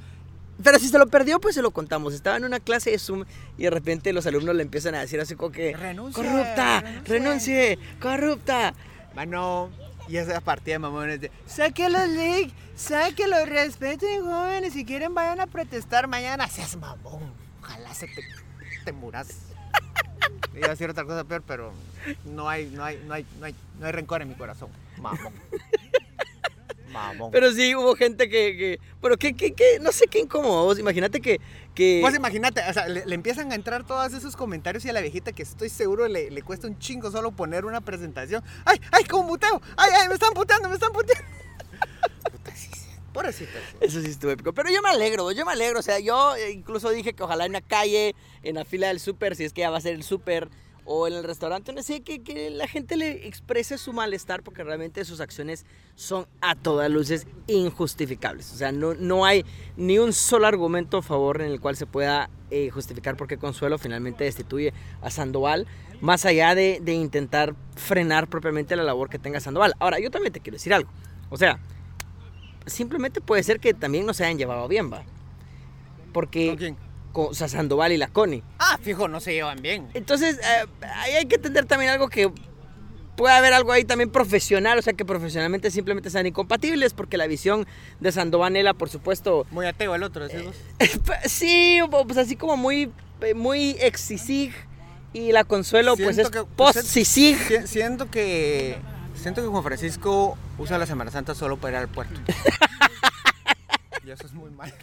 Pero 0.64 0.80
si 0.80 0.90
se 0.90 0.98
lo 0.98 1.06
perdió, 1.08 1.40
pues 1.40 1.54
se 1.56 1.62
lo 1.62 1.70
contamos. 1.72 2.14
Estaba 2.16 2.36
en 2.38 2.44
una 2.44 2.60
clase 2.60 2.90
de 2.92 2.98
Zoom 3.00 3.26
y 3.60 3.64
de 3.64 3.70
repente 3.70 4.12
los 4.12 4.26
alumnos 4.26 4.56
le 4.56 4.64
empiezan 4.64 4.96
a 4.96 5.00
decir 5.02 5.22
así 5.22 5.36
como 5.36 5.52
que... 5.52 5.76
Renuncie, 5.78 6.24
¡Corrupta! 6.24 6.82
renuncie". 6.82 7.08
¡Renuncie! 7.20 7.80
¡Corrupta! 8.02 8.74
Mano, 9.16 9.70
y 10.10 10.18
esa 10.18 10.42
partida 10.42 10.74
de 10.76 10.80
mamones 10.80 11.22
de 11.22 11.32
sáquelos, 11.46 12.10
Lick, 12.10 12.52
sáquelos, 12.78 13.50
respeten 13.50 14.24
jóvenes, 14.24 14.74
si 14.74 14.86
quieren 14.86 15.14
vayan 15.14 15.40
a 15.42 15.48
protestar 15.48 16.08
mañana, 16.08 16.48
seas 16.48 16.78
mamón, 16.78 17.34
ojalá 17.62 17.94
se 17.94 18.08
te, 18.08 18.24
te 18.86 18.92
muras. 18.94 19.28
Iba 20.56 20.68
a 20.68 20.70
decir 20.70 20.90
otra 20.90 21.04
cosa 21.04 21.24
peor, 21.24 21.44
pero 21.46 21.74
no 22.26 22.48
hay, 22.50 22.68
no 22.68 22.84
hay, 22.84 23.02
no 23.06 23.14
hay, 23.14 23.26
no 23.40 23.46
hay, 23.46 23.56
no 23.80 23.86
hay 23.86 23.92
rencor 23.92 24.22
en 24.22 24.30
mi 24.30 24.36
corazón, 24.36 24.70
mamón. 25.02 25.34
Mamón. 26.92 27.32
Pero 27.32 27.52
sí, 27.52 27.76
hubo 27.76 27.96
gente 27.98 28.30
que... 28.30 28.56
que 28.58 28.80
pero 29.02 29.18
que, 29.18 29.34
que, 29.36 29.52
que- 29.54 29.78
no 29.82 29.92
sé 29.92 30.08
qué 30.08 30.20
incómodo. 30.20 30.64
vos. 30.64 30.80
Imagínate 30.80 31.20
que... 31.20 31.42
que 31.76 32.00
Pues 32.02 32.16
imagínate, 32.16 32.62
o 32.68 32.72
sea, 32.74 32.88
le, 32.88 33.06
le 33.06 33.14
empiezan 33.14 33.52
a 33.52 33.56
entrar 33.56 33.86
todos 33.86 34.14
esos 34.14 34.38
comentarios 34.38 34.86
y 34.86 34.90
a 34.90 34.94
la 34.94 35.02
viejita 35.02 35.34
que 35.34 35.44
estoy 35.44 35.68
seguro 35.68 36.08
le, 36.08 36.32
le 36.32 36.42
cuesta 36.44 36.66
un 36.66 36.80
chingo 36.80 37.12
solo 37.12 37.32
poner 37.32 37.66
una 37.66 37.82
presentación. 37.82 38.42
¡Ay, 38.64 38.80
ay, 38.94 39.04
como 39.04 39.24
muteo! 39.24 39.62
¡Ay, 39.76 39.92
ay, 40.02 40.08
me 40.08 40.14
están 40.14 40.34
puteando, 40.34 40.70
me 40.70 40.76
están 40.76 40.94
puteando! 40.94 41.28
Sí. 43.32 43.46
Eso 43.82 44.02
sí 44.02 44.08
estuvo 44.08 44.32
épico. 44.32 44.54
Pero 44.54 44.70
yo 44.70 44.82
me 44.82 44.90
alegro, 44.90 45.32
yo 45.32 45.46
me 45.46 45.52
alegro. 45.52 45.80
O 45.80 45.84
sea, 45.84 46.00
yo 46.00 46.36
eh, 46.36 46.52
incluso 46.52 46.90
dije 46.90 47.14
que 47.14 47.24
ojalá 47.24 47.46
en 47.46 47.54
la 47.54 47.62
calle, 47.62 48.16
en 48.44 48.56
la 48.56 48.66
fila 48.66 48.88
del 48.88 49.00
súper, 49.00 49.36
si 49.36 49.44
es 49.44 49.54
que 49.54 49.62
ya 49.62 49.70
va 49.70 49.78
a 49.78 49.82
ser 49.82 49.96
el 49.96 50.04
súper, 50.04 50.50
o 50.90 51.06
en 51.06 51.14
el 51.14 51.24
restaurante, 51.26 51.74
no 51.74 51.84
sé, 51.84 52.02
que, 52.02 52.50
la 52.50 52.66
gente 52.66 52.96
le 52.96 53.28
exprese 53.28 53.78
su 53.78 53.92
malestar 53.92 54.42
porque 54.42 54.64
realmente 54.64 55.04
sus 55.04 55.20
acciones 55.20 55.66
son 55.96 56.28
a 56.40 56.56
todas 56.56 56.90
luces 56.90 57.28
injustificables. 57.48 58.54
O 58.54 58.56
sea, 58.56 58.72
no, 58.72 58.94
no 58.94 59.26
hay 59.26 59.46
ni 59.76 60.00
un 60.00 60.14
solo 60.14 60.48
argumento 60.48 60.98
a 60.98 61.02
favor 61.02 61.42
en 61.42 61.52
el 61.52 61.60
cual 61.60 61.76
se 61.76 61.86
pueda 61.86 62.30
eh, 62.52 62.70
justificar 62.70 63.18
por 63.18 63.28
qué 63.28 63.38
Consuelo 63.38 63.78
finalmente 63.78 64.24
destituye 64.24 64.74
a 65.02 65.10
Sandoval, 65.10 65.68
más 66.00 66.26
allá 66.26 66.56
de 66.56 66.94
intentar 66.94 67.54
frenar 67.76 68.30
propiamente 68.30 68.78
la 68.78 68.84
labor 68.84 69.10
que 69.10 69.20
tenga 69.20 69.42
Sandoval. 69.42 69.74
Ahora, 69.80 70.00
yo 70.00 70.10
también 70.10 70.32
te 70.32 70.40
quiero 70.40 70.56
decir 70.56 70.74
algo. 70.74 70.90
O 71.30 71.36
sea, 71.36 71.60
simplemente 72.68 73.20
puede 73.22 73.42
ser 73.44 73.60
que 73.60 73.74
también 73.74 74.06
no 74.06 74.14
se 74.14 74.24
hayan 74.26 74.38
llevado 74.38 74.68
bien, 74.68 74.92
va. 74.92 75.04
Porque 76.14 76.48
¿Con 76.48 76.58
quién? 76.58 76.78
con 77.12 77.28
o 77.28 77.34
sea, 77.34 77.48
Sandoval 77.48 77.92
y 77.92 77.98
la 77.98 78.08
Connie. 78.08 78.44
Ah, 78.60 78.78
fijo, 78.82 79.08
no 79.08 79.20
se 79.20 79.34
llevan 79.34 79.62
bien. 79.62 79.88
Entonces, 79.94 80.38
eh, 80.38 80.66
ahí 80.96 81.14
hay 81.14 81.26
que 81.26 81.36
entender 81.36 81.66
también 81.66 81.92
algo 81.92 82.08
que 82.10 82.32
puede 83.16 83.34
haber 83.34 83.54
algo 83.54 83.72
ahí 83.72 83.84
también 83.84 84.12
profesional, 84.12 84.78
o 84.78 84.82
sea, 84.84 84.94
que 84.94 85.04
profesionalmente 85.04 85.72
simplemente 85.72 86.10
sean 86.12 86.28
incompatibles, 86.28 86.94
porque 86.94 87.18
la 87.18 87.26
visión 87.26 87.66
de 88.00 88.12
Sandoval 88.12 88.54
Nela, 88.54 88.74
por 88.76 88.90
supuesto, 88.90 89.48
Muy 89.50 89.66
ateo 89.66 89.96
el 89.96 90.04
otro, 90.04 90.28
decís 90.28 90.44
vos. 90.46 90.56
sí, 91.26 91.80
pues 92.06 92.18
así 92.18 92.36
como 92.36 92.58
muy, 92.58 92.92
eh, 93.22 93.34
muy 93.34 93.72
exisig 93.80 94.54
Y 95.14 95.32
la 95.32 95.44
Consuelo, 95.46 95.96
pues 95.98 96.20
es 96.20 96.30
que- 96.30 96.44
post 96.44 96.78
usted- 96.78 96.90
CICIG. 96.92 97.38
Si- 97.62 97.68
Siento 97.68 98.12
que. 98.12 98.78
Siento 99.18 99.42
que 99.42 99.48
Juan 99.48 99.64
Francisco 99.64 100.38
usa 100.58 100.78
la 100.78 100.86
Semana 100.86 101.12
Santa 101.12 101.36
solo 101.36 101.58
para 101.58 101.78
ir 101.78 101.84
al 101.84 101.90
puerto. 101.90 102.20
y 104.06 104.12
eso 104.12 104.26
es 104.26 104.34
muy 104.34 104.52
malo. 104.52 104.74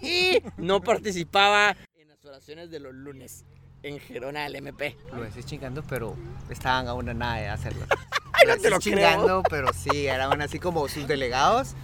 Y 0.00 0.42
no 0.56 0.80
participaba 0.80 1.76
en 1.96 2.08
las 2.08 2.24
oraciones 2.24 2.70
de 2.70 2.80
los 2.80 2.94
lunes 2.94 3.44
en 3.82 3.98
Gerona 3.98 4.42
del 4.42 4.56
MP. 4.56 4.96
Lo 5.12 5.22
decís 5.22 5.46
chingando, 5.46 5.82
pero 5.82 6.16
estaban 6.50 6.86
a 6.88 6.94
una 6.94 7.14
nada 7.14 7.36
de 7.36 7.48
hacerlo. 7.48 7.86
Ay, 8.32 8.46
no 8.46 8.56
te 8.56 8.70
lo 8.70 8.76
decís 8.78 8.92
creo. 8.92 9.08
chingando, 9.08 9.42
pero 9.48 9.72
sí, 9.72 10.06
eran 10.06 10.40
así 10.42 10.58
como 10.58 10.86
sus 10.88 11.08
delegados. 11.08 11.74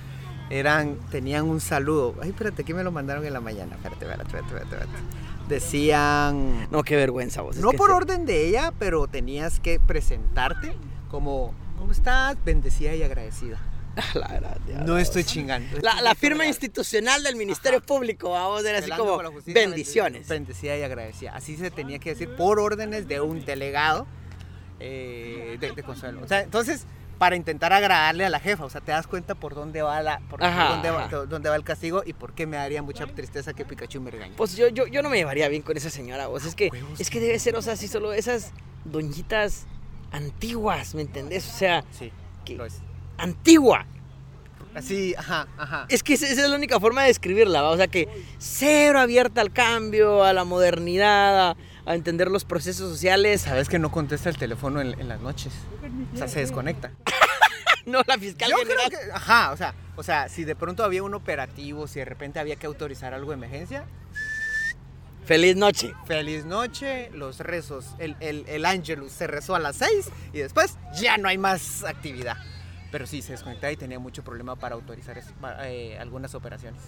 Eran, 0.50 0.98
tenían 1.10 1.46
un 1.46 1.60
saludo. 1.60 2.14
Ay, 2.22 2.30
espérate, 2.30 2.62
aquí 2.62 2.74
me 2.74 2.84
lo 2.84 2.92
mandaron 2.92 3.24
en 3.24 3.32
la 3.32 3.40
mañana. 3.40 3.76
Espérate, 3.76 4.04
espérate, 4.04 4.36
espérate, 4.36 4.54
espérate. 4.54 4.84
espérate. 4.84 5.24
Decían. 5.48 6.68
No, 6.70 6.82
qué 6.82 6.96
vergüenza 6.96 7.42
vos. 7.42 7.56
es 7.56 7.62
No 7.62 7.70
que 7.70 7.76
por 7.78 7.90
orden 7.90 8.26
de 8.26 8.48
ella, 8.48 8.72
pero 8.78 9.06
tenías 9.06 9.58
que 9.58 9.80
presentarte 9.80 10.74
como, 11.10 11.54
¿cómo 11.84 11.92
estás? 11.92 12.42
Bendecida 12.42 12.94
y 12.94 13.02
agradecida. 13.02 13.60
La 14.14 14.56
No 14.86 14.96
estoy 14.96 15.22
chingando. 15.22 15.76
La, 15.82 16.14
firma 16.14 16.46
institucional 16.46 17.22
del 17.22 17.36
Ministerio 17.36 17.82
Público, 17.82 18.30
vamos, 18.30 18.64
era 18.64 18.78
así 18.78 18.86
Velando 18.86 19.18
como 19.18 19.32
justicia, 19.32 19.60
bendiciones. 19.60 20.26
Bendecida 20.26 20.78
y 20.78 20.82
agradecida. 20.82 21.36
Así 21.36 21.58
se 21.58 21.70
tenía 21.70 21.98
que 21.98 22.14
decir 22.14 22.34
por 22.36 22.58
órdenes 22.58 23.06
de 23.06 23.20
un 23.20 23.44
delegado 23.44 24.06
eh, 24.80 25.58
de, 25.60 25.72
de 25.72 25.82
Consuelo. 25.82 26.22
O 26.22 26.26
sea, 26.26 26.40
entonces, 26.40 26.86
para 27.18 27.36
intentar 27.36 27.74
agradarle 27.74 28.24
a 28.24 28.30
la 28.30 28.40
jefa, 28.40 28.64
o 28.64 28.70
sea, 28.70 28.80
te 28.80 28.92
das 28.92 29.06
cuenta 29.06 29.34
por 29.34 29.54
dónde 29.54 29.82
va 29.82 30.00
la, 30.00 30.20
por, 30.30 30.42
Ajá, 30.42 30.70
dónde, 30.70 30.90
va, 30.90 31.04
ajá. 31.04 31.26
dónde 31.26 31.50
va 31.50 31.56
el 31.56 31.64
castigo 31.64 32.02
y 32.06 32.14
por 32.14 32.32
qué 32.32 32.46
me 32.46 32.56
daría 32.56 32.82
mucha 32.82 33.04
tristeza 33.04 33.52
que 33.52 33.66
Pikachu 33.66 34.00
me 34.00 34.10
regañe. 34.10 34.32
Pues 34.38 34.56
yo, 34.56 34.68
yo, 34.68 34.86
yo 34.86 35.02
no 35.02 35.10
me 35.10 35.18
llevaría 35.18 35.48
bien 35.48 35.60
con 35.60 35.76
esa 35.76 35.90
señora, 35.90 36.28
vos. 36.28 36.46
Es 36.46 36.54
que, 36.54 36.70
Huevos. 36.72 36.98
es 36.98 37.10
que 37.10 37.20
debe 37.20 37.38
ser, 37.38 37.54
o 37.56 37.60
sea, 37.60 37.74
así 37.74 37.88
solo 37.88 38.14
esas 38.14 38.52
doñitas 38.86 39.66
antiguas, 40.14 40.94
¿me 40.94 41.02
entendés? 41.02 41.46
O 41.48 41.56
sea, 41.58 41.84
sí, 41.90 42.12
que- 42.44 42.54
lo 42.56 42.64
es. 42.64 42.80
antigua. 43.18 43.86
Así, 44.74 45.14
ajá, 45.16 45.46
ajá. 45.56 45.86
Es 45.88 46.02
que 46.02 46.14
esa 46.14 46.26
es 46.26 46.36
la 46.48 46.56
única 46.56 46.80
forma 46.80 47.02
de 47.02 47.08
describirla, 47.08 47.62
¿va? 47.62 47.70
O 47.70 47.76
sea, 47.76 47.86
que 47.86 48.08
cero 48.38 48.98
abierta 48.98 49.40
al 49.40 49.52
cambio, 49.52 50.24
a 50.24 50.32
la 50.32 50.42
modernidad, 50.44 51.50
a, 51.50 51.56
a 51.86 51.94
entender 51.94 52.28
los 52.28 52.44
procesos 52.44 52.90
sociales. 52.90 53.42
Sabes 53.42 53.68
que 53.68 53.78
no 53.78 53.92
contesta 53.92 54.28
el 54.30 54.36
teléfono 54.36 54.80
en, 54.80 54.98
en 55.00 55.06
las 55.08 55.20
noches. 55.20 55.52
O 56.12 56.16
sea, 56.16 56.26
se 56.28 56.40
desconecta. 56.40 56.90
No, 57.86 58.00
la 58.06 58.16
fiscal 58.16 58.48
Yo 58.50 58.56
general. 58.56 58.86
creo 58.88 58.98
que, 58.98 59.12
ajá, 59.12 59.52
o 59.52 59.58
sea, 59.58 59.74
o 59.96 60.02
sea, 60.02 60.30
si 60.30 60.44
de 60.44 60.56
pronto 60.56 60.84
había 60.84 61.02
un 61.02 61.12
operativo, 61.12 61.86
si 61.86 61.98
de 61.98 62.06
repente 62.06 62.38
había 62.40 62.56
que 62.56 62.66
autorizar 62.66 63.12
algo 63.12 63.32
de 63.32 63.34
emergencia, 63.36 63.84
Feliz 65.24 65.56
noche. 65.56 65.94
feliz 66.06 66.44
noche, 66.44 67.10
los 67.14 67.38
rezos, 67.40 67.86
el, 67.98 68.14
el, 68.20 68.44
el 68.46 68.64
Angelus 68.66 69.10
se 69.10 69.26
rezó 69.26 69.54
a 69.54 69.58
las 69.58 69.76
6 69.76 70.10
y 70.34 70.38
después 70.38 70.76
ya 71.00 71.16
no 71.16 71.28
hay 71.28 71.38
más 71.38 71.82
actividad. 71.84 72.36
Pero 72.92 73.06
sí, 73.06 73.22
se 73.22 73.32
desconectaba 73.32 73.72
y 73.72 73.76
tenía 73.76 73.98
mucho 73.98 74.22
problema 74.22 74.54
para 74.54 74.74
autorizar 74.74 75.20
eh, 75.62 75.96
algunas 75.98 76.34
operaciones. 76.34 76.80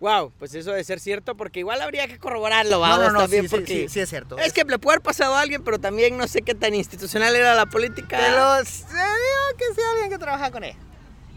Wow, 0.00 0.32
pues 0.38 0.54
eso 0.54 0.70
debe 0.70 0.84
ser 0.84 1.00
cierto, 1.00 1.36
porque 1.36 1.60
igual 1.60 1.80
habría 1.82 2.06
que 2.06 2.18
corroborarlo, 2.18 2.80
¿va? 2.80 2.90
no, 2.90 3.02
no, 3.02 3.10
no, 3.10 3.20
también, 3.20 3.42
sí, 3.44 3.48
porque 3.48 3.66
sí, 3.66 3.88
sí 3.88 4.00
es 4.00 4.08
cierto. 4.08 4.38
Es 4.38 4.52
que 4.52 4.64
le 4.64 4.78
puede 4.78 4.96
haber 4.96 5.02
pasado 5.02 5.34
a 5.34 5.40
alguien, 5.40 5.64
pero 5.64 5.78
también 5.78 6.16
no 6.16 6.28
sé 6.28 6.42
qué 6.42 6.54
tan 6.54 6.74
institucional 6.74 7.34
era 7.34 7.54
la 7.54 7.66
política. 7.66 8.16
Te 8.16 8.30
lo 8.30 8.64
se 8.64 8.84
digo 8.84 9.58
que 9.58 9.74
sea 9.74 9.90
alguien 9.92 10.10
que 10.10 10.18
trabaja 10.18 10.50
con 10.50 10.62
ella. 10.64 10.76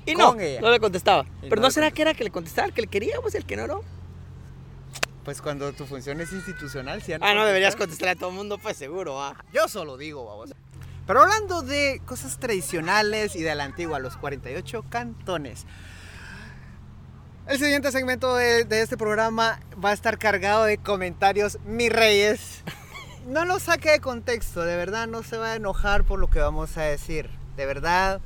y 0.06 0.16
no, 0.16 0.40
ella. 0.40 0.62
no 0.62 0.70
le 0.70 0.80
contestaba. 0.80 1.26
Y 1.42 1.50
pero 1.50 1.62
no 1.62 1.72
será 1.72 1.92
que 1.92 2.04
era 2.04 2.14
que 2.14 2.24
le 2.24 2.30
contestaba, 2.30 2.68
el 2.68 2.74
que 2.74 2.82
le 2.82 2.88
quería, 2.88 3.20
pues 3.22 3.36
el 3.36 3.46
que 3.46 3.56
no, 3.58 3.68
no. 3.68 3.97
Pues 5.28 5.42
cuando 5.42 5.74
tu 5.74 5.86
función 5.86 6.22
es 6.22 6.32
institucional, 6.32 7.02
sí. 7.04 7.12
Ah, 7.20 7.34
no 7.34 7.46
deberías 7.46 7.76
contestarle 7.76 8.12
a 8.12 8.16
todo 8.16 8.30
el 8.30 8.36
mundo, 8.38 8.58
pues 8.60 8.78
seguro, 8.78 9.16
va. 9.16 9.36
Yo 9.52 9.68
solo 9.68 9.98
digo, 9.98 10.24
vamos. 10.24 10.56
Pero 11.06 11.22
hablando 11.22 11.64
de 11.64 12.02
cosas 12.06 12.40
tradicionales 12.40 13.36
y 13.36 13.44
de 13.44 13.54
la 13.54 13.66
antigua, 13.66 14.00
los 14.00 14.16
48 14.16 14.86
cantones. 14.90 15.66
El 17.46 17.58
siguiente 17.60 17.92
segmento 17.92 18.38
de, 18.38 18.64
de 18.64 18.82
este 18.82 18.96
programa 18.96 19.60
va 19.84 19.90
a 19.90 19.94
estar 19.94 20.18
cargado 20.18 20.64
de 20.64 20.78
comentarios, 20.78 21.58
mi 21.66 21.90
reyes. 21.90 22.64
No 23.28 23.44
lo 23.44 23.60
saque 23.60 23.92
de 23.92 24.00
contexto, 24.00 24.62
de 24.62 24.78
verdad 24.78 25.08
no 25.08 25.24
se 25.24 25.38
va 25.38 25.48
a 25.52 25.56
enojar 25.56 26.06
por 26.06 26.20
lo 26.20 26.30
que 26.30 26.40
vamos 26.40 26.78
a 26.78 26.84
decir. 26.84 27.30
De 27.58 27.66
verdad, 27.66 28.22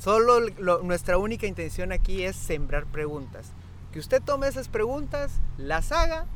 solo 0.00 0.38
lo- 0.38 0.84
nuestra 0.84 1.18
única 1.18 1.48
intención 1.48 1.90
aquí 1.90 2.22
es 2.22 2.36
sembrar 2.36 2.86
preguntas. 2.86 3.50
Que 3.92 3.98
usted 3.98 4.22
tome 4.22 4.48
esas 4.48 4.68
preguntas, 4.68 5.40
las 5.56 5.92
haga, 5.92 6.26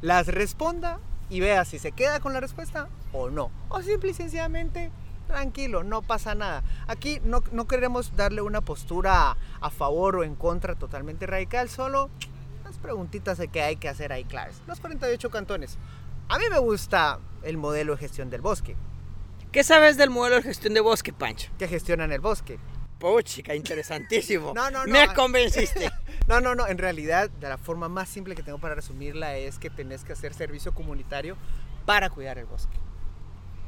las 0.00 0.26
responda 0.26 1.00
y 1.28 1.40
vea 1.40 1.64
si 1.64 1.78
se 1.78 1.92
queda 1.92 2.20
con 2.20 2.32
la 2.32 2.40
respuesta 2.40 2.88
o 3.12 3.30
no. 3.30 3.50
O 3.68 3.82
simple 3.82 4.10
y 4.10 4.14
sencillamente, 4.14 4.90
tranquilo, 5.26 5.82
no 5.84 6.02
pasa 6.02 6.34
nada. 6.34 6.62
Aquí 6.86 7.20
no, 7.24 7.42
no 7.52 7.66
queremos 7.66 8.16
darle 8.16 8.42
una 8.42 8.60
postura 8.60 9.36
a 9.60 9.70
favor 9.70 10.16
o 10.16 10.24
en 10.24 10.34
contra 10.34 10.74
totalmente 10.74 11.26
radical, 11.26 11.68
solo 11.68 12.10
las 12.64 12.78
preguntitas 12.78 13.38
de 13.38 13.48
que 13.48 13.62
hay 13.62 13.76
que 13.76 13.88
hacer 13.88 14.12
ahí 14.12 14.24
claves. 14.24 14.62
Los 14.66 14.80
48 14.80 15.30
cantones. 15.30 15.78
A 16.28 16.38
mí 16.38 16.44
me 16.50 16.58
gusta 16.58 17.18
el 17.42 17.58
modelo 17.58 17.92
de 17.92 17.98
gestión 17.98 18.30
del 18.30 18.40
bosque, 18.40 18.76
¿Qué 19.52 19.64
sabes 19.64 19.98
del 19.98 20.08
modelo 20.08 20.36
de 20.36 20.42
gestión 20.42 20.72
de 20.72 20.80
bosque, 20.80 21.12
Pancho? 21.12 21.50
que 21.58 21.68
gestionan 21.68 22.10
el 22.10 22.20
bosque. 22.20 22.58
Puchica, 22.98 23.54
interesantísimo. 23.54 24.54
No, 24.54 24.70
no, 24.70 24.86
no. 24.86 24.92
Me 24.92 25.12
convenciste. 25.12 25.90
No, 26.28 26.40
no, 26.40 26.54
no, 26.54 26.66
en 26.68 26.78
realidad 26.78 27.30
de 27.30 27.48
la 27.48 27.58
forma 27.58 27.88
más 27.88 28.08
simple 28.08 28.34
que 28.34 28.42
tengo 28.42 28.58
para 28.58 28.74
resumirla 28.74 29.36
es 29.36 29.58
que 29.58 29.70
tenés 29.70 30.04
que 30.04 30.12
hacer 30.12 30.34
servicio 30.34 30.72
comunitario 30.72 31.36
para 31.84 32.10
cuidar 32.10 32.38
el 32.38 32.46
bosque. 32.46 32.76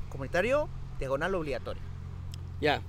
Comunitario, 0.09 0.69
diagonal 0.99 1.35
obligatorio. 1.35 1.83
ya. 2.61 2.81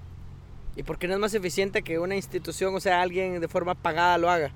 ¿Y 0.77 0.83
por 0.83 0.97
qué 0.99 1.07
no 1.07 1.13
es 1.13 1.19
más 1.21 1.33
eficiente 1.33 1.83
que 1.83 1.99
una 1.99 2.17
institución, 2.17 2.75
o 2.75 2.81
sea, 2.81 3.01
alguien 3.01 3.39
de 3.39 3.47
forma 3.47 3.75
pagada 3.75 4.17
lo 4.17 4.29
haga? 4.29 4.51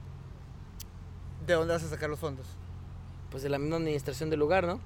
¿De 1.48 1.54
dónde 1.54 1.74
vas 1.74 1.82
a 1.84 1.88
sacar 1.88 2.10
los 2.10 2.20
fondos? 2.20 2.46
Pues 3.32 3.42
de 3.42 3.48
la 3.48 3.58
misma 3.58 3.78
administración 3.78 4.30
del 4.30 4.40
lugar, 4.42 4.68
¿no? 4.68 4.82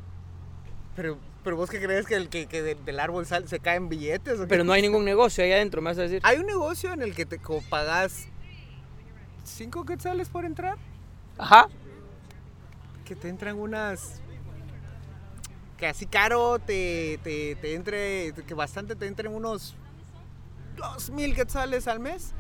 Pero, 0.96 1.18
pero 1.44 1.56
vos 1.56 1.72
qué 1.72 1.82
crees 1.82 2.06
que, 2.06 2.14
el, 2.14 2.30
que, 2.30 2.46
que 2.46 2.62
de- 2.62 2.76
del 2.76 3.00
árbol 3.00 3.26
sal- 3.26 3.48
se 3.48 3.60
caen 3.60 3.90
billetes? 3.90 4.40
o? 4.42 4.48
Pero 4.48 4.64
no 4.64 4.74
hay 4.74 4.84
ningún 4.84 5.06
negocio 5.06 5.44
ahí 5.44 5.52
adentro, 5.52 5.82
me 5.82 5.90
vas 5.90 5.98
a 5.98 6.04
decir. 6.04 6.20
Hay 6.22 6.38
un 6.38 6.46
negocio 6.46 6.94
en 6.94 7.02
el 7.02 7.16
que 7.16 7.26
te 7.26 7.40
como 7.40 7.62
5 9.44 9.86
quetzales 9.86 10.30
por 10.30 10.46
entrar, 10.46 10.78
Ajá. 11.38 11.68
que 13.06 13.16
te 13.16 13.30
entran 13.30 13.58
unas 13.58 14.22
que 15.78 15.88
así 15.88 16.06
caro 16.06 16.60
te, 16.60 17.20
te, 17.24 17.56
te 17.56 17.76
entre, 17.76 18.34
que 18.48 18.54
bastante 18.54 18.96
te 18.96 19.08
entren 19.08 19.34
unos 19.34 19.76
2000 20.78 21.36
quetzales 21.36 21.88
al 21.88 22.00
mes 22.00 22.34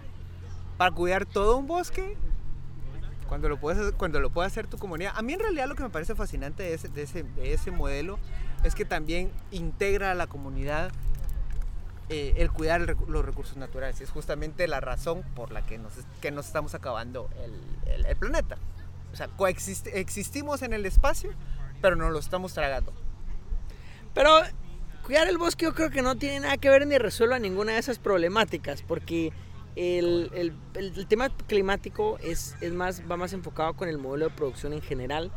para 0.78 0.92
cuidar 0.92 1.26
todo 1.26 1.58
un 1.58 1.68
bosque. 1.68 2.16
Cuando 3.28 3.50
lo, 3.50 3.60
puedes, 3.60 3.94
cuando 3.94 4.20
lo 4.20 4.30
puede 4.30 4.48
hacer 4.48 4.68
tu 4.68 4.78
comunidad. 4.78 5.14
A 5.16 5.22
mí 5.24 5.34
en 5.34 5.40
realidad 5.40 5.68
lo 5.68 5.76
que 5.76 5.84
me 5.84 5.90
parece 5.90 6.14
fascinante 6.14 6.62
de 6.62 6.74
ese, 6.76 6.88
de 6.88 7.02
ese, 7.04 7.24
de 7.24 7.54
ese 7.54 7.72
modelo 7.72 8.20
es 8.64 8.76
que 8.76 8.86
también 8.86 9.32
integra 9.50 10.12
a 10.12 10.16
la 10.16 10.28
comunidad 10.28 10.92
eh, 12.10 12.34
el 12.38 12.52
cuidar 12.52 12.82
los 13.08 13.26
recursos 13.26 13.58
naturales. 13.58 14.02
Es 14.02 14.10
justamente 14.10 14.68
la 14.68 14.80
razón 14.82 15.24
por 15.36 15.52
la 15.52 15.66
que 15.66 15.78
nos, 15.78 15.94
que 16.22 16.32
nos 16.32 16.48
estamos 16.48 16.76
acabando 16.76 17.30
el, 17.44 18.06
el- 18.06 18.16
planeta. 18.18 18.58
O 19.12 19.16
sea, 19.16 19.28
coexiste- 19.38 19.92
existimos 19.94 20.62
en 20.64 20.74
el 20.74 20.86
espacio, 20.86 21.32
pero 21.82 21.96
no 21.96 22.10
lo 22.10 22.20
estamos 22.20 22.54
tragando. 22.54 22.94
Pero 24.14 24.30
cuidar 25.06 25.28
el 25.28 25.38
bosque 25.38 25.66
yo 25.66 25.74
creo 25.74 25.90
que 25.90 26.02
no 26.02 26.16
tiene 26.18 26.42
nada 26.42 26.58
que 26.58 26.70
ver 26.70 26.86
ni 26.88 26.98
resuelva 26.98 27.40
ninguna 27.40 27.74
de 27.74 27.80
esas 27.80 28.00
problemáticas, 28.00 28.82
porque 28.82 29.32
el- 29.76 30.30
el- 30.34 30.56
el 30.76 31.08
tema 31.08 31.30
climático 31.48 32.18
es, 32.20 32.56
es 32.62 32.74
más, 32.74 33.02
va 33.10 33.18
más 33.18 33.34
enfocado 33.34 33.74
con 33.74 33.90
el 33.90 33.98
modelo 33.98 34.30
de 34.30 34.36
producción 34.36 34.74
en 34.74 34.82
general, 34.82 35.32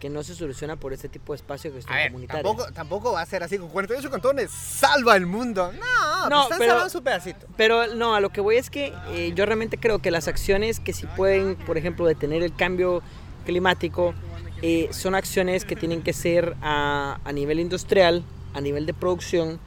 que 0.00 0.10
no 0.10 0.22
se 0.22 0.34
soluciona 0.34 0.76
por 0.76 0.92
este 0.92 1.08
tipo 1.08 1.32
de 1.32 1.36
espacio 1.36 1.70
de 1.70 1.76
gestión 1.78 1.94
A 1.96 1.98
ver, 2.00 2.08
comunitaria. 2.08 2.42
tampoco, 2.42 2.72
tampoco 2.72 3.12
va 3.12 3.22
a 3.22 3.26
ser 3.26 3.42
así 3.42 3.58
con 3.58 3.68
48 3.70 4.10
cantones. 4.10 4.50
¡Salva 4.50 5.16
el 5.16 5.24
mundo! 5.26 5.72
No, 5.72 6.22
No, 6.24 6.28
no 6.30 6.42
están 6.44 6.58
pero- 6.58 6.70
salvando 6.72 6.90
su 6.90 7.02
pedacito. 7.02 7.46
Pero 7.56 7.86
no, 7.94 8.14
a 8.14 8.20
lo 8.20 8.30
que 8.30 8.40
voy 8.40 8.56
es 8.56 8.68
que 8.70 8.92
eh, 9.08 9.32
yo 9.34 9.46
realmente 9.46 9.78
creo 9.78 10.00
que 10.00 10.10
las 10.10 10.28
acciones 10.28 10.78
que 10.80 10.92
sí 10.92 11.06
pueden, 11.16 11.56
por 11.56 11.78
ejemplo, 11.78 12.06
detener 12.06 12.42
el 12.42 12.54
cambio 12.54 13.02
climático, 13.46 14.14
eh, 14.62 14.88
son 14.92 15.14
acciones 15.14 15.64
que 15.64 15.76
tienen 15.76 16.02
que 16.02 16.12
ser 16.12 16.54
a, 16.62 17.18
a 17.24 17.32
nivel 17.32 17.60
industrial, 17.60 18.24
a 18.54 18.60
nivel 18.60 18.86
de 18.86 18.94
producción, 18.94 19.58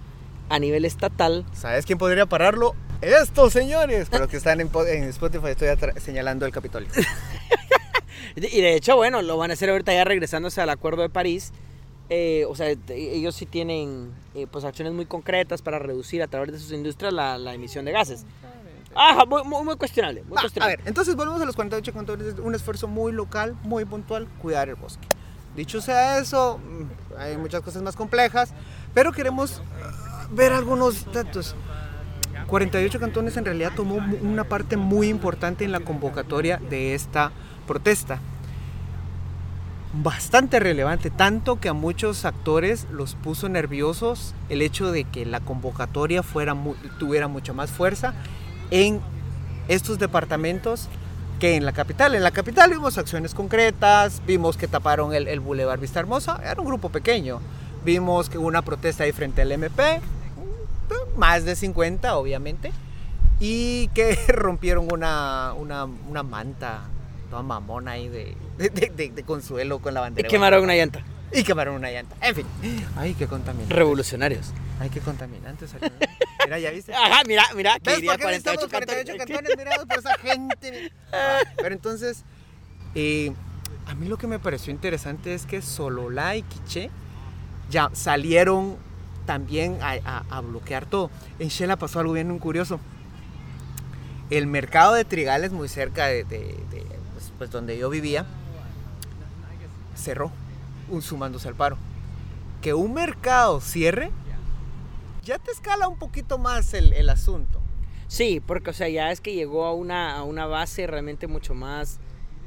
a 0.50 0.60
nivel 0.60 0.86
estatal. 0.86 1.46
¿Sabes 1.54 1.86
quién 1.86 1.98
podría 1.98 2.26
pararlo? 2.26 2.76
Estos 3.02 3.54
señores. 3.54 4.08
Los 4.12 4.28
que 4.28 4.38
están 4.38 4.60
en, 4.62 4.72
en 4.88 5.04
Spotify, 5.06 5.48
estoy 5.50 5.70
señalando 6.02 6.46
el 6.46 6.52
Capitolio. 6.52 6.90
Y 8.36 8.62
de 8.62 8.76
hecho, 8.76 8.96
bueno, 8.96 9.22
lo 9.22 9.38
van 9.38 9.52
a 9.52 9.54
hacer 9.54 9.70
ahorita 9.70 9.94
ya 9.94 10.04
regresándose 10.04 10.62
al 10.62 10.70
Acuerdo 10.70 11.02
de 11.02 11.10
París. 11.10 11.52
Eh, 12.10 12.46
o 12.48 12.56
sea, 12.56 12.68
ellos 12.90 13.36
sí 13.36 13.46
tienen 13.46 14.12
eh, 14.34 14.48
pues 14.50 14.64
acciones 14.64 14.94
muy 14.94 15.06
concretas 15.06 15.62
para 15.62 15.78
reducir 15.78 16.24
a 16.24 16.28
través 16.28 16.52
de 16.54 16.60
sus 16.60 16.72
industrias 16.72 17.12
la, 17.14 17.38
la 17.38 17.54
emisión 17.54 17.84
de 17.86 17.92
gases. 17.92 18.26
Ajá, 18.96 19.26
muy, 19.26 19.44
muy, 19.44 19.64
muy 19.64 19.76
cuestionable. 19.76 20.24
Muy 20.24 20.34
Va, 20.36 20.40
a 20.40 20.44
cuestionable. 20.44 20.78
ver, 20.78 20.88
entonces 20.88 21.16
volvemos 21.16 21.42
a 21.42 21.46
los 21.46 21.56
48 21.56 21.94
cantones. 21.94 22.36
Un 22.40 22.56
esfuerzo 22.56 22.88
muy 22.88 23.12
local, 23.12 23.56
muy 23.64 23.86
puntual, 23.86 24.28
cuidar 24.42 24.70
el 24.70 24.76
bosque. 24.76 25.08
Dicho 25.56 25.82
sea 25.82 26.20
eso, 26.20 26.60
mm, 26.60 27.18
hay 27.20 27.38
muchas 27.38 27.62
cosas 27.62 27.82
más 27.82 27.96
complejas, 27.96 28.54
pero 28.94 29.12
queremos 29.12 29.62
ah, 29.84 30.28
ver 30.32 30.54
algunos 30.54 31.12
datos. 31.12 31.56
48 32.48 33.00
cantones 33.00 33.36
en 33.36 33.44
realidad 33.46 33.74
tomó 33.76 33.96
una 34.22 34.46
parte 34.46 34.78
muy 34.78 35.10
importante 35.10 35.66
en 35.66 35.72
la 35.72 35.82
convocatoria 35.82 36.58
de 36.70 36.94
esta 36.94 37.32
protesta. 37.68 38.20
Bastante 39.94 40.60
relevante, 40.60 41.10
tanto 41.10 41.60
que 41.60 41.70
a 41.70 41.74
muchos 41.74 42.26
actores 42.26 42.88
los 42.92 43.16
puso 43.16 43.50
nerviosos 43.50 44.34
el 44.50 44.62
hecho 44.62 44.92
de 44.92 45.04
que 45.04 45.26
la 45.26 45.40
convocatoria 45.40 46.24
fuera 46.24 46.56
tuviera 47.00 47.28
mucha 47.28 47.54
más 47.54 47.70
fuerza 47.70 48.14
en 48.72 49.00
estos 49.68 50.00
departamentos 50.00 50.90
que 51.40 51.56
en 51.56 51.66
la 51.66 51.72
capital. 51.72 52.16
En 52.16 52.24
la 52.24 52.32
capital 52.32 52.72
vimos 52.72 52.98
acciones 52.98 53.34
concretas, 53.34 54.22
vimos 54.26 54.58
que 54.58 54.68
taparon 54.68 55.14
el, 55.14 55.28
el 55.28 55.40
Boulevard 55.40 55.80
Vista 55.80 56.00
Hermosa, 56.00 56.42
era 56.44 56.60
un 56.60 56.68
grupo 56.68 56.90
pequeño. 56.90 57.40
Vimos 57.86 58.30
que 58.30 58.38
hubo 58.38 58.48
una 58.48 58.64
protesta 58.64 59.04
ahí 59.04 59.12
frente 59.12 59.42
al 59.42 59.52
MP, 59.52 60.02
más 61.16 61.46
de 61.46 61.56
50 61.56 62.18
obviamente, 62.18 62.72
y 63.40 63.88
que 63.90 64.16
rompieron 64.28 64.92
una, 64.92 65.54
una, 65.54 65.86
una 65.86 66.24
manta 66.24 66.82
toda 67.30 67.42
mamona 67.44 67.92
ahí 67.92 68.08
de, 68.10 68.36
de, 68.58 68.70
de- 68.70 68.90
de- 68.96 69.10
de 69.12 69.24
consuelo 69.24 69.80
con 69.80 69.94
la 69.94 70.02
Y 70.02 70.04
bandera. 70.04 70.30
quemaron 70.30 70.64
una 70.64 70.76
llanta. 70.76 71.02
Y 71.34 71.44
quemaron 71.44 71.76
una 71.76 71.92
llanta. 71.92 72.16
En 72.22 72.36
fin. 72.36 72.46
Ay, 72.96 73.14
qué 73.14 73.28
contaminante. 73.28 73.74
Revolucionarios. 73.74 74.54
Ay, 74.80 74.90
qué 74.90 75.00
contaminante 75.02 75.68
salió. 75.68 75.90
Mira, 76.46 76.60
ya 76.60 76.72
viste. 76.72 76.94
Ajá, 76.94 77.24
mira, 77.28 77.44
mira, 77.56 77.78
que 77.80 77.90
¿Ves 77.92 78.02
por 78.04 78.18
qué 78.18 78.26
necesitamos 78.28 78.68
48 78.68 78.70
48 78.70 79.18
cantones. 79.18 79.28
cantones 79.28 79.58
mirados 79.58 79.86
por 79.86 79.98
esa 80.00 80.18
gente? 80.20 80.92
Ah, 81.12 81.40
Pero 81.58 81.76
entonces, 81.76 82.24
eh, 82.96 83.34
a 83.88 83.96
mí 83.96 84.08
lo 84.08 84.18
que 84.18 84.28
me 84.28 84.40
pareció 84.40 84.72
interesante 84.72 85.34
es 85.34 85.46
que 85.46 85.62
Sololá 85.62 86.38
y 86.38 86.44
Quiché 86.44 86.90
ya 87.70 87.90
salieron 87.92 88.78
también 89.26 89.78
a, 89.82 89.98
a- 90.06 90.24
a 90.30 90.40
bloquear 90.40 90.86
todo. 90.86 91.12
En 91.40 91.50
Shela 91.50 91.76
pasó 91.76 92.00
algo 92.00 92.14
bien 92.14 92.40
curioso. 92.40 92.80
El 94.30 94.48
mercado 94.48 94.94
de 94.94 95.04
Trigales, 95.04 95.52
muy 95.52 95.68
cerca 95.68 96.06
de, 96.08 96.24
de- 96.24 96.58
de, 96.72 96.86
pues, 97.38 97.52
donde 97.52 97.78
yo 97.78 97.90
vivía, 97.90 98.26
cerró, 99.96 100.32
un 100.90 101.02
sumándose 101.02 101.48
al 101.48 101.56
paro. 101.56 101.78
Que 102.62 102.74
un 102.74 102.94
mercado 102.94 103.62
cierre, 103.62 104.12
ya 105.24 105.38
te 105.38 105.52
escala 105.52 105.88
un 105.88 105.98
poquito 105.98 106.38
más 106.38 106.74
el, 106.74 106.94
el 106.94 107.10
asunto. 107.10 107.60
Sí, 108.08 108.42
porque 108.46 108.70
o 108.70 108.74
sea, 108.74 108.88
ya 108.88 109.12
es 109.12 109.20
que 109.20 109.34
llegó 109.34 109.66
a 109.66 109.74
una, 109.74 110.16
a 110.16 110.24
una 110.24 110.46
base 110.46 110.88
realmente 110.88 111.28
mucho 111.28 111.54
más, 111.54 112.00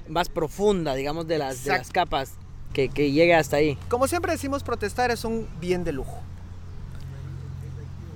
más 0.09 0.29
profunda, 0.29 0.95
digamos, 0.95 1.27
de 1.27 1.39
las, 1.39 1.65
de 1.65 1.73
las 1.73 1.91
capas, 1.91 2.33
que, 2.73 2.89
que 2.89 3.13
llega 3.13 3.39
hasta 3.39 3.57
ahí. 3.57 3.77
Como 3.89 4.09
siempre 4.09 4.33
decimos, 4.33 4.63
protestar 4.63 5.11
es 5.11 5.25
un 5.25 5.47
bien 5.61 5.85
de 5.85 5.93
lujo. 5.93 6.19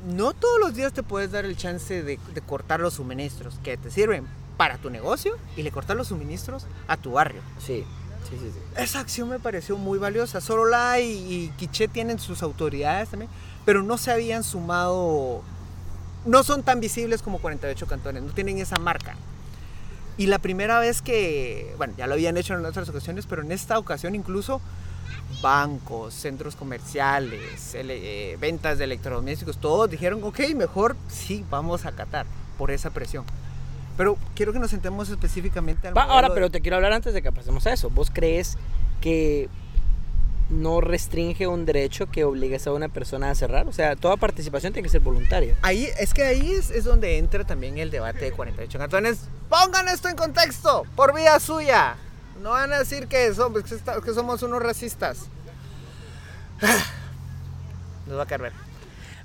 No 0.06 0.32
todos 0.32 0.58
los 0.60 0.74
días 0.74 0.92
te 0.92 1.02
puedes 1.02 1.32
dar 1.32 1.44
el 1.44 1.56
chance 1.56 2.02
de, 2.02 2.18
de 2.34 2.40
cortar 2.40 2.80
los 2.80 2.94
suministros 2.94 3.58
que 3.62 3.76
te 3.76 3.90
sirven 3.90 4.26
para 4.56 4.78
tu 4.78 4.90
negocio 4.90 5.34
y 5.56 5.62
le 5.62 5.70
cortar 5.70 5.96
los 5.96 6.08
suministros 6.08 6.66
a 6.88 6.96
tu 6.96 7.12
barrio. 7.12 7.42
Sí, 7.58 7.84
sí, 8.28 8.36
sí. 8.40 8.50
sí. 8.52 8.58
Esa 8.76 9.00
acción 9.00 9.28
me 9.28 9.38
pareció 9.40 9.76
muy 9.76 9.98
valiosa. 9.98 10.40
Sorola 10.40 11.00
y, 11.00 11.10
y 11.10 11.48
Quiché 11.56 11.88
tienen 11.88 12.18
sus 12.18 12.42
autoridades 12.42 13.08
también, 13.08 13.30
pero 13.64 13.82
no 13.82 13.98
se 13.98 14.12
habían 14.12 14.44
sumado, 14.44 15.42
no 16.24 16.42
son 16.44 16.62
tan 16.62 16.80
visibles 16.80 17.22
como 17.22 17.38
48 17.38 17.86
cantones, 17.86 18.22
no 18.22 18.32
tienen 18.32 18.58
esa 18.58 18.76
marca. 18.76 19.16
Y 20.16 20.26
la 20.26 20.38
primera 20.38 20.78
vez 20.78 21.02
que, 21.02 21.74
bueno, 21.76 21.94
ya 21.96 22.06
lo 22.06 22.14
habían 22.14 22.36
hecho 22.36 22.54
en 22.54 22.64
otras 22.64 22.88
ocasiones, 22.88 23.26
pero 23.26 23.42
en 23.42 23.50
esta 23.50 23.78
ocasión 23.78 24.14
incluso 24.14 24.60
bancos, 25.42 26.14
centros 26.14 26.54
comerciales, 26.56 27.74
ele- 27.74 28.32
eh, 28.32 28.36
ventas 28.36 28.78
de 28.78 28.84
electrodomésticos, 28.84 29.58
todos 29.58 29.90
dijeron, 29.90 30.22
ok, 30.22 30.38
mejor 30.54 30.96
sí, 31.08 31.44
vamos 31.50 31.84
a 31.84 31.88
acatar 31.88 32.26
por 32.56 32.70
esa 32.70 32.90
presión. 32.90 33.24
Pero 33.96 34.16
quiero 34.34 34.52
que 34.52 34.58
nos 34.58 34.70
sentemos 34.70 35.08
específicamente 35.08 35.88
al 35.88 35.96
Va, 35.96 36.02
ahora, 36.04 36.28
de- 36.28 36.34
pero 36.34 36.50
te 36.50 36.60
quiero 36.60 36.76
hablar 36.76 36.92
antes 36.92 37.14
de 37.14 37.22
que 37.22 37.30
pasemos 37.32 37.66
a 37.66 37.72
eso. 37.72 37.90
¿Vos 37.90 38.10
crees 38.12 38.56
que 39.00 39.48
no 40.50 40.80
restringe 40.80 41.46
un 41.46 41.64
derecho 41.64 42.10
que 42.10 42.24
obligues 42.24 42.66
a 42.66 42.72
una 42.72 42.88
persona 42.88 43.30
a 43.30 43.34
cerrar? 43.34 43.66
O 43.68 43.72
sea, 43.72 43.94
toda 43.96 44.16
participación 44.16 44.72
tiene 44.72 44.84
que 44.86 44.90
ser 44.90 45.00
voluntaria. 45.00 45.56
Ahí, 45.62 45.88
es 45.98 46.12
que 46.12 46.24
ahí 46.24 46.52
es, 46.52 46.70
es 46.70 46.84
donde 46.84 47.18
entra 47.18 47.44
también 47.44 47.78
el 47.78 47.90
debate 47.90 48.24
de 48.26 48.32
48 48.32 48.78
cantones. 48.78 49.20
Pongan 49.48 49.88
esto 49.88 50.08
en 50.08 50.16
contexto, 50.16 50.84
por 50.96 51.14
vía 51.14 51.38
suya. 51.40 51.96
No 52.42 52.50
van 52.50 52.72
a 52.72 52.78
decir 52.80 53.06
que 53.06 53.32
somos, 53.32 53.62
que 53.62 54.12
somos 54.12 54.42
unos 54.42 54.60
racistas. 54.62 55.26
Nos 58.06 58.18
va 58.18 58.22
a 58.24 58.26
caer. 58.26 58.52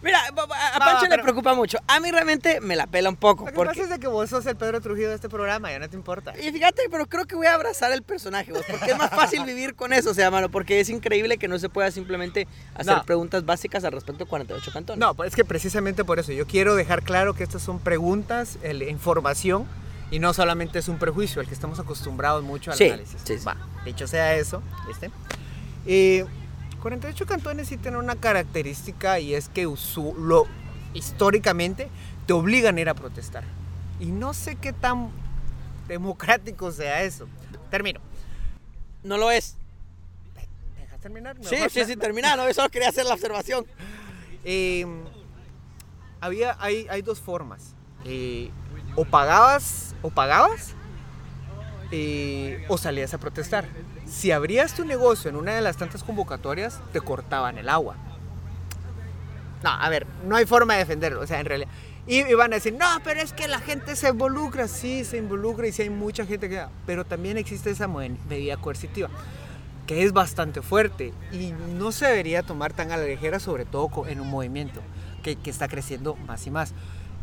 Mira, 0.02 0.20
a- 0.28 0.32
No, 0.32 0.48
Pancho 0.80 1.08
le 1.08 1.18
preocupa 1.22 1.54
mucho. 1.54 1.78
A 1.88 2.00
mí 2.00 2.10
realmente 2.10 2.62
me 2.62 2.76
la 2.78 2.88
pela 2.88 3.10
un 3.10 3.18
poco. 3.18 3.44
Lo 3.44 3.52
que 3.52 3.56
Porque... 3.56 3.70
pasa 3.72 3.84
es 3.84 3.90
de 3.90 4.00
que 4.00 4.08
vos 4.08 4.30
sos 4.30 4.46
el 4.46 4.56
Pedro 4.56 4.80
Trujillo 4.80 5.10
de 5.10 5.16
este 5.16 5.28
programa, 5.28 5.72
ya 5.72 5.80
no 5.80 5.90
te 5.90 5.98
importa. 5.98 6.34
Y 6.40 6.52
fíjate, 6.52 6.84
pero 6.90 7.06
creo 7.06 7.26
que 7.26 7.36
voy 7.36 7.48
a 7.48 7.56
abrazar 7.56 7.92
el 7.92 8.02
personaje, 8.02 8.52
vos, 8.54 8.64
porque 8.70 8.92
es 8.92 8.98
más 8.98 9.10
fácil 9.10 9.44
vivir 9.44 9.76
con 9.76 9.92
eso, 9.92 10.12
o 10.12 10.14
sea, 10.14 10.32
mano, 10.32 10.48
porque 10.50 10.80
es 10.80 10.90
increíble 10.90 11.38
que 11.38 11.48
no 11.50 11.60
se 11.60 11.68
pueda 11.68 11.92
simplemente 11.92 12.48
hacer 12.76 12.96
No. 12.96 13.04
preguntas 13.04 13.46
básicas 13.46 13.84
al 13.84 13.92
respecto 13.92 14.24
de 14.24 14.30
48 14.30 14.72
cantones. 14.72 15.00
No, 15.00 15.14
pues 15.16 15.30
es 15.32 15.36
que 15.36 15.44
precisamente 15.44 16.06
por 16.06 16.18
eso 16.20 16.32
yo 16.32 16.48
quiero 16.48 16.76
dejar 16.76 17.04
claro 17.04 17.34
que 17.34 17.44
estas 17.44 17.62
son 17.62 17.80
preguntas, 17.80 18.58
el- 18.64 18.84
información 18.84 19.66
y 20.12 20.20
no 20.20 20.34
solamente 20.34 20.80
es 20.80 20.88
un 20.88 20.98
prejuicio 20.98 21.42
al 21.42 21.48
que 21.48 21.54
estamos 21.54 21.78
acostumbrados 21.80 22.42
mucho 22.44 22.72
al 22.72 22.78
Sí, 22.78 22.86
análisis. 22.86 23.22
sí, 23.26 23.38
sí. 23.38 23.44
Va, 23.46 23.58
dicho 23.84 24.08
sea 24.08 24.36
eso, 24.36 24.64
¿viste? 24.88 25.12
Eh, 25.86 26.26
48 26.82 27.26
cantones 27.26 27.68
sí 27.68 27.78
tienen 27.78 28.00
una 28.00 28.15
característica 28.15 29.20
y 29.20 29.34
es 29.34 29.50
que 29.50 29.63
lo, 30.18 30.48
históricamente 30.94 31.89
te 32.26 32.34
obligan 32.34 32.78
a 32.78 32.82
ir 32.82 32.89
a 32.89 32.94
protestar. 32.94 33.44
Y 34.00 34.08
no 34.08 34.34
sé 34.34 34.56
qué 34.56 34.72
tan 34.72 35.12
democrático 35.88 36.72
sea 36.72 37.04
eso. 37.04 37.28
Termino. 37.70 38.00
No 39.04 39.18
lo 39.18 39.32
es. 39.32 39.58
¿Me 40.76 40.82
dejas 40.82 41.00
terminar? 41.00 41.38
Sí, 41.42 41.58
sí, 41.70 41.86
sí, 41.86 41.96
termina, 41.96 42.36
no, 42.36 42.48
yo 42.48 42.54
solo 42.54 42.70
quería 42.70 42.89
hacer 42.89 43.06
la 43.06 43.13
observación. 43.13 43.65
Eh, 44.44 44.86
había, 46.22 46.56
hay, 46.60 46.88
hay 46.89 47.02
dos 47.02 47.20
formas. 47.20 47.76
Eh, 48.06 48.52
o 48.96 49.06
pagabas, 49.06 49.96
o 50.02 50.10
pagabas, 50.10 50.74
eh, 51.92 52.65
o 52.70 52.78
salías 52.78 53.13
a 53.13 53.18
protestar. 53.18 53.68
Si 54.10 54.32
abrías 54.32 54.74
tu 54.74 54.86
negocio 54.86 55.30
en 55.30 55.36
una 55.36 55.54
de 55.54 55.62
las 55.62 55.78
tantas 55.78 56.04
convocatorias, 56.04 56.80
te 56.91 57.00
cortaban 57.00 57.58
el 57.58 57.69
agua. 57.69 57.95
No, 59.63 59.69
a 59.69 59.89
ver, 59.89 60.08
no 60.26 60.36
hay 60.36 60.45
forma 60.45 60.74
de 60.74 60.80
defenderlo, 60.80 61.22
o 61.22 61.28
sea, 61.28 61.39
en 61.39 61.45
realidad. 61.45 61.69
Y, 62.08 62.24
van 62.34 62.54
a 62.54 62.56
decir, 62.56 62.74
no, 62.74 62.88
pero 63.04 63.19
es 63.19 63.34
que 63.34 63.48
la 63.48 63.60
gente 63.60 63.95
se 63.95 64.10
involucra, 64.10 64.67
sí, 64.67 65.04
se 65.06 65.17
involucra 65.17 65.67
y 65.67 65.72
sí 65.72 65.84
hay 65.84 65.89
mucha 65.91 66.26
gente 66.26 66.50
que... 66.50 66.63
Pero 66.88 67.06
también 67.06 67.38
existe 67.38 67.69
esa 67.69 67.88
medida 67.88 68.58
coercitiva, 68.58 69.10
que 69.86 70.04
es 70.04 70.12
bastante 70.12 70.63
fuerte 70.63 71.13
y 71.32 71.52
no 71.78 71.91
se 71.91 72.08
debería 72.08 72.41
tomar 72.41 72.74
tan 72.74 72.91
a 72.91 72.98
la 72.98 73.06
ligera, 73.06 73.39
sobre 73.39 73.65
todo 73.65 74.08
en 74.08 74.22
un 74.22 74.30
movimiento 74.30 74.82
que, 75.22 75.36
que 75.36 75.52
está 75.52 75.67
creciendo 75.67 76.15
más 76.15 76.48
y 76.48 76.52
más. 76.52 76.74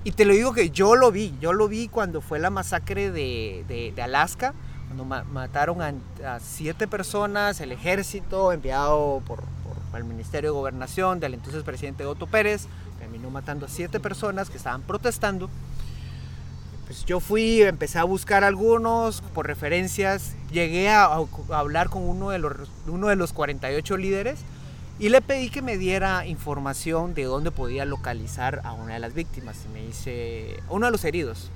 Y 0.04 0.12
te 0.12 0.24
lo 0.24 0.34
digo 0.34 0.52
que 0.52 0.70
yo 0.70 0.94
lo 0.94 1.10
vi, 1.10 1.34
yo 1.40 1.52
lo 1.52 1.66
vi 1.66 1.88
cuando 1.88 2.20
fue 2.20 2.38
la 2.38 2.50
masacre 2.50 3.10
de- 3.10 3.92
de 3.96 4.02
Alaska, 4.02 4.54
cuando 4.86 5.04
ma- 5.04 5.24
mataron 5.24 5.82
a, 5.82 6.40
siete 6.40 6.86
personas, 6.86 7.60
el 7.60 7.72
ejército 7.72 8.52
enviado 8.52 9.22
por, 9.26 9.42
el 9.94 10.04
Ministerio 10.04 10.50
de 10.50 10.54
Gobernación 10.58 11.20
del 11.20 11.32
entonces 11.32 11.62
presidente 11.62 12.04
Otto 12.04 12.26
Pérez, 12.26 12.66
terminó 12.98 13.30
matando 13.30 13.64
a 13.64 13.68
siete 13.70 13.98
personas 13.98 14.50
que 14.50 14.58
estaban 14.58 14.82
protestando. 14.82 15.48
Pues 16.84 17.06
yo 17.06 17.18
fui, 17.18 17.62
empecé 17.62 17.98
a 17.98 18.04
buscar 18.04 18.44
algunos 18.44 19.22
por 19.22 19.46
referencias, 19.46 20.34
llegué 20.52 20.90
a 20.90 21.08
hablar 21.50 21.88
con 21.88 22.02
uno 22.02 22.28
de, 22.28 22.38
los, 22.38 22.52
uno 22.86 23.08
de 23.08 23.16
los 23.16 23.32
48 23.32 23.96
líderes 23.96 24.40
y 24.98 25.08
le 25.08 25.20
pedí 25.20 25.50
que 25.50 25.62
me 25.62 25.76
diera 25.76 26.26
información 26.26 27.14
de 27.14 27.24
dónde 27.24 27.50
podía 27.50 27.84
localizar 27.84 28.60
a 28.64 28.72
una 28.72 28.94
de 28.94 29.00
las 29.00 29.14
víctimas. 29.14 29.56
Y 29.66 29.72
me 29.72 29.86
dice, 29.86 30.62
uno 30.68 30.86
de 30.86 30.92
los 30.92 31.04
heridos. 31.04 31.50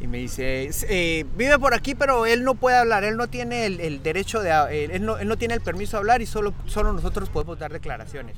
Y 0.00 0.06
me 0.06 0.18
dice, 0.18 0.70
"Eh, 0.88 1.24
vive 1.36 1.58
por 1.58 1.74
aquí, 1.74 1.94
pero 1.94 2.24
él 2.24 2.44
no 2.44 2.54
puede 2.54 2.76
hablar, 2.76 3.02
él 3.04 3.16
no 3.16 3.26
tiene 3.28 3.66
el, 3.66 3.80
el 3.80 4.02
derecho 4.02 4.40
de, 4.40 4.50
él 4.84 5.04
no, 5.04 5.18
él 5.18 5.26
no 5.26 5.36
tiene 5.36 5.54
el 5.54 5.60
permiso 5.60 5.96
de 5.96 5.98
hablar 5.98 6.22
y 6.22 6.26
solo, 6.26 6.54
solo 6.66 6.92
nosotros 6.92 7.28
podemos 7.30 7.58
dar 7.58 7.72
declaraciones. 7.72 8.36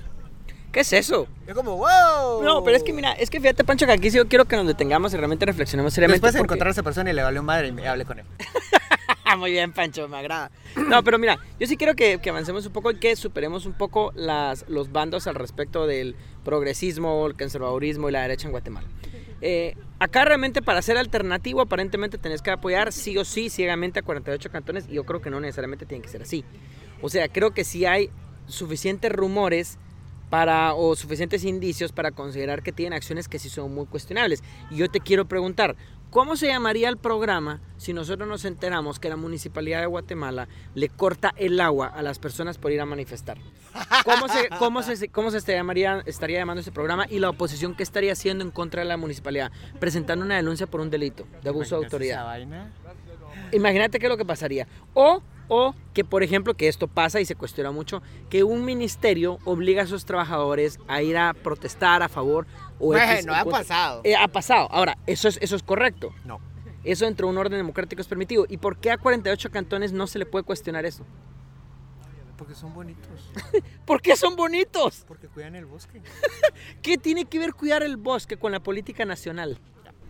¿Qué 0.72 0.80
es 0.80 0.92
eso? 0.92 1.26
Yo 1.48 1.54
como, 1.54 1.76
wow. 1.76 2.42
No, 2.44 2.62
pero 2.64 2.76
es 2.76 2.82
que 2.84 2.92
mira, 2.92 3.12
es 3.12 3.28
que 3.28 3.40
fíjate, 3.40 3.64
Pancho, 3.64 3.86
que 3.86 3.92
aquí 3.92 4.10
sí 4.10 4.16
yo 4.16 4.28
quiero 4.28 4.44
que 4.46 4.54
nos 4.56 4.66
detengamos 4.68 5.12
y 5.12 5.16
realmente 5.16 5.44
reflexionemos 5.44 5.92
seriamente. 5.92 6.18
Después 6.18 6.32
de 6.32 6.38
porque- 6.38 6.52
encontrar 6.54 6.68
a 6.68 6.70
esa 6.70 6.82
persona 6.84 7.10
y 7.10 7.12
le 7.12 7.22
valió 7.22 7.42
madre 7.42 7.68
y 7.68 7.72
me 7.72 7.86
hablé 7.88 8.04
con 8.04 8.20
él. 8.20 8.24
Muy 9.38 9.52
bien, 9.52 9.72
Pancho, 9.72 10.08
me 10.08 10.16
agrada. 10.18 10.50
No, 10.76 11.02
pero 11.04 11.18
mira, 11.18 11.38
yo 11.58 11.66
sí 11.66 11.76
quiero 11.76 11.94
que, 11.94 12.18
que 12.20 12.30
avancemos 12.30 12.66
un 12.66 12.72
poco 12.72 12.90
y 12.90 12.98
que 12.98 13.14
superemos 13.16 13.64
un 13.66 13.72
poco 13.74 14.12
las, 14.16 14.64
los 14.68 14.90
bandos 14.92 15.26
al 15.26 15.34
respecto 15.36 15.86
del 15.86 16.16
progresismo, 16.44 17.26
el 17.26 17.36
conservadurismo 17.36 18.08
y 18.08 18.12
la 18.12 18.22
derecha 18.22 18.46
en 18.48 18.52
Guatemala. 18.52 18.86
Eh, 19.42 19.76
acá 19.98 20.24
realmente 20.24 20.62
para 20.62 20.82
ser 20.82 20.98
alternativo 20.98 21.60
aparentemente 21.60 22.18
tenés 22.18 22.42
que 22.42 22.50
apoyar 22.50 22.92
sí 22.92 23.16
o 23.16 23.24
sí 23.24 23.48
ciegamente 23.48 24.00
a 24.00 24.02
48 24.02 24.50
cantones 24.50 24.86
y 24.88 24.94
yo 24.94 25.04
creo 25.04 25.20
que 25.20 25.30
no 25.30 25.40
necesariamente 25.40 25.86
tiene 25.86 26.02
que 26.02 26.08
ser 26.08 26.22
así. 26.22 26.44
O 27.02 27.08
sea, 27.08 27.28
creo 27.28 27.52
que 27.52 27.64
sí 27.64 27.86
hay 27.86 28.10
suficientes 28.46 29.10
rumores 29.12 29.78
para 30.28 30.74
o 30.74 30.94
suficientes 30.94 31.44
indicios 31.44 31.92
para 31.92 32.12
considerar 32.12 32.62
que 32.62 32.72
tienen 32.72 32.92
acciones 32.92 33.28
que 33.28 33.38
sí 33.38 33.48
son 33.48 33.74
muy 33.74 33.86
cuestionables. 33.86 34.42
Y 34.70 34.76
yo 34.76 34.88
te 34.88 35.00
quiero 35.00 35.26
preguntar, 35.26 35.76
¿cómo 36.10 36.36
se 36.36 36.48
llamaría 36.48 36.88
el 36.88 36.96
programa 36.96 37.60
si 37.76 37.92
nosotros 37.92 38.28
nos 38.28 38.44
enteramos 38.44 38.98
que 38.98 39.08
la 39.08 39.16
Municipalidad 39.16 39.80
de 39.80 39.86
Guatemala 39.86 40.48
le 40.74 40.88
corta 40.88 41.32
el 41.36 41.60
agua 41.60 41.86
a 41.86 42.02
las 42.02 42.18
personas 42.18 42.58
por 42.58 42.72
ir 42.72 42.80
a 42.80 42.86
manifestar? 42.86 43.38
¿Cómo 44.04 44.28
se, 44.28 44.48
cómo 44.58 44.82
se, 44.82 45.08
cómo 45.08 45.30
se 45.30 45.38
estaría, 45.38 46.02
estaría 46.06 46.38
llamando 46.38 46.60
ese 46.60 46.72
programa 46.72 47.06
y 47.08 47.18
la 47.18 47.30
oposición 47.30 47.74
qué 47.74 47.82
estaría 47.82 48.12
haciendo 48.12 48.44
en 48.44 48.50
contra 48.50 48.82
de 48.82 48.88
la 48.88 48.96
municipalidad? 48.96 49.50
Presentando 49.78 50.24
una 50.24 50.36
denuncia 50.36 50.66
por 50.66 50.80
un 50.80 50.90
delito 50.90 51.26
de 51.42 51.48
abuso 51.48 51.78
de 51.78 51.84
autoridad. 51.84 52.38
Imagínate 53.52 53.98
qué 53.98 54.06
es 54.06 54.10
lo 54.10 54.16
que 54.16 54.24
pasaría. 54.24 54.66
O, 54.94 55.22
o 55.50 55.74
que, 55.92 56.04
por 56.04 56.22
ejemplo, 56.22 56.54
que 56.54 56.68
esto 56.68 56.86
pasa 56.86 57.20
y 57.20 57.26
se 57.26 57.34
cuestiona 57.34 57.72
mucho, 57.72 58.02
que 58.30 58.44
un 58.44 58.64
ministerio 58.64 59.38
obliga 59.44 59.82
a 59.82 59.86
sus 59.86 60.04
trabajadores 60.04 60.78
a 60.86 61.02
ir 61.02 61.18
a 61.18 61.34
protestar 61.34 62.02
a 62.02 62.08
favor 62.08 62.46
o 62.78 62.94
X 62.94 63.26
Bueno, 63.26 63.34
ha 63.34 63.44
pasado. 63.44 64.00
Eh, 64.04 64.14
ha 64.14 64.28
pasado. 64.28 64.68
Ahora, 64.70 64.96
eso 65.06 65.28
es, 65.28 65.38
eso 65.42 65.56
es 65.56 65.62
correcto. 65.64 66.14
No. 66.24 66.40
Eso 66.84 67.04
dentro 67.04 67.26
de 67.26 67.32
un 67.32 67.38
orden 67.38 67.58
democrático 67.58 68.00
es 68.00 68.06
permitido. 68.06 68.46
¿Y 68.48 68.58
por 68.58 68.78
qué 68.78 68.92
a 68.92 68.98
48 68.98 69.50
cantones 69.50 69.92
no 69.92 70.06
se 70.06 70.20
le 70.20 70.24
puede 70.24 70.44
cuestionar 70.44 70.86
eso? 70.86 71.04
Porque 72.38 72.54
son 72.54 72.72
bonitos. 72.72 73.32
¿Por 73.84 74.00
qué 74.00 74.16
son 74.16 74.36
bonitos? 74.36 75.04
Porque 75.06 75.26
cuidan 75.26 75.56
el 75.56 75.66
bosque. 75.66 76.00
¿Qué 76.82 76.96
tiene 76.96 77.24
que 77.24 77.40
ver 77.40 77.54
cuidar 77.54 77.82
el 77.82 77.96
bosque 77.96 78.36
con 78.36 78.52
la 78.52 78.60
política 78.60 79.04
nacional? 79.04 79.58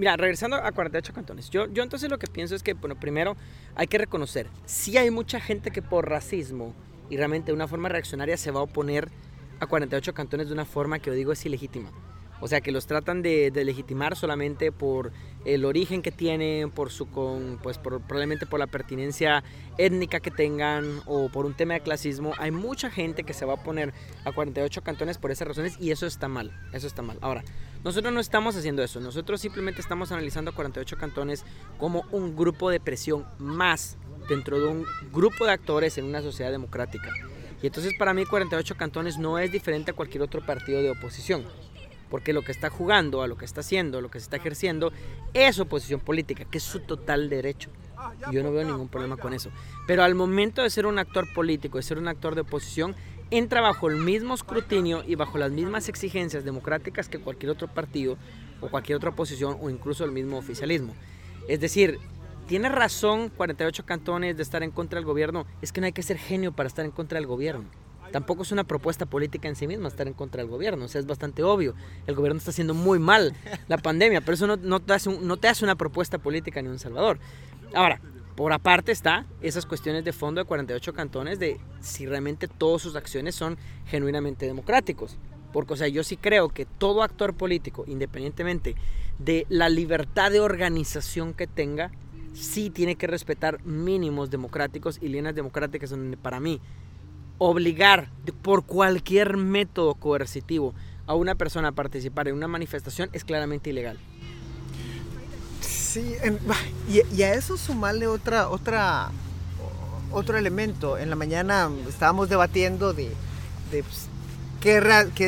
Mira, 0.00 0.16
regresando 0.16 0.56
a 0.56 0.72
48 0.72 1.12
cantones, 1.12 1.50
yo, 1.50 1.70
yo 1.70 1.82
entonces 1.82 2.08
lo 2.08 2.18
que 2.18 2.26
pienso 2.26 2.54
es 2.54 2.62
que, 2.62 2.72
bueno, 2.72 2.98
primero 2.98 3.36
hay 3.74 3.86
que 3.86 3.98
reconocer, 3.98 4.46
sí 4.64 4.96
hay 4.96 5.10
mucha 5.10 5.40
gente 5.40 5.70
que 5.70 5.82
por 5.82 6.08
racismo 6.08 6.74
y 7.10 7.18
realmente 7.18 7.48
de 7.48 7.52
una 7.52 7.68
forma 7.68 7.90
reaccionaria 7.90 8.38
se 8.38 8.50
va 8.50 8.60
a 8.60 8.62
oponer 8.62 9.10
a 9.58 9.66
48 9.66 10.14
cantones 10.14 10.46
de 10.46 10.54
una 10.54 10.64
forma 10.64 11.00
que 11.00 11.10
yo 11.10 11.14
digo 11.14 11.32
es 11.32 11.44
ilegítima. 11.44 11.92
O 12.40 12.48
sea, 12.48 12.62
que 12.62 12.72
los 12.72 12.86
tratan 12.86 13.20
de, 13.20 13.52
legitimar 13.54 14.16
solamente 14.16 14.72
por 14.72 15.12
el 15.44 15.66
origen 15.66 16.00
que 16.00 16.10
tienen, 16.10 16.70
por 16.70 16.90
su 16.90 17.10
con, 17.10 17.58
pues 17.62 17.76
por, 17.76 18.00
probablemente 18.00 18.46
por 18.46 18.58
la 18.58 18.68
pertinencia 18.68 19.44
étnica 19.76 20.20
que 20.20 20.30
tengan 20.30 21.02
o 21.04 21.28
por 21.28 21.44
un 21.44 21.52
tema 21.52 21.74
de 21.74 21.80
clasismo. 21.80 22.32
Hay 22.38 22.52
mucha 22.52 22.90
gente 22.90 23.24
que 23.24 23.34
se 23.34 23.44
va 23.44 23.52
a 23.52 23.56
oponer 23.56 23.92
a 24.24 24.32
48 24.32 24.80
cantones 24.82 25.18
por 25.18 25.30
esas 25.30 25.46
razones 25.46 25.76
y 25.78 25.90
eso 25.90 26.06
está 26.06 26.28
mal. 26.28 26.58
Eso 26.72 26.86
está 26.86 27.02
mal. 27.02 27.18
Ahora, 27.20 27.44
nosotros 27.84 28.12
no 28.12 28.20
estamos 28.20 28.56
haciendo 28.56 28.82
eso. 28.82 29.00
Nosotros 29.00 29.40
simplemente 29.40 29.80
estamos 29.80 30.12
analizando 30.12 30.50
a 30.50 30.54
48 30.54 30.96
cantones 30.96 31.44
como 31.78 32.04
un 32.10 32.36
grupo 32.36 32.70
de 32.70 32.80
presión 32.80 33.26
más 33.38 33.96
dentro 34.28 34.60
de 34.60 34.66
un 34.66 34.86
grupo 35.12 35.46
de 35.46 35.52
actores 35.52 35.98
en 35.98 36.04
una 36.04 36.22
sociedad 36.22 36.50
democrática. 36.50 37.10
Y 37.62 37.66
entonces 37.66 37.94
para 37.98 38.14
mí 38.14 38.24
48 38.24 38.76
cantones 38.76 39.18
no 39.18 39.38
es 39.38 39.52
diferente 39.52 39.90
a 39.90 39.94
cualquier 39.94 40.22
otro 40.22 40.44
partido 40.44 40.82
de 40.82 40.90
oposición 40.90 41.44
porque 42.10 42.32
lo 42.32 42.42
que 42.42 42.52
está 42.52 42.68
jugando, 42.68 43.22
a 43.22 43.28
lo 43.28 43.38
que 43.38 43.44
está 43.44 43.60
haciendo, 43.60 44.00
lo 44.00 44.10
que 44.10 44.18
se 44.18 44.24
está 44.24 44.36
ejerciendo, 44.36 44.92
es 45.32 45.58
oposición 45.58 46.00
política, 46.00 46.44
que 46.44 46.58
es 46.58 46.64
su 46.64 46.80
total 46.80 47.30
derecho. 47.30 47.70
Yo 48.32 48.42
no 48.42 48.50
veo 48.50 48.64
ningún 48.64 48.88
problema 48.88 49.16
con 49.16 49.32
eso. 49.32 49.50
Pero 49.86 50.02
al 50.02 50.14
momento 50.14 50.62
de 50.62 50.70
ser 50.70 50.86
un 50.86 50.98
actor 50.98 51.32
político, 51.32 51.78
de 51.78 51.82
ser 51.82 51.98
un 51.98 52.08
actor 52.08 52.34
de 52.34 52.40
oposición, 52.42 52.96
entra 53.30 53.60
bajo 53.60 53.88
el 53.88 53.96
mismo 53.96 54.34
escrutinio 54.34 55.02
y 55.06 55.14
bajo 55.14 55.38
las 55.38 55.50
mismas 55.50 55.88
exigencias 55.88 56.44
democráticas 56.44 57.08
que 57.08 57.18
cualquier 57.18 57.52
otro 57.52 57.68
partido 57.68 58.16
o 58.60 58.68
cualquier 58.68 58.96
otra 58.96 59.10
oposición 59.10 59.56
o 59.60 59.70
incluso 59.70 60.04
el 60.04 60.12
mismo 60.12 60.38
oficialismo. 60.38 60.94
Es 61.48 61.60
decir, 61.60 61.98
tiene 62.46 62.68
razón 62.68 63.28
48 63.28 63.86
cantones 63.86 64.36
de 64.36 64.42
estar 64.42 64.62
en 64.62 64.72
contra 64.72 64.98
del 64.98 65.06
gobierno, 65.06 65.46
es 65.62 65.72
que 65.72 65.80
no 65.80 65.86
hay 65.86 65.92
que 65.92 66.02
ser 66.02 66.18
genio 66.18 66.52
para 66.52 66.66
estar 66.66 66.84
en 66.84 66.90
contra 66.90 67.18
del 67.18 67.26
gobierno. 67.26 67.64
Tampoco 68.10 68.42
es 68.42 68.50
una 68.50 68.64
propuesta 68.64 69.06
política 69.06 69.46
en 69.46 69.54
sí 69.54 69.68
misma 69.68 69.86
estar 69.86 70.08
en 70.08 70.14
contra 70.14 70.42
del 70.42 70.50
gobierno, 70.50 70.84
o 70.84 70.88
sea, 70.88 71.00
es 71.00 71.06
bastante 71.06 71.44
obvio. 71.44 71.74
El 72.08 72.16
gobierno 72.16 72.38
está 72.38 72.50
haciendo 72.50 72.74
muy 72.74 72.98
mal 72.98 73.34
la 73.68 73.78
pandemia, 73.78 74.20
pero 74.20 74.34
eso 74.34 74.48
no, 74.48 74.80
te, 74.80 74.92
hace 74.92 75.16
no 75.16 75.36
te 75.36 75.46
hace 75.46 75.64
una 75.64 75.76
propuesta 75.76 76.18
política 76.18 76.60
ni 76.60 76.68
un 76.68 76.80
salvador. 76.80 77.20
Ahora, 77.72 78.00
por 78.40 78.54
aparte 78.54 78.90
está 78.90 79.26
esas 79.42 79.66
cuestiones 79.66 80.02
de 80.02 80.14
fondo 80.14 80.40
de 80.40 80.46
48 80.46 80.94
cantones 80.94 81.38
de 81.38 81.60
si 81.80 82.06
realmente 82.06 82.48
todas 82.48 82.80
sus 82.80 82.96
acciones 82.96 83.34
son 83.34 83.58
genuinamente 83.84 84.46
democráticos. 84.46 85.18
Porque, 85.52 85.74
o 85.74 85.76
sea, 85.76 85.88
yo 85.88 86.02
sí 86.02 86.16
creo 86.16 86.48
que 86.48 86.64
todo 86.64 87.02
actor 87.02 87.34
político, 87.34 87.84
independientemente 87.86 88.76
de 89.18 89.44
la 89.50 89.68
libertad 89.68 90.30
de 90.30 90.40
organización 90.40 91.34
que 91.34 91.46
tenga, 91.46 91.90
sí 92.32 92.70
tiene 92.70 92.96
que 92.96 93.06
respetar 93.06 93.62
mínimos 93.66 94.30
democráticos 94.30 94.98
y 95.02 95.08
líneas 95.08 95.34
democráticas 95.34 95.90
donde 95.90 96.16
para 96.16 96.40
mí 96.40 96.62
obligar 97.36 98.08
por 98.40 98.64
cualquier 98.64 99.36
método 99.36 99.96
coercitivo 99.96 100.72
a 101.06 101.14
una 101.14 101.34
persona 101.34 101.68
a 101.68 101.72
participar 101.72 102.28
en 102.28 102.36
una 102.36 102.48
manifestación 102.48 103.10
es 103.12 103.22
claramente 103.22 103.68
ilegal. 103.68 103.98
Sí, 105.92 106.14
y, 106.88 107.22
a 107.22 107.34
eso 107.34 107.56
sumarle 107.56 108.06
otra, 108.06 108.48
otra, 108.48 109.10
otro 110.12 110.38
elemento. 110.38 110.98
En 110.98 111.10
la 111.10 111.16
mañana 111.16 111.68
estábamos 111.88 112.28
debatiendo 112.28 112.92
de, 112.92 113.10
pues, 113.70 114.06
qué, 114.60 114.78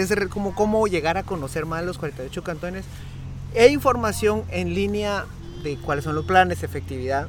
es 0.00 0.14
como, 0.28 0.54
cómo 0.54 0.86
llegar 0.86 1.16
a 1.18 1.24
conocer 1.24 1.66
más 1.66 1.84
los 1.84 1.98
48 1.98 2.44
cantones. 2.44 2.84
Hay 3.58 3.72
información 3.72 4.44
en 4.50 4.72
línea 4.74 5.26
de 5.64 5.76
cuáles 5.78 6.04
son 6.04 6.14
los 6.14 6.24
planes, 6.26 6.62
efectividad. 6.62 7.26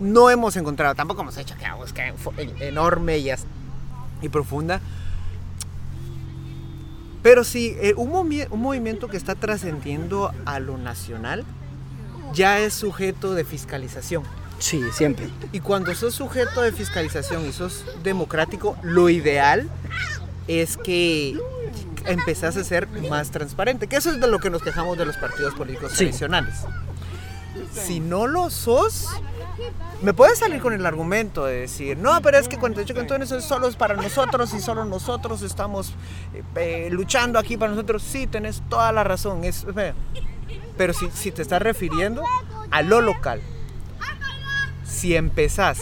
No 0.00 0.30
hemos 0.30 0.56
encontrado, 0.56 0.94
tampoco 0.94 1.20
hemos 1.20 1.36
hecho 1.36 1.54
que 1.58 1.64
una 1.64 1.74
búsqueda 1.74 2.14
enfo- 2.14 2.32
en- 2.38 2.60
enorme 2.62 3.18
y, 3.18 3.30
y 4.22 4.28
profunda. 4.30 4.80
Pero 7.22 7.44
sí, 7.44 7.76
eh, 7.80 7.94
un, 7.96 8.10
movi- 8.10 8.48
un 8.50 8.60
movimiento 8.62 9.08
que 9.08 9.16
está 9.16 9.34
trascendiendo 9.34 10.32
a 10.46 10.58
lo 10.60 10.76
nacional 10.78 11.44
ya 12.32 12.58
es 12.58 12.74
sujeto 12.74 13.34
de 13.34 13.44
fiscalización. 13.44 14.22
Sí, 14.58 14.80
siempre. 14.92 15.28
Y 15.52 15.60
cuando 15.60 15.94
sos 15.94 16.14
sujeto 16.14 16.62
de 16.62 16.70
fiscalización 16.72 17.44
y 17.46 17.52
sos 17.52 17.84
democrático, 18.02 18.76
lo 18.82 19.08
ideal 19.08 19.68
es 20.46 20.76
que 20.76 21.36
empezás 22.06 22.56
a 22.56 22.64
ser 22.64 22.86
más 23.08 23.30
transparente. 23.30 23.88
Que 23.88 23.96
eso 23.96 24.10
es 24.10 24.20
de 24.20 24.26
lo 24.28 24.38
que 24.38 24.50
nos 24.50 24.62
quejamos 24.62 24.96
de 24.98 25.04
los 25.06 25.16
partidos 25.16 25.54
políticos 25.54 25.92
Sí. 25.92 25.98
tradicionales. 25.98 26.54
Si 27.72 28.00
no 28.00 28.26
lo 28.26 28.50
sos, 28.50 29.08
me 30.00 30.14
puedes 30.14 30.38
salir 30.38 30.60
con 30.62 30.72
el 30.72 30.84
argumento 30.86 31.44
de 31.44 31.60
decir, 31.60 31.98
no, 31.98 32.20
pero 32.22 32.38
es 32.38 32.48
que 32.48 32.56
48 32.58 32.94
cantones 32.94 33.28
son 33.28 33.42
solo 33.42 33.70
para 33.72 33.94
nosotros 33.94 34.54
y 34.54 34.60
solo 34.60 34.84
nosotros 34.84 35.42
estamos 35.42 35.92
eh, 36.56 36.88
luchando 36.90 37.38
aquí 37.38 37.56
para 37.56 37.72
nosotros. 37.72 38.02
Sí, 38.02 38.26
tenés 38.26 38.62
toda 38.68 38.90
la 38.92 39.04
razón. 39.04 39.44
Es. 39.44 39.66
Pero 40.76 40.92
si, 40.92 41.10
si 41.10 41.32
te 41.32 41.42
estás 41.42 41.62
refiriendo 41.62 42.24
a 42.70 42.82
lo 42.82 43.00
local, 43.00 43.40
si 44.84 45.14
empezás 45.16 45.80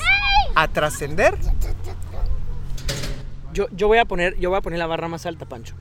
a 0.55 0.69
trascender, 0.69 1.37
Yo, 3.53 3.67
yo, 3.73 3.89
voy 3.89 3.99
a 3.99 4.05
poner, 4.05 4.39
yo 4.39 4.49
voy 4.51 4.59
a 4.59 4.63
poner 4.63 4.79
la 4.79 4.87
barra 4.87 5.09
más 5.09 5.27
alta, 5.27 5.45
Pancho. 5.45 5.75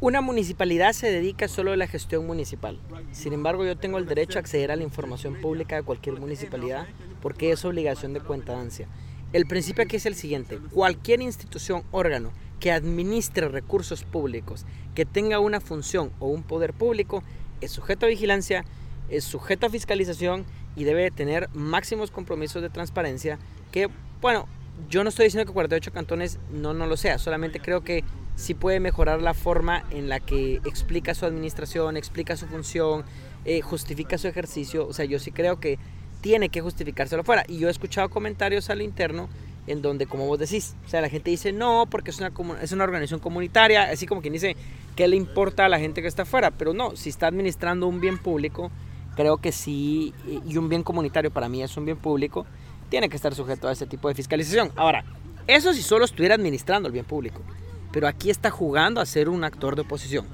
Una 0.00 0.20
municipalidad 0.20 0.92
se 0.92 1.10
dedica 1.10 1.48
solo 1.48 1.72
a 1.72 1.76
la 1.76 1.86
gestión 1.86 2.26
municipal. 2.26 2.78
Sin 3.12 3.32
embargo, 3.32 3.64
yo 3.64 3.78
tengo 3.78 3.96
el 3.96 4.06
derecho 4.06 4.38
a 4.38 4.40
acceder 4.40 4.70
a 4.70 4.76
la 4.76 4.82
información 4.82 5.40
pública 5.40 5.76
de 5.76 5.82
cualquier 5.82 6.20
municipalidad 6.20 6.86
porque 7.22 7.50
es 7.50 7.64
obligación 7.64 8.12
de 8.12 8.20
cuentadancia. 8.20 8.88
El 9.32 9.46
principio 9.46 9.82
aquí 9.82 9.96
es 9.96 10.04
el 10.04 10.14
siguiente. 10.14 10.58
Cualquier 10.72 11.22
institución, 11.22 11.84
órgano 11.90 12.32
que 12.60 12.72
administre 12.72 13.48
recursos 13.48 14.04
públicos, 14.04 14.66
que 14.94 15.06
tenga 15.06 15.38
una 15.38 15.60
función 15.60 16.12
o 16.18 16.26
un 16.28 16.42
poder 16.42 16.74
público, 16.74 17.22
es 17.64 17.72
sujeto 17.72 18.06
a 18.06 18.08
vigilancia, 18.08 18.64
es 19.08 19.24
sujeto 19.24 19.66
a 19.66 19.70
fiscalización 19.70 20.44
y 20.76 20.84
debe 20.84 21.10
tener 21.10 21.48
máximos 21.52 22.10
compromisos 22.10 22.62
de 22.62 22.70
transparencia 22.70 23.38
que, 23.72 23.88
bueno, 24.20 24.46
yo 24.88 25.02
no 25.02 25.08
estoy 25.08 25.26
diciendo 25.26 25.46
que 25.46 25.54
48 25.54 25.92
cantones 25.92 26.38
no, 26.50 26.74
no 26.74 26.86
lo 26.86 26.96
sea, 26.96 27.18
solamente 27.18 27.60
creo 27.60 27.82
que 27.84 28.04
sí 28.36 28.54
puede 28.54 28.80
mejorar 28.80 29.22
la 29.22 29.34
forma 29.34 29.84
en 29.90 30.08
la 30.08 30.20
que 30.20 30.56
explica 30.64 31.14
su 31.14 31.26
administración, 31.26 31.96
explica 31.96 32.36
su 32.36 32.46
función, 32.46 33.04
eh, 33.44 33.60
justifica 33.60 34.18
su 34.18 34.28
ejercicio. 34.28 34.86
O 34.86 34.92
sea, 34.92 35.04
yo 35.04 35.18
sí 35.18 35.30
creo 35.30 35.60
que 35.60 35.78
tiene 36.20 36.48
que 36.48 36.60
justificárselo 36.60 37.22
fuera. 37.22 37.44
Y 37.48 37.58
yo 37.58 37.68
he 37.68 37.70
escuchado 37.70 38.08
comentarios 38.08 38.70
al 38.70 38.82
interno 38.82 39.28
en 39.66 39.82
donde, 39.82 40.06
como 40.06 40.26
vos 40.26 40.38
decís, 40.38 40.74
o 40.84 40.88
sea, 40.88 41.00
la 41.00 41.08
gente 41.08 41.30
dice 41.30 41.52
no, 41.52 41.86
porque 41.90 42.10
es 42.10 42.18
una, 42.18 42.32
es 42.60 42.72
una 42.72 42.84
organización 42.84 43.20
comunitaria, 43.20 43.84
así 43.84 44.06
como 44.06 44.20
quien 44.20 44.32
dice, 44.32 44.56
¿qué 44.96 45.08
le 45.08 45.16
importa 45.16 45.64
a 45.64 45.68
la 45.68 45.78
gente 45.78 46.02
que 46.02 46.08
está 46.08 46.22
afuera? 46.22 46.50
Pero 46.50 46.72
no, 46.72 46.96
si 46.96 47.08
está 47.10 47.26
administrando 47.26 47.86
un 47.86 48.00
bien 48.00 48.18
público, 48.18 48.70
creo 49.16 49.36
que 49.38 49.52
sí, 49.52 50.12
y- 50.46 50.56
un 50.56 50.68
bien 50.68 50.82
comunitario 50.82 51.30
para 51.30 51.48
mí 51.48 51.62
es 51.62 51.76
un 51.76 51.84
bien 51.84 51.96
público, 51.96 52.46
tiene 52.88 53.08
que 53.08 53.16
estar 53.16 53.34
sujeto 53.34 53.68
a 53.68 53.72
ese 53.72 53.86
tipo 53.86 54.08
de 54.08 54.14
fiscalización. 54.14 54.70
Ahora, 54.76 55.04
eso 55.46 55.72
si 55.74 55.82
solo 55.82 56.04
estuviera 56.04 56.34
administrando 56.34 56.86
el 56.88 56.92
bien 56.92 57.04
público, 57.04 57.40
pero 57.92 58.08
aquí 58.08 58.30
está 58.30 58.50
jugando 58.50 59.00
a 59.00 59.06
ser 59.06 59.28
un 59.28 59.44
actor 59.44 59.76
de 59.76 59.82
oposición. 59.82 60.26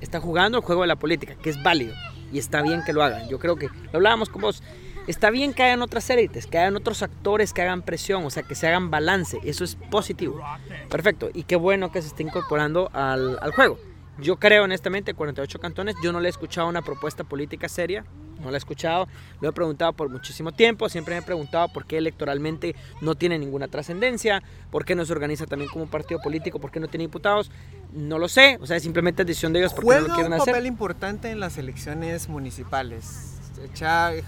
Está 0.00 0.20
jugando 0.20 0.58
el 0.58 0.64
juego 0.64 0.82
de 0.82 0.88
la 0.88 0.96
política, 0.96 1.34
que 1.34 1.50
es 1.50 1.62
válido 1.62 1.94
y 2.32 2.38
está 2.38 2.62
bien 2.62 2.82
que 2.84 2.92
lo 2.92 3.02
hagan. 3.02 3.28
Yo 3.28 3.38
creo 3.38 3.56
que 3.56 3.68
lo 3.68 3.72
hablábamos 3.98 4.28
con 4.28 4.42
vos. 4.42 4.62
Está 5.06 5.30
bien 5.30 5.52
que 5.52 5.62
hayan 5.62 5.82
otras 5.82 6.08
élites, 6.08 6.46
que 6.46 6.56
hayan 6.58 6.76
otros 6.76 7.02
actores 7.02 7.52
que 7.52 7.60
hagan 7.62 7.82
presión, 7.82 8.24
o 8.24 8.30
sea, 8.30 8.42
que 8.42 8.54
se 8.54 8.66
hagan 8.66 8.90
balance. 8.90 9.38
Eso 9.44 9.62
es 9.64 9.76
positivo. 9.90 10.40
Perfecto. 10.88 11.28
Y 11.34 11.42
qué 11.44 11.56
bueno 11.56 11.92
que 11.92 12.00
se 12.00 12.08
esté 12.08 12.22
incorporando 12.22 12.90
al, 12.94 13.38
al 13.42 13.52
juego. 13.52 13.78
Yo 14.18 14.36
creo, 14.36 14.64
honestamente, 14.64 15.12
48 15.14 15.58
cantones, 15.58 15.96
yo 16.02 16.12
no 16.12 16.20
le 16.20 16.28
he 16.28 16.30
escuchado 16.30 16.68
una 16.68 16.82
propuesta 16.82 17.24
política 17.24 17.68
seria. 17.68 18.04
No 18.42 18.50
la 18.50 18.56
he 18.56 18.58
escuchado. 18.58 19.08
Lo 19.40 19.48
he 19.48 19.52
preguntado 19.52 19.92
por 19.92 20.08
muchísimo 20.08 20.52
tiempo. 20.52 20.88
Siempre 20.88 21.14
me 21.14 21.20
he 21.20 21.22
preguntado 21.22 21.68
por 21.68 21.86
qué 21.86 21.98
electoralmente 21.98 22.74
no 23.00 23.14
tiene 23.14 23.38
ninguna 23.38 23.68
trascendencia. 23.68 24.42
Por 24.70 24.84
qué 24.84 24.94
no 24.94 25.04
se 25.04 25.12
organiza 25.12 25.46
también 25.46 25.70
como 25.70 25.84
un 25.84 25.90
partido 25.90 26.20
político. 26.20 26.58
Por 26.60 26.70
qué 26.70 26.78
no 26.80 26.88
tiene 26.88 27.04
diputados. 27.04 27.50
No 27.92 28.18
lo 28.18 28.28
sé. 28.28 28.58
O 28.60 28.66
sea, 28.66 28.78
simplemente 28.80 29.22
es 29.22 29.26
decisión 29.28 29.52
de 29.52 29.60
ellos 29.60 29.72
porque 29.72 29.94
no 29.94 30.08
lo 30.08 30.14
quieren 30.14 30.32
un 30.32 30.40
hacer. 30.40 30.52
papel 30.54 30.66
importante 30.66 31.30
en 31.30 31.40
las 31.40 31.58
elecciones 31.58 32.28
municipales. 32.28 33.38
Echar- 33.72 34.22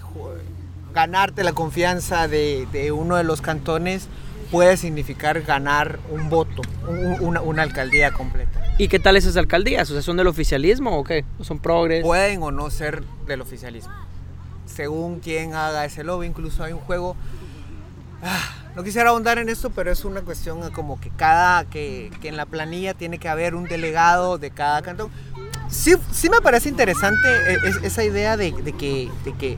ganarte 0.93 1.43
la 1.43 1.53
confianza 1.53 2.27
de, 2.27 2.67
de 2.71 2.91
uno 2.91 3.15
de 3.17 3.23
los 3.23 3.41
cantones 3.41 4.07
puede 4.51 4.77
significar 4.77 5.41
ganar 5.41 5.99
un 6.09 6.29
voto, 6.29 6.61
un- 6.87 7.17
una, 7.21 7.41
una 7.41 7.63
alcaldía 7.63 8.11
completa. 8.11 8.46
¿Y 8.79 8.87
qué 8.89 8.99
tal 8.99 9.17
esas 9.17 9.35
alcaldías? 9.37 9.89
O 9.89 9.93
sea, 9.93 10.01
¿son 10.03 10.17
del 10.17 10.27
oficialismo 10.27 10.97
o 10.97 11.03
qué? 11.03 11.25
¿O 11.39 11.43
son 11.43 11.57
progres? 11.59 12.03
Pueden 12.03 12.43
o 12.43 12.51
no 12.51 12.69
ser 12.69 13.03
del 13.25 13.41
oficialismo. 13.41 13.91
Según 14.65 15.19
quien 15.19 15.55
haga 15.55 15.83
ese 15.85 16.03
lobby, 16.03 16.27
incluso 16.27 16.63
hay 16.63 16.73
un 16.73 16.79
juego. 16.79 17.15
Ah, 18.21 18.39
no 18.75 18.83
quisiera 18.83 19.09
ahondar 19.09 19.39
en 19.39 19.49
esto, 19.49 19.71
pero 19.71 19.91
es 19.91 20.05
una 20.05 20.21
cuestión 20.21 20.69
como 20.71 20.99
que 20.99 21.09
cada 21.09 21.65
que, 21.65 22.11
que 22.21 22.27
en 22.27 22.37
la 22.37 22.45
planilla 22.45 22.93
tiene 22.93 23.17
que 23.17 23.29
haber 23.29 23.55
un 23.55 23.63
delegado 23.63 24.37
de 24.37 24.51
cada 24.51 24.83
cantón. 24.83 25.09
Sí, 25.69 25.95
sí 26.11 26.29
me 26.29 26.39
parece 26.41 26.69
interesante 26.69 27.27
es- 27.65 27.77
esa 27.83 28.03
idea 28.03 28.37
de, 28.37 28.51
de 28.51 28.73
que, 28.73 29.09
de 29.25 29.33
que 29.33 29.57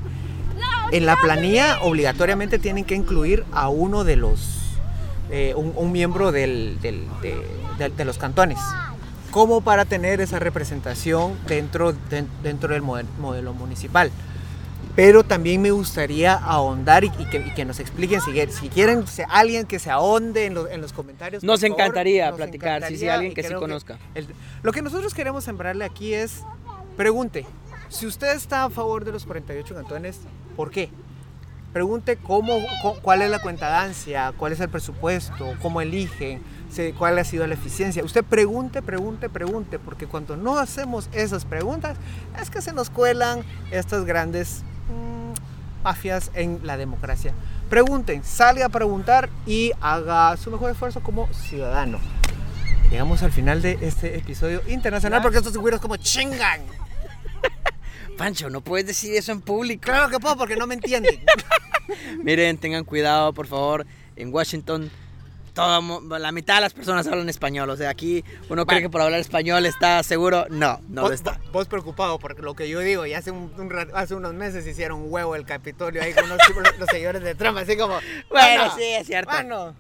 en 0.91 1.05
la 1.05 1.17
planilla 1.17 1.79
obligatoriamente 1.81 2.57
tienen 2.57 2.85
que 2.85 2.95
incluir 2.95 3.43
a 3.51 3.67
uno 3.69 4.05
de 4.05 4.15
los, 4.15 4.59
eh, 5.29 5.53
un, 5.57 5.73
un 5.75 5.91
miembro 5.91 6.31
del, 6.31 6.79
del- 6.81 7.05
de, 7.21 7.35
de- 7.77 7.89
de 7.89 8.05
los 8.05 8.17
cantones, 8.17 8.57
como 9.31 9.61
para 9.61 9.85
tener 9.85 10.21
esa 10.21 10.39
representación 10.39 11.37
dentro, 11.47 11.93
de- 11.93 12.25
dentro 12.43 12.73
del 12.73 12.81
model- 12.81 13.07
modelo 13.19 13.53
municipal. 13.53 14.11
Pero 14.95 15.23
también 15.23 15.61
me 15.61 15.71
gustaría 15.71 16.33
ahondar 16.33 17.03
y, 17.05 17.11
y 17.19 17.25
que, 17.29 17.37
y 17.37 17.53
que 17.53 17.63
nos 17.63 17.79
expliquen 17.79 18.19
si, 18.21 18.31
si 18.51 18.69
quieren 18.69 19.07
si 19.07 19.21
alguien 19.29 19.65
que 19.65 19.79
se 19.79 19.89
ahonde 19.91 20.45
en, 20.45 20.55
los- 20.55 20.69
en 20.69 20.81
los 20.81 20.91
comentarios. 20.93 21.43
Nos 21.43 21.61
favor, 21.61 21.79
encantaría 21.79 22.27
nos 22.29 22.37
platicar, 22.37 22.83
sí, 22.87 22.97
sí, 22.97 23.07
alguien 23.07 23.33
que 23.33 23.43
sí 23.43 23.53
conozca. 23.53 23.97
el- 24.15 24.27
lo 24.63 24.71
que 24.71 24.81
nosotros 24.81 25.13
queremos 25.13 25.43
sembrarle 25.43 25.85
aquí 25.85 26.13
es, 26.13 26.41
pregunte, 26.97 27.45
si 27.87 28.07
usted 28.07 28.35
está 28.35 28.65
a 28.65 28.69
favor 28.69 29.05
de 29.05 29.11
los 29.11 29.25
48 29.25 29.73
cantones, 29.75 30.19
¿por 30.57 30.69
qué? 30.69 30.89
Pregunte 31.71 32.17
cómo, 32.17 32.57
cu- 32.81 32.95
cuál 33.01 33.21
es 33.21 33.29
la 33.29 33.39
cuentadancia, 33.39 34.33
cuál 34.37 34.53
es 34.53 34.59
el 34.59 34.69
presupuesto, 34.69 35.53
cómo 35.61 35.81
eligen, 35.81 36.41
cuál 36.97 37.17
ha 37.19 37.23
sido 37.23 37.45
la 37.47 37.55
eficiencia. 37.55 38.03
Usted 38.03 38.23
pregunte, 38.23 38.81
pregunte, 38.81 39.29
pregunte, 39.29 39.79
porque 39.79 40.07
cuando 40.07 40.37
no 40.37 40.57
hacemos 40.59 41.09
esas 41.13 41.45
preguntas 41.45 41.97
es 42.41 42.49
que 42.49 42.61
se 42.61 42.73
nos 42.73 42.89
cuelan 42.89 43.43
estas 43.71 44.05
grandes 44.05 44.63
mm, 44.89 45.83
mafias 45.83 46.31
en 46.33 46.59
la 46.63 46.77
democracia. 46.77 47.33
Pregunten, 47.69 48.23
salga 48.23 48.67
a 48.67 48.69
preguntar 48.69 49.29
y 49.45 49.71
haga 49.81 50.35
su 50.37 50.49
mejor 50.51 50.71
esfuerzo 50.71 51.01
como 51.01 51.31
ciudadano. 51.33 51.99
Llegamos 52.89 53.21
al 53.21 53.31
final 53.31 53.61
de 53.61 53.77
este 53.81 54.17
episodio 54.17 54.61
internacional 54.67 55.21
porque 55.21 55.37
estos 55.37 55.55
güiros 55.57 55.79
como 55.79 55.97
chingan. 55.97 56.61
Pancho, 58.17 58.49
no 58.49 58.61
puedes 58.61 58.87
decir 58.87 59.13
eso 59.15 59.31
en 59.31 59.41
público. 59.41 59.81
Claro 59.83 60.09
que 60.09 60.19
puedo 60.19 60.35
porque 60.37 60.55
no 60.55 60.65
me 60.65 60.73
entienden. 60.75 61.19
Miren, 62.23 62.57
tengan 62.57 62.83
cuidado, 62.83 63.33
por 63.33 63.45
favor. 63.45 63.85
En 64.15 64.33
Washington, 64.33 64.89
toda 65.59 65.79
mo- 65.81 66.17
la 66.17 66.31
mitad 66.31 66.55
de 66.55 66.61
las 66.61 66.73
personas 66.73 67.05
hablan 67.07 67.29
español. 67.29 67.69
O 67.69 67.77
sea, 67.77 67.89
aquí 67.89 68.23
uno 68.49 68.65
cree 68.65 68.77
Bueno. 68.77 68.87
que 68.87 68.91
por 68.91 69.01
hablar 69.01 69.19
español 69.19 69.65
está 69.65 70.01
seguro. 70.03 70.45
No, 70.49 70.79
no 70.89 71.01
lo 71.01 71.01
vos, 71.03 71.11
está. 71.11 71.39
vos 71.51 71.67
preocupado 71.67 72.19
porque 72.19 72.41
lo 72.41 72.55
que 72.55 72.67
yo 72.69 72.79
digo, 72.79 73.05
y 73.05 73.13
hace, 73.13 73.31
un, 73.31 73.51
un 73.57 73.71
hace 73.93 74.15
unos 74.15 74.33
meses 74.33 74.65
hicieron 74.67 74.99
un 75.01 75.11
huevo 75.11 75.35
el 75.35 75.45
Capitolio 75.45 76.01
ahí 76.01 76.13
con 76.13 76.27
los, 76.29 76.37
los 76.79 76.89
seguidores 76.89 77.21
de 77.23 77.35
Trump, 77.35 77.57
así 77.57 77.77
como. 77.77 77.95
Bueno, 77.95 78.03
"Bueno, 78.29 78.73
sí, 78.77 78.83
es 78.83 79.07
cierto. 79.07 79.31
Bueno, 79.31 79.75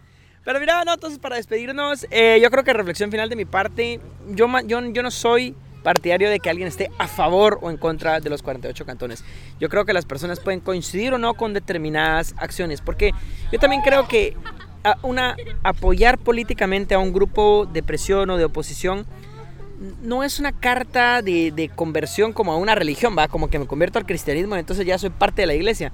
Pero 0.45 0.59
mira, 0.59 0.83
no, 0.85 0.93
entonces 0.93 1.19
para 1.19 1.35
despedirnos, 1.35 2.07
eh, 2.11 2.39
yo 2.41 2.49
creo 2.49 2.63
que 2.63 2.73
reflexión 2.73 3.11
final 3.11 3.29
de 3.29 3.35
mi 3.35 3.45
parte, 3.45 3.99
yo, 4.29 4.47
yo, 4.65 4.81
yo 4.91 5.03
no 5.03 5.11
soy 5.11 5.55
partidario 5.83 6.29
de 6.29 6.39
que 6.39 6.49
alguien 6.49 6.67
esté 6.67 6.89
a 6.97 7.07
favor 7.07 7.57
o 7.61 7.69
en 7.69 7.77
contra 7.77 8.19
de 8.19 8.29
los 8.29 8.41
48 8.43 8.85
cantones. 8.85 9.23
Yo 9.59 9.69
creo 9.69 9.85
que 9.85 9.93
las 9.93 10.05
personas 10.05 10.39
pueden 10.41 10.59
coincidir 10.59 11.13
o 11.13 11.17
no 11.17 11.35
con 11.35 11.53
determinadas 11.53 12.33
acciones, 12.37 12.81
porque 12.81 13.11
yo 13.51 13.59
también 13.59 13.81
creo 13.81 14.07
que 14.07 14.35
a- 14.83 14.97
una, 15.03 15.35
apoyar 15.63 16.17
políticamente 16.17 16.93
a 16.95 16.99
un 16.99 17.13
grupo 17.13 17.65
de 17.71 17.83
presión 17.83 18.29
o 18.29 18.37
de 18.37 18.45
oposición 18.45 19.05
no 20.01 20.23
es 20.23 20.39
una 20.39 20.51
carta 20.51 21.21
de, 21.21 21.51
de 21.51 21.69
conversión 21.69 22.33
como 22.33 22.51
a 22.51 22.57
una 22.57 22.75
religión, 22.75 23.15
va, 23.17 23.27
como 23.29 23.49
que 23.49 23.59
me 23.59 23.65
convierto 23.65 23.97
al 23.97 24.05
cristianismo, 24.05 24.55
entonces 24.57 24.85
ya 24.85 24.97
soy 24.97 25.09
parte 25.09 25.41
de 25.43 25.47
la 25.47 25.53
iglesia. 25.53 25.91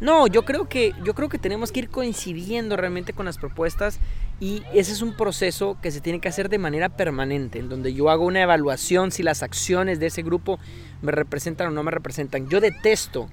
No, 0.00 0.28
yo 0.28 0.44
creo 0.44 0.68
que 0.68 0.92
yo 1.04 1.14
creo 1.14 1.28
que 1.28 1.38
tenemos 1.38 1.72
que 1.72 1.80
ir 1.80 1.88
coincidiendo 1.88 2.76
realmente 2.76 3.12
con 3.12 3.26
las 3.26 3.36
propuestas 3.36 3.98
y 4.38 4.62
ese 4.72 4.92
es 4.92 5.02
un 5.02 5.16
proceso 5.16 5.76
que 5.82 5.90
se 5.90 6.00
tiene 6.00 6.20
que 6.20 6.28
hacer 6.28 6.48
de 6.48 6.58
manera 6.58 6.88
permanente, 6.88 7.58
en 7.58 7.68
donde 7.68 7.92
yo 7.94 8.08
hago 8.08 8.24
una 8.24 8.42
evaluación 8.42 9.10
si 9.10 9.24
las 9.24 9.42
acciones 9.42 9.98
de 9.98 10.06
ese 10.06 10.22
grupo 10.22 10.60
me 11.02 11.10
representan 11.10 11.68
o 11.68 11.70
no 11.72 11.82
me 11.82 11.90
representan. 11.90 12.48
Yo 12.48 12.60
detesto 12.60 13.28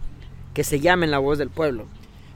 que 0.56 0.64
se 0.64 0.80
llamen 0.80 1.12
la 1.12 1.20
voz 1.20 1.38
del 1.38 1.50
pueblo. 1.52 1.86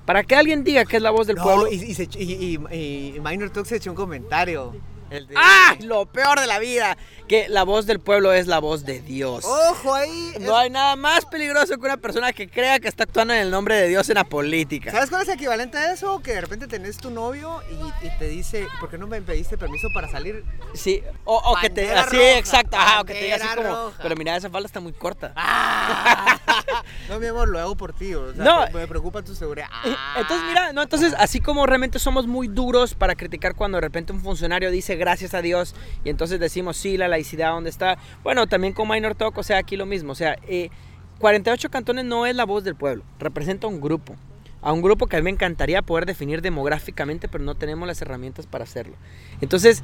Para 0.10 0.24
que 0.24 0.34
alguien 0.34 0.64
diga 0.64 0.86
que 0.86 0.97
es 0.97 1.03
la 1.03 1.12
voz 1.12 1.28
del 1.28 1.36
no, 1.36 1.43
pueblo. 1.43 1.68
y, 1.72 1.76
y, 1.76 1.93
se 1.93 2.10
ech- 2.10 2.16
y, 2.20 2.57
y- 2.76 3.16
y 3.16 3.20
Minor 3.20 3.51
Talk 3.51 3.68
se 3.68 3.76
echó 3.76 3.91
un 3.91 3.95
comentario. 3.95 4.74
El 5.10 5.28
de- 5.28 5.36
¡Ah! 5.38 5.76
Lo 5.82 6.05
peor 6.05 6.39
de 6.39 6.47
la 6.47 6.60
vida, 6.60 6.97
que 7.28 7.47
la 7.49 7.64
voz 7.64 7.86
del 7.86 7.99
pueblo 7.99 8.32
es 8.34 8.47
la 8.47 8.60
voz 8.60 8.86
de 8.86 8.99
Dios. 9.01 9.45
Ojo 9.45 9.93
ahí. 9.93 10.34
No 10.39 10.55
hay 10.57 10.70
nada 10.70 10.95
más 10.95 11.26
peligroso 11.26 11.78
que 11.78 11.86
una 11.86 11.97
persona 11.97 12.32
que 12.34 12.49
crea 12.49 12.80
que 12.80 12.88
está 12.88 13.03
actuando 13.03 13.34
en 13.34 13.41
el 13.41 13.51
nombre 13.51 13.76
de 13.76 13.88
Dios 13.88 14.07
en 14.10 14.16
la 14.16 14.24
política. 14.24 14.91
¿Sabes 14.91 15.10
cuál 15.10 15.22
es 15.24 15.28
el 15.30 15.36
equivalente 15.36 15.78
a 15.78 15.91
eso? 15.93 16.20
Que 16.22 16.34
de 16.34 16.41
repente 16.41 16.68
tenés 16.68 16.97
tu 16.97 17.10
novio 17.12 17.62
y, 17.72 18.05
y 18.07 18.10
te 18.18 18.28
dice, 18.28 18.68
¿por 18.80 18.89
qué 18.89 18.97
no 18.97 19.07
me 19.07 19.22
pediste 19.22 19.57
permiso 19.57 19.88
para 19.93 20.10
salir? 20.10 20.43
Sí, 20.74 21.01
o, 21.26 21.36
o 21.38 21.55
que 21.60 21.70
te 21.70 21.86
Bandera 21.86 22.01
así, 22.03 22.18
exacto, 22.38 22.78
ajá, 22.78 23.01
o 23.01 23.05
que 23.05 23.14
te 23.14 23.24
diga 23.24 23.36
así 23.38 23.47
como, 23.55 23.68
roja. 23.68 23.99
pero 24.01 24.16
mira, 24.16 24.36
esa 24.36 24.49
falda 24.49 24.68
está 24.68 24.80
muy 24.80 24.93
corta. 24.93 25.34
No, 27.10 27.20
mi 27.20 27.26
amor, 27.28 27.47
lo 27.49 27.60
hago 27.60 27.76
por 27.76 27.93
ti. 27.93 28.14
O 28.14 28.34
sea, 28.34 28.43
No. 28.43 28.66
me 28.72 28.88
preocupa 28.88 29.24
tu 29.24 29.34
seguridad. 29.36 29.68
Entonces, 30.16 30.47
mira, 30.47 30.72
no, 30.74 30.84
entonces, 30.84 31.14
así 31.18 31.39
como 31.39 31.66
realmente 31.66 31.97
somos 31.99 32.28
muy 32.28 32.47
duros 32.47 32.93
para 32.93 33.16
criticar 33.16 33.55
cuando 33.55 33.78
de 33.78 33.82
repente 33.82 34.14
un 34.14 34.22
funcionario 34.22 34.70
dice 34.70 34.95
gracias 35.00 35.34
a 35.34 35.41
Dios 35.41 35.74
y 36.04 36.10
entonces 36.10 36.39
decimos 36.39 36.78
sí, 36.78 36.97
la 36.97 37.08
laicidad, 37.08 37.52
¿dónde 37.52 37.72
está? 37.72 37.97
Bueno, 38.24 38.45
también 38.45 38.74
con 38.74 38.88
Minor 38.88 39.16
Talk, 39.16 39.36
o 39.38 39.43
sea, 39.43 39.58
aquí 39.58 39.76
lo 39.76 39.88
mismo, 39.88 40.12
o 40.12 40.16
sea, 40.16 40.38
eh, 40.47 40.70
48 41.18 41.70
cantones 41.72 42.06
no 42.06 42.26
es 42.26 42.36
la 42.36 42.45
voz 42.45 42.64
del 42.64 42.76
pueblo, 42.76 43.04
representa 43.20 43.68
un 43.68 43.82
grupo. 43.82 44.16
A 44.62 44.74
un 44.74 44.82
grupo 44.82 45.08
que 45.08 45.16
a 45.16 45.20
mí 45.20 45.24
me 45.24 45.30
encantaría 45.30 45.82
poder 45.82 46.06
definir 46.06 46.41
demográficamente, 46.41 47.30
pero 47.30 47.45
no 47.45 47.56
tenemos 47.56 47.88
las 47.88 48.02
herramientas 48.02 48.45
para 48.45 48.66
hacerlo. 48.66 48.97
Entonces, 49.39 49.84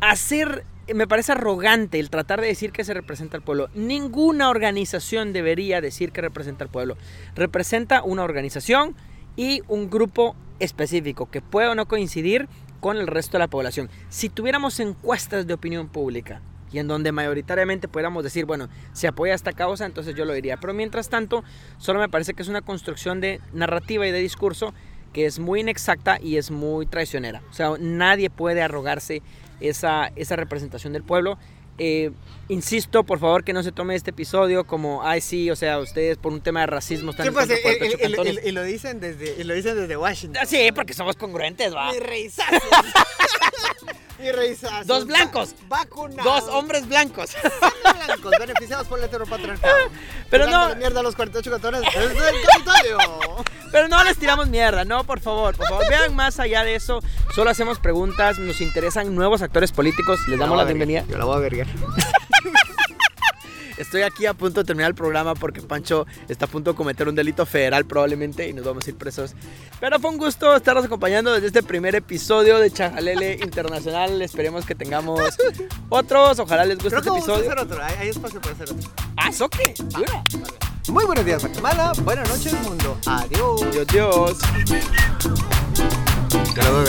hacer, 0.00 0.64
me 0.92 1.06
parece 1.06 1.32
arrogante 1.32 1.98
el 1.98 2.10
tratar 2.10 2.40
de 2.40 2.48
decir 2.48 2.72
que 2.72 2.84
se 2.84 2.94
representa 2.94 3.36
al 3.36 3.42
pueblo. 3.42 3.70
Ninguna 3.74 4.50
organización 4.50 5.32
debería 5.32 5.80
decir 5.80 6.12
que 6.12 6.20
representa 6.20 6.64
al 6.64 6.70
pueblo. 6.70 6.96
Representa 7.34 8.02
una 8.02 8.22
organización 8.22 8.94
y 9.36 9.62
un 9.68 9.88
grupo 9.88 10.36
específico 10.58 11.30
que 11.30 11.40
puede 11.40 11.68
o 11.68 11.74
no 11.74 11.86
coincidir 11.86 12.48
con 12.80 12.96
el 12.96 13.06
resto 13.06 13.32
de 13.32 13.40
la 13.40 13.48
población. 13.48 13.88
Si 14.08 14.28
tuviéramos 14.28 14.80
encuestas 14.80 15.46
de 15.46 15.54
opinión 15.54 15.88
pública 15.88 16.40
y 16.72 16.78
en 16.78 16.88
donde 16.88 17.12
mayoritariamente 17.12 17.88
pudiéramos 17.88 18.24
decir, 18.24 18.44
bueno, 18.44 18.68
se 18.92 19.08
apoya 19.08 19.34
esta 19.34 19.52
causa, 19.52 19.86
entonces 19.86 20.14
yo 20.14 20.24
lo 20.24 20.32
diría. 20.32 20.56
Pero 20.58 20.72
mientras 20.72 21.08
tanto, 21.08 21.44
solo 21.78 22.00
me 22.00 22.08
parece 22.08 22.34
que 22.34 22.42
es 22.42 22.48
una 22.48 22.62
construcción 22.62 23.20
de 23.20 23.40
narrativa 23.52 24.06
y 24.06 24.12
de 24.12 24.20
discurso 24.20 24.72
que 25.12 25.26
es 25.26 25.38
muy 25.38 25.60
inexacta 25.60 26.18
y 26.20 26.36
es 26.36 26.50
muy 26.50 26.86
traicionera. 26.86 27.42
O 27.50 27.52
sea, 27.52 27.72
nadie 27.80 28.30
puede 28.30 28.62
arrogarse 28.62 29.22
esa, 29.60 30.12
esa 30.16 30.36
representación 30.36 30.92
del 30.92 31.02
pueblo. 31.02 31.38
Eh, 31.82 32.10
insisto, 32.48 33.04
por 33.04 33.18
favor, 33.18 33.42
que 33.42 33.54
no 33.54 33.62
se 33.62 33.72
tome 33.72 33.94
este 33.94 34.10
episodio 34.10 34.64
como, 34.64 35.02
ay, 35.02 35.22
sí, 35.22 35.50
o 35.50 35.56
sea, 35.56 35.78
ustedes 35.78 36.18
por 36.18 36.30
un 36.32 36.42
tema 36.42 36.60
de 36.60 36.66
racismo 36.66 37.12
están 37.12 37.24
¿Qué 37.24 37.28
en 37.28 37.34
pasa? 37.34 37.46
contra 37.54 37.56
de 37.56 37.60
Y, 37.60 37.78
48 37.78 37.96
y- 37.96 38.00
y- 38.00 38.02
cantones. 38.14 38.44
y- 38.44 38.48
y 38.48 38.52
lo 38.52 38.62
dicen 38.64 39.00
desde, 39.00 39.40
y 39.40 39.44
lo 39.44 39.54
dicen 39.54 39.76
desde 39.76 39.96
Washington. 39.96 40.42
Ah, 40.42 40.46
Sí, 40.46 40.70
porque 40.74 40.92
somos 40.92 41.16
congruentes, 41.16 41.74
va. 41.74 41.90
Mi. 41.90 41.98
Mi 44.20 44.32
reizazo. 44.32 44.84
Dos 44.84 45.06
blancos. 45.06 45.54
Va- 45.72 45.78
vacunados. 45.78 46.24
Dos 46.44 46.54
hombres 46.54 46.86
blancos. 46.86 47.30
blancos 48.06 48.32
beneficiados 48.38 48.86
por 48.86 48.98
el 48.98 49.06
heteropatriarcado. 49.06 49.74
Pero 50.30 50.46
no- 50.48 50.76
mierda 50.76 51.00
a 51.00 51.02
los 51.02 51.16
48 51.16 51.50
cantones 51.50 51.80
desde 51.82 52.28
el 52.28 52.36
Capitolio. 52.46 52.98
Pero 53.72 53.88
no 53.88 54.02
les 54.04 54.18
tiramos 54.18 54.48
mierda, 54.48 54.84
no, 54.84 55.04
por 55.04 55.20
favor, 55.20 55.56
por 55.56 55.68
favor, 55.68 55.88
vean 55.88 56.14
más 56.16 56.40
allá 56.40 56.64
de 56.64 56.74
eso. 56.74 57.00
Solo 57.34 57.50
hacemos 57.50 57.78
preguntas, 57.78 58.38
nos 58.38 58.60
interesan 58.60 59.14
nuevos 59.14 59.42
actores 59.42 59.70
políticos, 59.70 60.18
les 60.28 60.38
damos 60.40 60.58
la 60.58 60.64
bienvenida. 60.64 61.04
Yo 61.08 61.16
la 61.16 61.24
voy 61.24 61.36
a 61.36 61.38
vergar. 61.40 61.66
Estoy 63.80 64.02
aquí 64.02 64.26
a 64.26 64.34
punto 64.34 64.60
de 64.60 64.66
terminar 64.66 64.90
el 64.90 64.94
programa 64.94 65.34
porque 65.34 65.62
Pancho 65.62 66.06
está 66.28 66.44
a 66.44 66.48
punto 66.48 66.72
de 66.72 66.76
cometer 66.76 67.08
un 67.08 67.14
delito 67.14 67.46
federal 67.46 67.86
probablemente 67.86 68.46
y 68.46 68.52
nos 68.52 68.66
vamos 68.66 68.86
a 68.86 68.90
ir 68.90 68.96
presos. 68.96 69.34
Pero 69.80 69.98
fue 69.98 70.10
un 70.10 70.18
gusto 70.18 70.54
estarnos 70.54 70.84
acompañando 70.84 71.32
desde 71.32 71.46
este 71.46 71.62
primer 71.62 71.94
episodio 71.94 72.58
de 72.58 72.70
Chajalele 72.70 73.40
Internacional. 73.42 74.20
Esperemos 74.20 74.66
que 74.66 74.74
tengamos 74.74 75.18
otros. 75.88 76.38
Ojalá 76.38 76.66
les 76.66 76.76
guste 76.76 76.90
Creo 76.90 77.00
este 77.00 77.10
que 77.10 77.18
este 77.18 77.30
vamos 77.30 77.48
episodio. 77.48 77.50
A 77.50 77.52
hacer 77.54 77.64
otro. 77.64 77.82
Hay, 77.82 77.94
hay, 78.00 78.08
espacio 78.10 78.40
para 78.42 78.54
hacer 78.54 78.70
otro. 78.70 78.90
Ah, 79.16 79.30
qué. 79.50 79.74
Ah, 79.94 80.00
vale. 80.06 80.22
Muy 80.88 81.06
buenos 81.06 81.24
días, 81.24 81.40
Guatemala. 81.42 81.92
Buenas 82.04 82.28
noches, 82.28 82.52
mundo. 82.60 82.98
Adiós. 83.06 83.62
Adiós, 83.62 83.86
adiós. 83.88 84.38
Te 86.54 86.62
lo 86.62 86.84